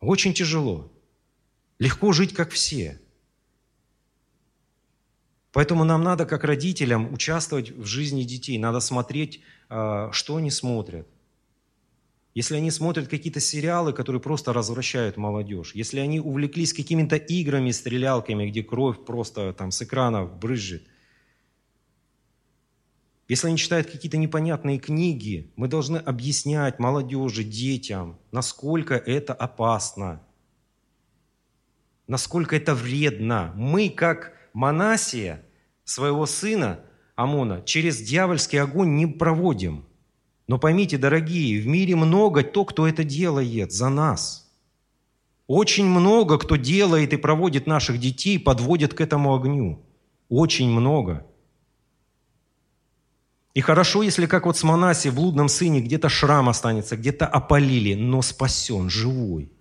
Очень 0.00 0.32
тяжело. 0.32 0.90
Легко 1.78 2.12
жить, 2.12 2.32
как 2.32 2.50
все. 2.50 2.98
Поэтому 5.52 5.84
нам 5.84 6.02
надо, 6.02 6.26
как 6.26 6.44
родителям, 6.44 7.12
участвовать 7.12 7.70
в 7.70 7.84
жизни 7.84 8.22
детей. 8.22 8.58
Надо 8.58 8.80
смотреть, 8.80 9.40
а, 9.68 10.10
что 10.12 10.36
они 10.36 10.50
смотрят. 10.50 11.06
Если 12.34 12.54
они 12.54 12.70
смотрят 12.70 13.08
какие-то 13.08 13.40
сериалы, 13.40 13.92
которые 13.92 14.20
просто 14.20 14.52
развращают 14.52 15.16
молодежь, 15.16 15.74
если 15.74 15.98
они 15.98 16.20
увлеклись 16.20 16.72
какими-то 16.72 17.16
играми, 17.16 17.72
стрелялками, 17.72 18.48
где 18.48 18.62
кровь 18.62 19.04
просто 19.04 19.52
там 19.54 19.70
с 19.70 19.82
экранов 19.82 20.38
брызжет, 20.38 20.86
если 23.26 23.48
они 23.48 23.58
читают 23.58 23.90
какие-то 23.90 24.16
непонятные 24.16 24.78
книги, 24.78 25.52
мы 25.56 25.68
должны 25.68 25.98
объяснять 25.98 26.78
молодежи, 26.78 27.44
детям, 27.44 28.18
насколько 28.30 28.94
это 28.94 29.34
опасно, 29.34 30.22
насколько 32.06 32.56
это 32.56 32.74
вредно. 32.74 33.52
Мы, 33.56 33.90
как 33.90 34.37
Манасия, 34.58 35.46
своего 35.84 36.26
сына 36.26 36.80
Амона, 37.14 37.62
через 37.62 37.98
дьявольский 37.98 38.60
огонь 38.60 38.96
не 38.96 39.06
проводим. 39.06 39.86
Но 40.48 40.58
поймите, 40.58 40.98
дорогие, 40.98 41.60
в 41.60 41.68
мире 41.68 41.94
много 41.94 42.42
то, 42.42 42.64
кто 42.64 42.88
это 42.88 43.04
делает 43.04 43.70
за 43.70 43.88
нас. 43.88 44.50
Очень 45.46 45.86
много 45.86 46.38
кто 46.38 46.56
делает 46.56 47.12
и 47.12 47.16
проводит 47.16 47.68
наших 47.68 48.00
детей, 48.00 48.36
подводит 48.36 48.94
к 48.94 49.00
этому 49.00 49.32
огню. 49.32 49.86
Очень 50.28 50.70
много. 50.70 51.24
И 53.54 53.60
хорошо, 53.60 54.02
если 54.02 54.26
как 54.26 54.44
вот 54.44 54.56
с 54.56 54.64
Манаси 54.64 55.06
в 55.06 55.14
блудном 55.14 55.48
сыне 55.48 55.80
где-то 55.80 56.08
шрам 56.08 56.48
останется, 56.48 56.96
где-то 56.96 57.28
опалили, 57.28 57.94
но 57.94 58.22
спасен, 58.22 58.90
живой. 58.90 59.52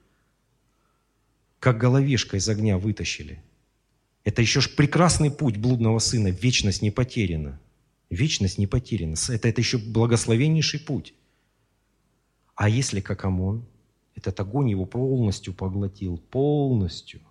Как 1.60 1.78
головешка 1.78 2.38
из 2.38 2.50
огня 2.50 2.80
вытащили. 2.80 3.44
Это 4.28 4.42
еще 4.42 4.60
ж 4.60 4.76
прекрасный 4.76 5.32
путь 5.32 5.56
блудного 5.56 6.00
сына. 6.00 6.28
Вечность 6.28 6.82
не 6.82 6.92
потеряна. 6.92 7.62
Вечность 8.10 8.58
не 8.58 8.68
потеряна. 8.68 9.16
Это, 9.30 9.48
это 9.48 9.62
еще 9.62 9.78
благословеннейший 9.78 10.82
путь. 10.82 11.14
А 12.54 12.68
если 12.68 13.00
как 13.00 13.24
Амон, 13.24 13.66
этот 14.16 14.38
огонь 14.42 14.70
его 14.70 14.86
полностью 14.86 15.54
поглотил, 15.54 16.18
полностью. 16.18 17.22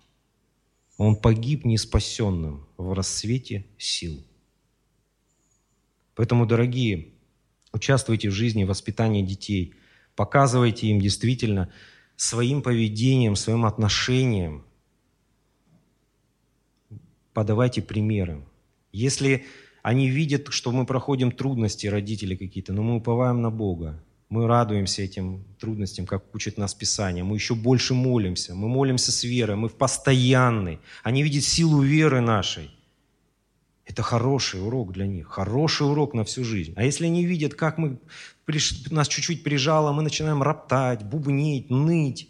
Он 0.97 1.15
погиб 1.15 1.65
неспасенным 1.65 2.67
в 2.77 2.93
рассвете 2.93 3.67
сил. 3.77 4.25
Поэтому, 6.15 6.47
дорогие, 6.47 7.09
участвуйте 7.73 8.29
в 8.29 8.33
жизни 8.33 8.63
воспитания 8.63 9.21
детей, 9.21 9.75
показывайте 10.15 10.87
им 10.87 10.99
действительно 10.99 11.71
своим 12.15 12.63
поведением, 12.63 13.35
своим 13.35 13.67
отношением, 13.67 14.63
подавайте 17.37 17.83
примеры. 17.83 18.41
Если 18.91 19.45
они 19.83 20.09
видят, 20.09 20.47
что 20.49 20.71
мы 20.71 20.87
проходим 20.87 21.31
трудности, 21.31 21.85
родители 21.85 22.35
какие-то, 22.35 22.73
но 22.73 22.81
мы 22.81 22.95
уповаем 22.95 23.43
на 23.43 23.51
Бога, 23.51 24.03
мы 24.27 24.47
радуемся 24.47 25.03
этим 25.03 25.43
трудностям, 25.59 26.07
как 26.07 26.33
учит 26.33 26.57
нас 26.57 26.73
Писание. 26.73 27.23
Мы 27.23 27.35
еще 27.35 27.53
больше 27.53 27.93
молимся. 27.93 28.55
Мы 28.55 28.67
молимся 28.67 29.11
с 29.11 29.23
верой. 29.23 29.55
Мы 29.55 29.69
в 29.69 29.75
постоянной. 29.75 30.79
Они 31.03 31.21
видят 31.21 31.43
силу 31.43 31.83
веры 31.83 32.21
нашей. 32.21 32.71
Это 33.85 34.01
хороший 34.01 34.59
урок 34.59 34.91
для 34.91 35.05
них, 35.05 35.27
хороший 35.27 35.85
урок 35.85 36.15
на 36.15 36.23
всю 36.23 36.43
жизнь. 36.43 36.73
А 36.75 36.83
если 36.83 37.05
они 37.05 37.23
видят, 37.23 37.53
как 37.53 37.77
мы, 37.77 37.99
нас 38.89 39.07
чуть-чуть 39.07 39.43
прижало, 39.43 39.93
мы 39.93 40.01
начинаем 40.01 40.41
роптать, 40.41 41.03
бубнить, 41.03 41.69
ныть, 41.69 42.29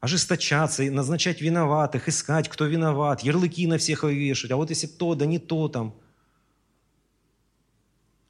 ожесточаться, 0.00 0.82
назначать 0.90 1.40
виноватых, 1.40 2.08
искать, 2.08 2.48
кто 2.48 2.64
виноват, 2.66 3.20
ярлыки 3.22 3.66
на 3.66 3.78
всех 3.78 4.04
вешать, 4.04 4.50
а 4.50 4.56
вот 4.56 4.70
если 4.70 4.86
то, 4.86 5.14
да 5.14 5.26
не 5.26 5.38
то 5.38 5.68
там, 5.68 5.94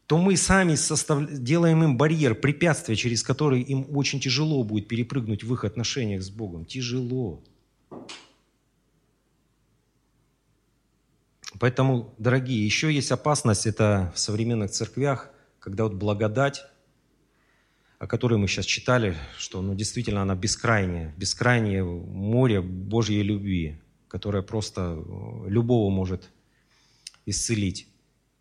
то 0.07 0.19
мы 0.19 0.37
сами 0.37 0.75
состав... 0.75 1.31
делаем 1.31 1.85
им 1.85 1.97
барьер, 1.97 2.35
препятствие, 2.35 2.97
через 2.97 3.23
который 3.23 3.63
им 3.63 3.87
очень 3.97 4.19
тяжело 4.19 4.65
будет 4.65 4.89
перепрыгнуть 4.89 5.45
в 5.45 5.55
их 5.55 5.65
отношениях 5.65 6.23
с 6.23 6.31
Богом. 6.31 6.65
Тяжело. 6.65 7.41
Поэтому, 11.61 12.13
дорогие, 12.19 12.65
еще 12.65 12.93
есть 12.93 13.13
опасность, 13.13 13.67
это 13.67 14.13
в 14.15 14.19
современных 14.19 14.73
церквях, 14.73 15.31
когда 15.61 15.85
вот 15.85 15.95
благодать, 15.95 16.65
о 18.01 18.07
которой 18.07 18.39
мы 18.39 18.49
сейчас 18.49 18.65
читали, 18.65 19.15
что 19.37 19.61
ну, 19.61 19.75
действительно 19.75 20.23
она 20.23 20.35
бескрайняя, 20.35 21.15
бескрайнее 21.19 21.85
море 21.85 22.63
Божьей 22.63 23.23
любви, 23.23 23.79
которое 24.09 24.43
просто 24.43 24.97
э, 24.97 25.49
любого 25.51 25.91
может 25.91 26.31
исцелить, 27.27 27.89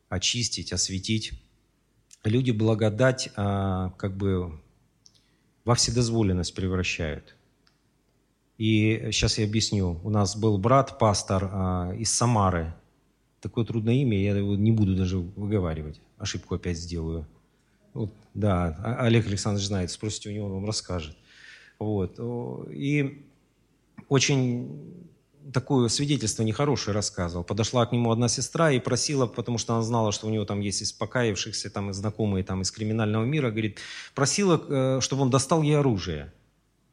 очистить, 0.08 0.72
осветить. 0.72 1.34
Люди 2.24 2.52
благодать 2.52 3.30
а, 3.36 3.90
как 3.98 4.16
бы 4.16 4.62
во 5.66 5.76
вседозволенность 5.76 6.56
превращают. 6.56 7.36
И 8.58 9.10
сейчас 9.12 9.40
я 9.40 9.46
объясню. 9.46 10.00
У 10.04 10.10
нас 10.10 10.38
был 10.38 10.58
брат, 10.58 10.98
пастор 11.00 11.50
а, 11.52 11.94
из 11.98 12.10
Самары, 12.12 12.74
такое 13.42 13.66
трудное 13.66 13.96
имя, 13.96 14.22
я 14.22 14.38
его 14.38 14.56
не 14.56 14.72
буду 14.72 14.96
даже 14.96 15.18
выговаривать. 15.18 16.00
Ошибку 16.18 16.56
опять 16.56 16.78
сделаю. 16.78 17.28
Вот, 17.94 18.14
да, 18.34 18.78
а, 18.84 19.06
Олег 19.06 19.28
Александрович 19.28 19.68
знает, 19.68 19.92
спросите 19.92 20.30
у 20.30 20.32
него, 20.32 20.46
он 20.48 20.54
вам 20.54 20.66
расскажет. 20.66 21.16
Вот. 21.80 22.20
И 22.72 23.26
очень 24.08 25.10
такое 25.52 25.88
свидетельство 25.88 26.44
нехорошее 26.44 26.94
рассказывал. 26.94 27.44
Подошла 27.44 27.86
к 27.86 27.92
нему 27.92 28.12
одна 28.12 28.28
сестра 28.28 28.72
и 28.72 28.80
просила, 28.80 29.26
потому 29.26 29.58
что 29.58 29.74
она 29.74 29.84
знала, 29.84 30.12
что 30.12 30.28
у 30.28 30.30
него 30.30 30.46
там 30.46 30.60
есть 30.60 30.82
из 30.82 30.92
покаявшихся, 30.92 31.70
там, 31.70 31.94
знакомые 31.94 32.44
там, 32.44 32.62
из 32.62 32.72
криминального 32.72 33.26
мира, 33.26 33.50
говорит, 33.50 33.80
просила, 34.16 34.62
э, 34.68 35.02
чтобы 35.02 35.24
он 35.24 35.30
достал 35.30 35.62
ей 35.62 35.78
оружие. 35.78 36.34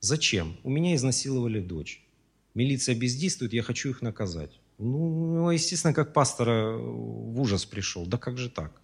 Зачем? 0.01 0.57
У 0.63 0.71
меня 0.71 0.95
изнасиловали 0.95 1.61
дочь. 1.61 2.07
Милиция 2.55 2.95
бездействует, 2.95 3.53
я 3.53 3.63
хочу 3.63 3.91
их 3.91 4.03
наказать. 4.03 4.61
Ну, 4.79 5.51
естественно, 5.51 5.95
как 5.95 6.13
пастора 6.13 6.77
в 6.77 7.41
ужас 7.41 7.65
пришел. 7.65 8.07
Да 8.07 8.19
как 8.19 8.39
же 8.39 8.51
так? 8.51 8.81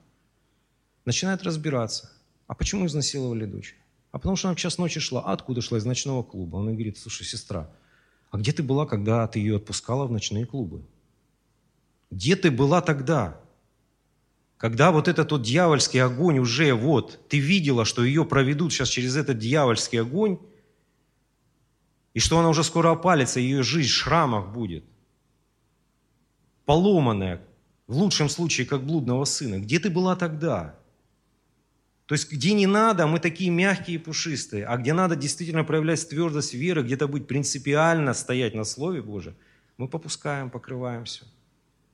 Начинает 1.05 1.43
разбираться. 1.43 2.11
А 2.47 2.55
почему 2.55 2.87
изнасиловали 2.87 3.45
дочь? 3.45 3.77
А 4.11 4.19
потому 4.19 4.37
что 4.37 4.49
она 4.49 4.55
в 4.55 4.59
час 4.59 4.79
ночи 4.79 5.01
шла. 5.01 5.23
А 5.23 5.33
откуда 5.33 5.61
шла? 5.61 5.79
Из 5.79 5.85
ночного 5.85 6.23
клуба. 6.23 6.57
Он 6.57 6.73
говорит, 6.73 6.99
слушай, 6.99 7.25
сестра, 7.25 7.71
а 8.31 8.39
где 8.39 8.53
ты 8.53 8.63
была, 8.63 8.87
когда 8.87 9.27
ты 9.27 9.39
ее 9.39 9.57
отпускала 9.57 10.07
в 10.07 10.13
ночные 10.13 10.47
клубы? 10.47 10.83
Где 12.11 12.37
ты 12.37 12.51
была 12.51 12.81
тогда? 12.81 13.41
Когда 14.59 14.93
вот 14.93 15.09
этот 15.09 15.33
вот 15.33 15.43
дьявольский 15.43 16.01
огонь 16.03 16.39
уже 16.39 16.73
вот, 16.75 17.29
ты 17.29 17.39
видела, 17.39 17.85
что 17.85 18.05
ее 18.05 18.25
проведут 18.25 18.73
сейчас 18.73 18.89
через 18.89 19.17
этот 19.17 19.39
дьявольский 19.39 20.01
огонь, 20.01 20.39
и 22.15 22.21
что 22.21 22.39
она 22.39 22.49
уже 22.49 22.63
скоро 22.63 22.93
опалится, 22.93 23.41
ее 23.41 23.63
жизнь 23.63 23.89
в 23.89 23.93
шрамах 23.93 24.53
будет 24.53 24.85
поломанная, 26.65 27.43
в 27.87 27.97
лучшем 27.97 28.29
случае, 28.29 28.67
как 28.67 28.85
блудного 28.85 29.25
сына. 29.25 29.59
Где 29.59 29.79
ты 29.79 29.91
была 29.91 30.17
тогда? 30.17 30.79
То 32.07 32.15
есть, 32.15 32.31
где 32.31 32.53
не 32.53 32.67
надо, 32.67 33.07
мы 33.07 33.21
такие 33.21 33.51
мягкие 33.51 33.97
и 33.97 33.99
пушистые, 33.99 34.67
а 34.67 34.77
где 34.77 34.93
надо 34.93 35.17
действительно 35.17 35.65
проявлять 35.65 36.09
твердость 36.09 36.55
веры, 36.55 36.83
где-то 36.83 37.09
быть 37.09 37.27
принципиально 37.27 38.13
стоять 38.13 38.55
на 38.55 38.65
Слове 38.65 39.03
Божьем, 39.03 39.35
мы 39.79 39.89
попускаем, 39.89 40.51
покрываемся 40.51 41.25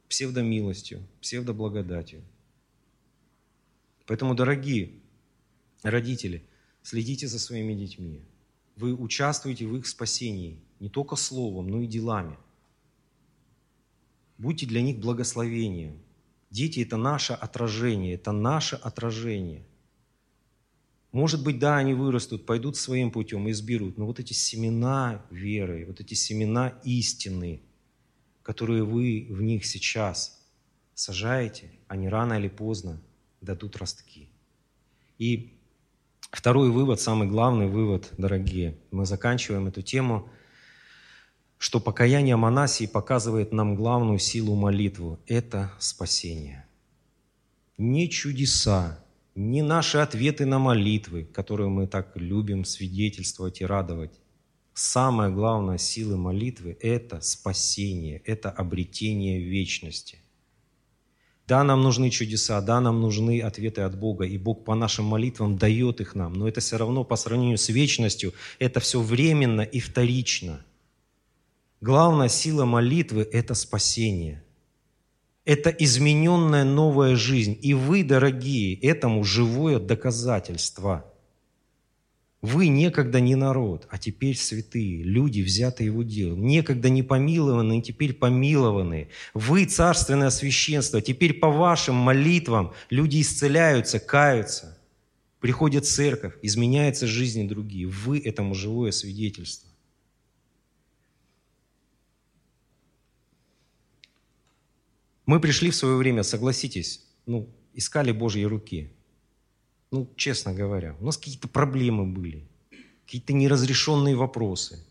псевдомилостью, 0.08 1.06
псевдоблагодатью. 1.20 2.22
Поэтому, 4.06 4.34
дорогие 4.34 4.92
родители, 5.82 6.42
следите 6.82 7.28
за 7.28 7.38
своими 7.38 7.74
детьми. 7.74 8.22
Вы 8.76 8.94
участвуете 8.94 9.66
в 9.66 9.76
их 9.76 9.86
спасении 9.86 10.58
не 10.80 10.88
только 10.88 11.16
словом, 11.16 11.68
но 11.68 11.82
и 11.82 11.86
делами– 11.86 12.36
Будьте 14.38 14.66
для 14.66 14.80
них 14.80 14.98
благословением. 14.98 15.98
Дети– 16.50 16.80
это 16.86 16.96
наше 16.96 17.32
отражение, 17.32 18.14
это 18.14 18.30
наше 18.30 18.76
отражение. 18.76 19.66
Может 21.18 21.42
быть, 21.42 21.58
да, 21.58 21.78
они 21.78 21.94
вырастут, 21.94 22.46
пойдут 22.46 22.76
своим 22.76 23.10
путем, 23.10 23.50
изберут, 23.50 23.98
но 23.98 24.06
вот 24.06 24.20
эти 24.20 24.34
семена 24.34 25.20
веры, 25.30 25.84
вот 25.84 25.98
эти 25.98 26.14
семена 26.14 26.74
истины, 26.84 27.60
которые 28.44 28.84
вы 28.84 29.26
в 29.28 29.42
них 29.42 29.66
сейчас 29.66 30.40
сажаете, 30.94 31.72
они 31.88 32.08
рано 32.08 32.34
или 32.34 32.46
поздно 32.46 33.00
дадут 33.40 33.76
ростки. 33.78 34.28
И 35.18 35.58
второй 36.30 36.70
вывод, 36.70 37.00
самый 37.00 37.26
главный 37.26 37.66
вывод, 37.66 38.12
дорогие, 38.16 38.78
мы 38.92 39.04
заканчиваем 39.04 39.66
эту 39.66 39.82
тему– 39.82 40.30
что 41.58 41.80
покаяние 41.80 42.36
Манасии 42.36 42.86
показывает 42.86 43.50
нам 43.50 43.74
главную 43.74 44.20
силу 44.20 44.54
молитвы– 44.54 45.18
это 45.26 45.72
спасение. 45.80 46.68
Не 47.76 48.08
чудеса, 48.08 49.04
не 49.38 49.62
наши 49.62 49.98
ответы 49.98 50.46
на 50.46 50.58
молитвы, 50.58 51.24
которые 51.24 51.68
мы 51.68 51.86
так 51.86 52.16
любим 52.16 52.64
свидетельствовать 52.64 53.60
и 53.60 53.66
радовать. 53.66 54.20
Самая 54.74 55.30
главная 55.30 55.78
сила 55.78 56.16
молитвы– 56.16 56.76
это 56.80 57.20
спасение, 57.20 58.22
это 58.24 58.50
обретение 58.50 59.40
вечности. 59.40 60.18
Да, 61.46 61.64
нам 61.64 61.82
нужны 61.82 62.10
чудеса, 62.10 62.60
да, 62.60 62.80
нам 62.80 63.00
нужны 63.00 63.40
ответы 63.40 63.80
от 63.80 63.98
Бога, 63.98 64.24
и 64.24 64.36
Бог 64.36 64.64
по 64.64 64.74
нашим 64.74 65.06
молитвам 65.06 65.56
дает 65.56 66.00
их 66.00 66.14
нам, 66.14 66.34
но 66.34 66.46
это 66.46 66.60
все 66.60 66.76
равно 66.76 67.04
по 67.04 67.16
сравнению 67.16 67.58
с 67.58 67.68
вечностью, 67.68 68.34
это 68.58 68.80
все 68.80 69.00
временно 69.00 69.62
и 69.62 69.80
вторично– 69.80 70.64
Главная 71.80 72.28
сила 72.28 72.64
молитвы– 72.64 73.22
это 73.32 73.54
спасение. 73.54 74.42
Это 75.48 75.70
измененная 75.70 76.64
новая 76.64 77.16
жизнь. 77.16 77.58
И 77.62 77.72
вы, 77.72 78.04
дорогие, 78.04 78.78
этому 78.80 79.24
живое 79.24 79.78
доказательство. 79.78 81.10
Вы 82.42 82.68
некогда 82.68 83.18
не 83.18 83.34
народ, 83.34 83.86
а 83.88 83.96
теперь 83.96 84.36
святые, 84.36 85.02
люди, 85.02 85.40
взятые 85.40 85.86
его 85.86 86.02
делом. 86.02 86.46
Некогда 86.46 86.90
не 86.90 87.02
помилованные, 87.02 87.80
теперь 87.80 88.12
помилованные. 88.12 89.08
Вы 89.32 89.64
царственное 89.64 90.28
священство, 90.28 91.00
теперь 91.00 91.32
по 91.32 91.50
вашим 91.50 91.94
молитвам 91.94 92.74
люди 92.90 93.22
исцеляются, 93.22 94.00
каются. 94.00 94.78
Приходят 95.40 95.86
в 95.86 95.90
церковь, 95.90 96.34
изменяется 96.42 97.06
жизнь 97.06 97.48
другие. 97.48 97.86
Вы 97.86 98.18
этому 98.18 98.54
живое 98.54 98.90
свидетельство. 98.90 99.67
Мы 105.28 105.40
пришли 105.40 105.68
в 105.70 105.76
свое 105.76 105.96
время, 105.96 106.22
согласитесь, 106.22 107.04
ну, 107.26 107.50
искали 107.74 108.12
Божьей 108.12 108.46
руки. 108.46 108.90
Ну, 109.90 110.10
честно 110.16 110.54
говоря, 110.54 110.96
у 111.00 111.04
нас 111.04 111.18
какие-то 111.18 111.48
проблемы 111.48 112.06
были, 112.06 112.48
какие-то 113.04 113.34
неразрешенные 113.34 114.16
вопросы. 114.16 114.82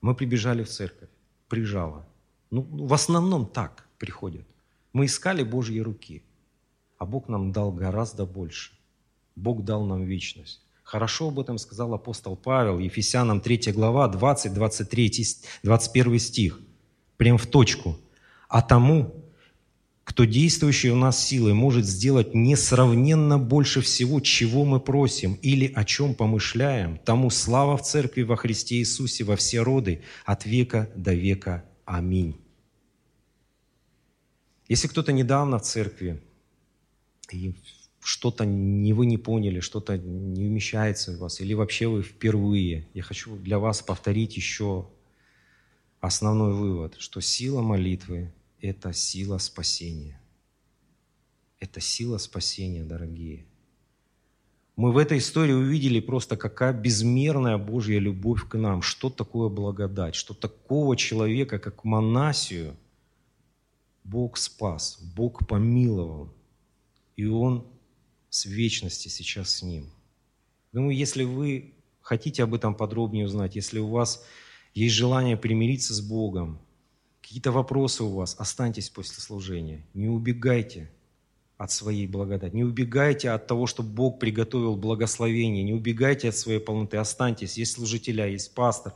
Мы 0.00 0.16
прибежали 0.16 0.64
в 0.64 0.68
церковь, 0.68 1.10
прижало. 1.48 2.08
Ну, 2.50 2.62
в 2.62 2.92
основном 2.92 3.46
так 3.46 3.86
приходят. 3.98 4.44
Мы 4.92 5.04
искали 5.04 5.44
Божьи 5.44 5.78
руки, 5.78 6.24
а 6.98 7.06
Бог 7.06 7.28
нам 7.28 7.52
дал 7.52 7.70
гораздо 7.70 8.26
больше. 8.26 8.72
Бог 9.36 9.62
дал 9.62 9.86
нам 9.86 10.02
вечность. 10.02 10.60
Хорошо 10.82 11.28
об 11.28 11.38
этом 11.38 11.56
сказал 11.56 11.94
апостол 11.94 12.34
Павел, 12.36 12.80
Ефесянам 12.80 13.40
3 13.40 13.70
глава, 13.70 14.08
20, 14.08 14.54
23, 14.54 15.26
21 15.62 16.18
стих. 16.18 16.60
Прям 17.16 17.38
в 17.38 17.46
точку. 17.46 17.96
А 18.48 18.60
тому, 18.60 19.23
кто 20.14 20.26
действующий 20.26 20.90
у 20.90 20.96
нас 20.96 21.26
силой 21.26 21.54
может 21.54 21.84
сделать 21.84 22.36
несравненно 22.36 23.36
больше 23.36 23.80
всего, 23.80 24.20
чего 24.20 24.64
мы 24.64 24.78
просим 24.78 25.34
или 25.42 25.66
о 25.74 25.84
чем 25.84 26.14
помышляем, 26.14 26.98
тому 26.98 27.30
слава 27.30 27.76
в 27.76 27.82
Церкви 27.82 28.22
во 28.22 28.36
Христе 28.36 28.76
Иисусе 28.76 29.24
во 29.24 29.34
все 29.34 29.60
роды, 29.62 30.02
от 30.24 30.46
века 30.46 30.88
до 30.94 31.12
века. 31.14 31.64
Аминь. 31.84 32.36
Если 34.68 34.86
кто-то 34.86 35.10
недавно 35.10 35.58
в 35.58 35.62
церкви, 35.62 36.22
и 37.32 37.56
что-то 38.00 38.44
не 38.44 38.92
вы 38.92 39.06
не 39.06 39.18
поняли, 39.18 39.58
что-то 39.58 39.98
не 39.98 40.44
умещается 40.44 41.10
в 41.10 41.18
вас, 41.18 41.40
или 41.40 41.54
вообще 41.54 41.88
вы 41.88 42.04
впервые, 42.04 42.86
я 42.94 43.02
хочу 43.02 43.34
для 43.34 43.58
вас 43.58 43.82
повторить 43.82 44.36
еще 44.36 44.86
основной 46.00 46.54
вывод, 46.54 46.94
что 47.00 47.20
сила 47.20 47.62
молитвы– 47.62 48.32
это 48.64 48.94
сила 48.94 49.36
спасения. 49.38 50.18
Это 51.60 51.80
сила 51.80 52.16
спасения, 52.16 52.82
дорогие. 52.82 53.44
Мы 54.76 54.90
в 54.90 54.96
этой 54.96 55.18
истории 55.18 55.52
увидели 55.52 56.00
просто, 56.00 56.36
какая 56.36 56.72
безмерная 56.72 57.58
Божья 57.58 57.98
любовь 57.98 58.48
к 58.48 58.56
нам, 58.56 58.80
что 58.80 59.10
такое 59.10 59.48
благодать, 59.50 60.14
что 60.14 60.32
такого 60.32 60.96
человека, 60.96 61.58
как 61.58 61.84
Манасию, 61.84 62.74
Бог 64.02 64.38
спас, 64.38 64.98
Бог 65.14 65.46
помиловал, 65.46 66.32
и 67.16 67.26
Он 67.26 67.66
с 68.30 68.46
вечности 68.46 69.08
сейчас 69.08 69.56
с 69.56 69.62
ним. 69.62 69.90
Думаю, 70.72 70.96
если 70.96 71.22
вы 71.22 71.74
хотите 72.00 72.42
об 72.42 72.54
этом 72.54 72.74
подробнее 72.74 73.26
узнать, 73.26 73.56
если 73.56 73.78
у 73.78 73.88
вас 73.88 74.24
есть 74.72 74.94
желание 74.94 75.36
примириться 75.36 75.94
с 75.94 76.00
Богом, 76.00 76.58
какие-то 77.24 77.52
вопросы 77.52 78.04
у 78.04 78.10
вас, 78.10 78.36
останьтесь 78.38 78.90
после 78.90 79.22
служения. 79.22 79.82
Не 79.94 80.08
убегайте 80.08 80.90
от 81.56 81.70
своей 81.70 82.06
благодати. 82.06 82.54
Не 82.54 82.64
убегайте 82.64 83.30
от 83.30 83.46
того, 83.46 83.66
что 83.66 83.82
Бог 83.82 84.18
приготовил 84.18 84.76
благословение. 84.76 85.64
Не 85.64 85.72
убегайте 85.72 86.28
от 86.28 86.36
своей 86.36 86.60
полноты. 86.60 86.98
Останьтесь. 86.98 87.56
Есть 87.56 87.72
служителя, 87.72 88.26
есть 88.26 88.54
пастор. 88.54 88.92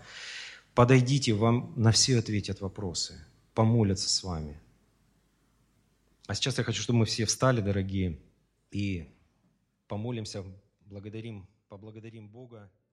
Подойдите, 0.75 1.33
вам 1.33 1.73
на 1.75 1.91
все 1.91 2.19
ответят 2.19 2.61
вопросы. 2.61 3.19
Помолятся 3.55 4.11
с 4.11 4.23
вами. 4.23 4.61
А 6.27 6.35
сейчас 6.35 6.59
я 6.59 6.65
хочу, 6.65 6.83
чтобы 6.83 6.99
мы 6.99 7.05
все 7.07 7.25
встали, 7.25 7.63
дорогие, 7.63 8.19
и 8.71 9.09
помолимся, 9.87 10.45
благодарим, 10.85 11.49
поблагодарим 11.71 12.29
Бога. 12.29 12.71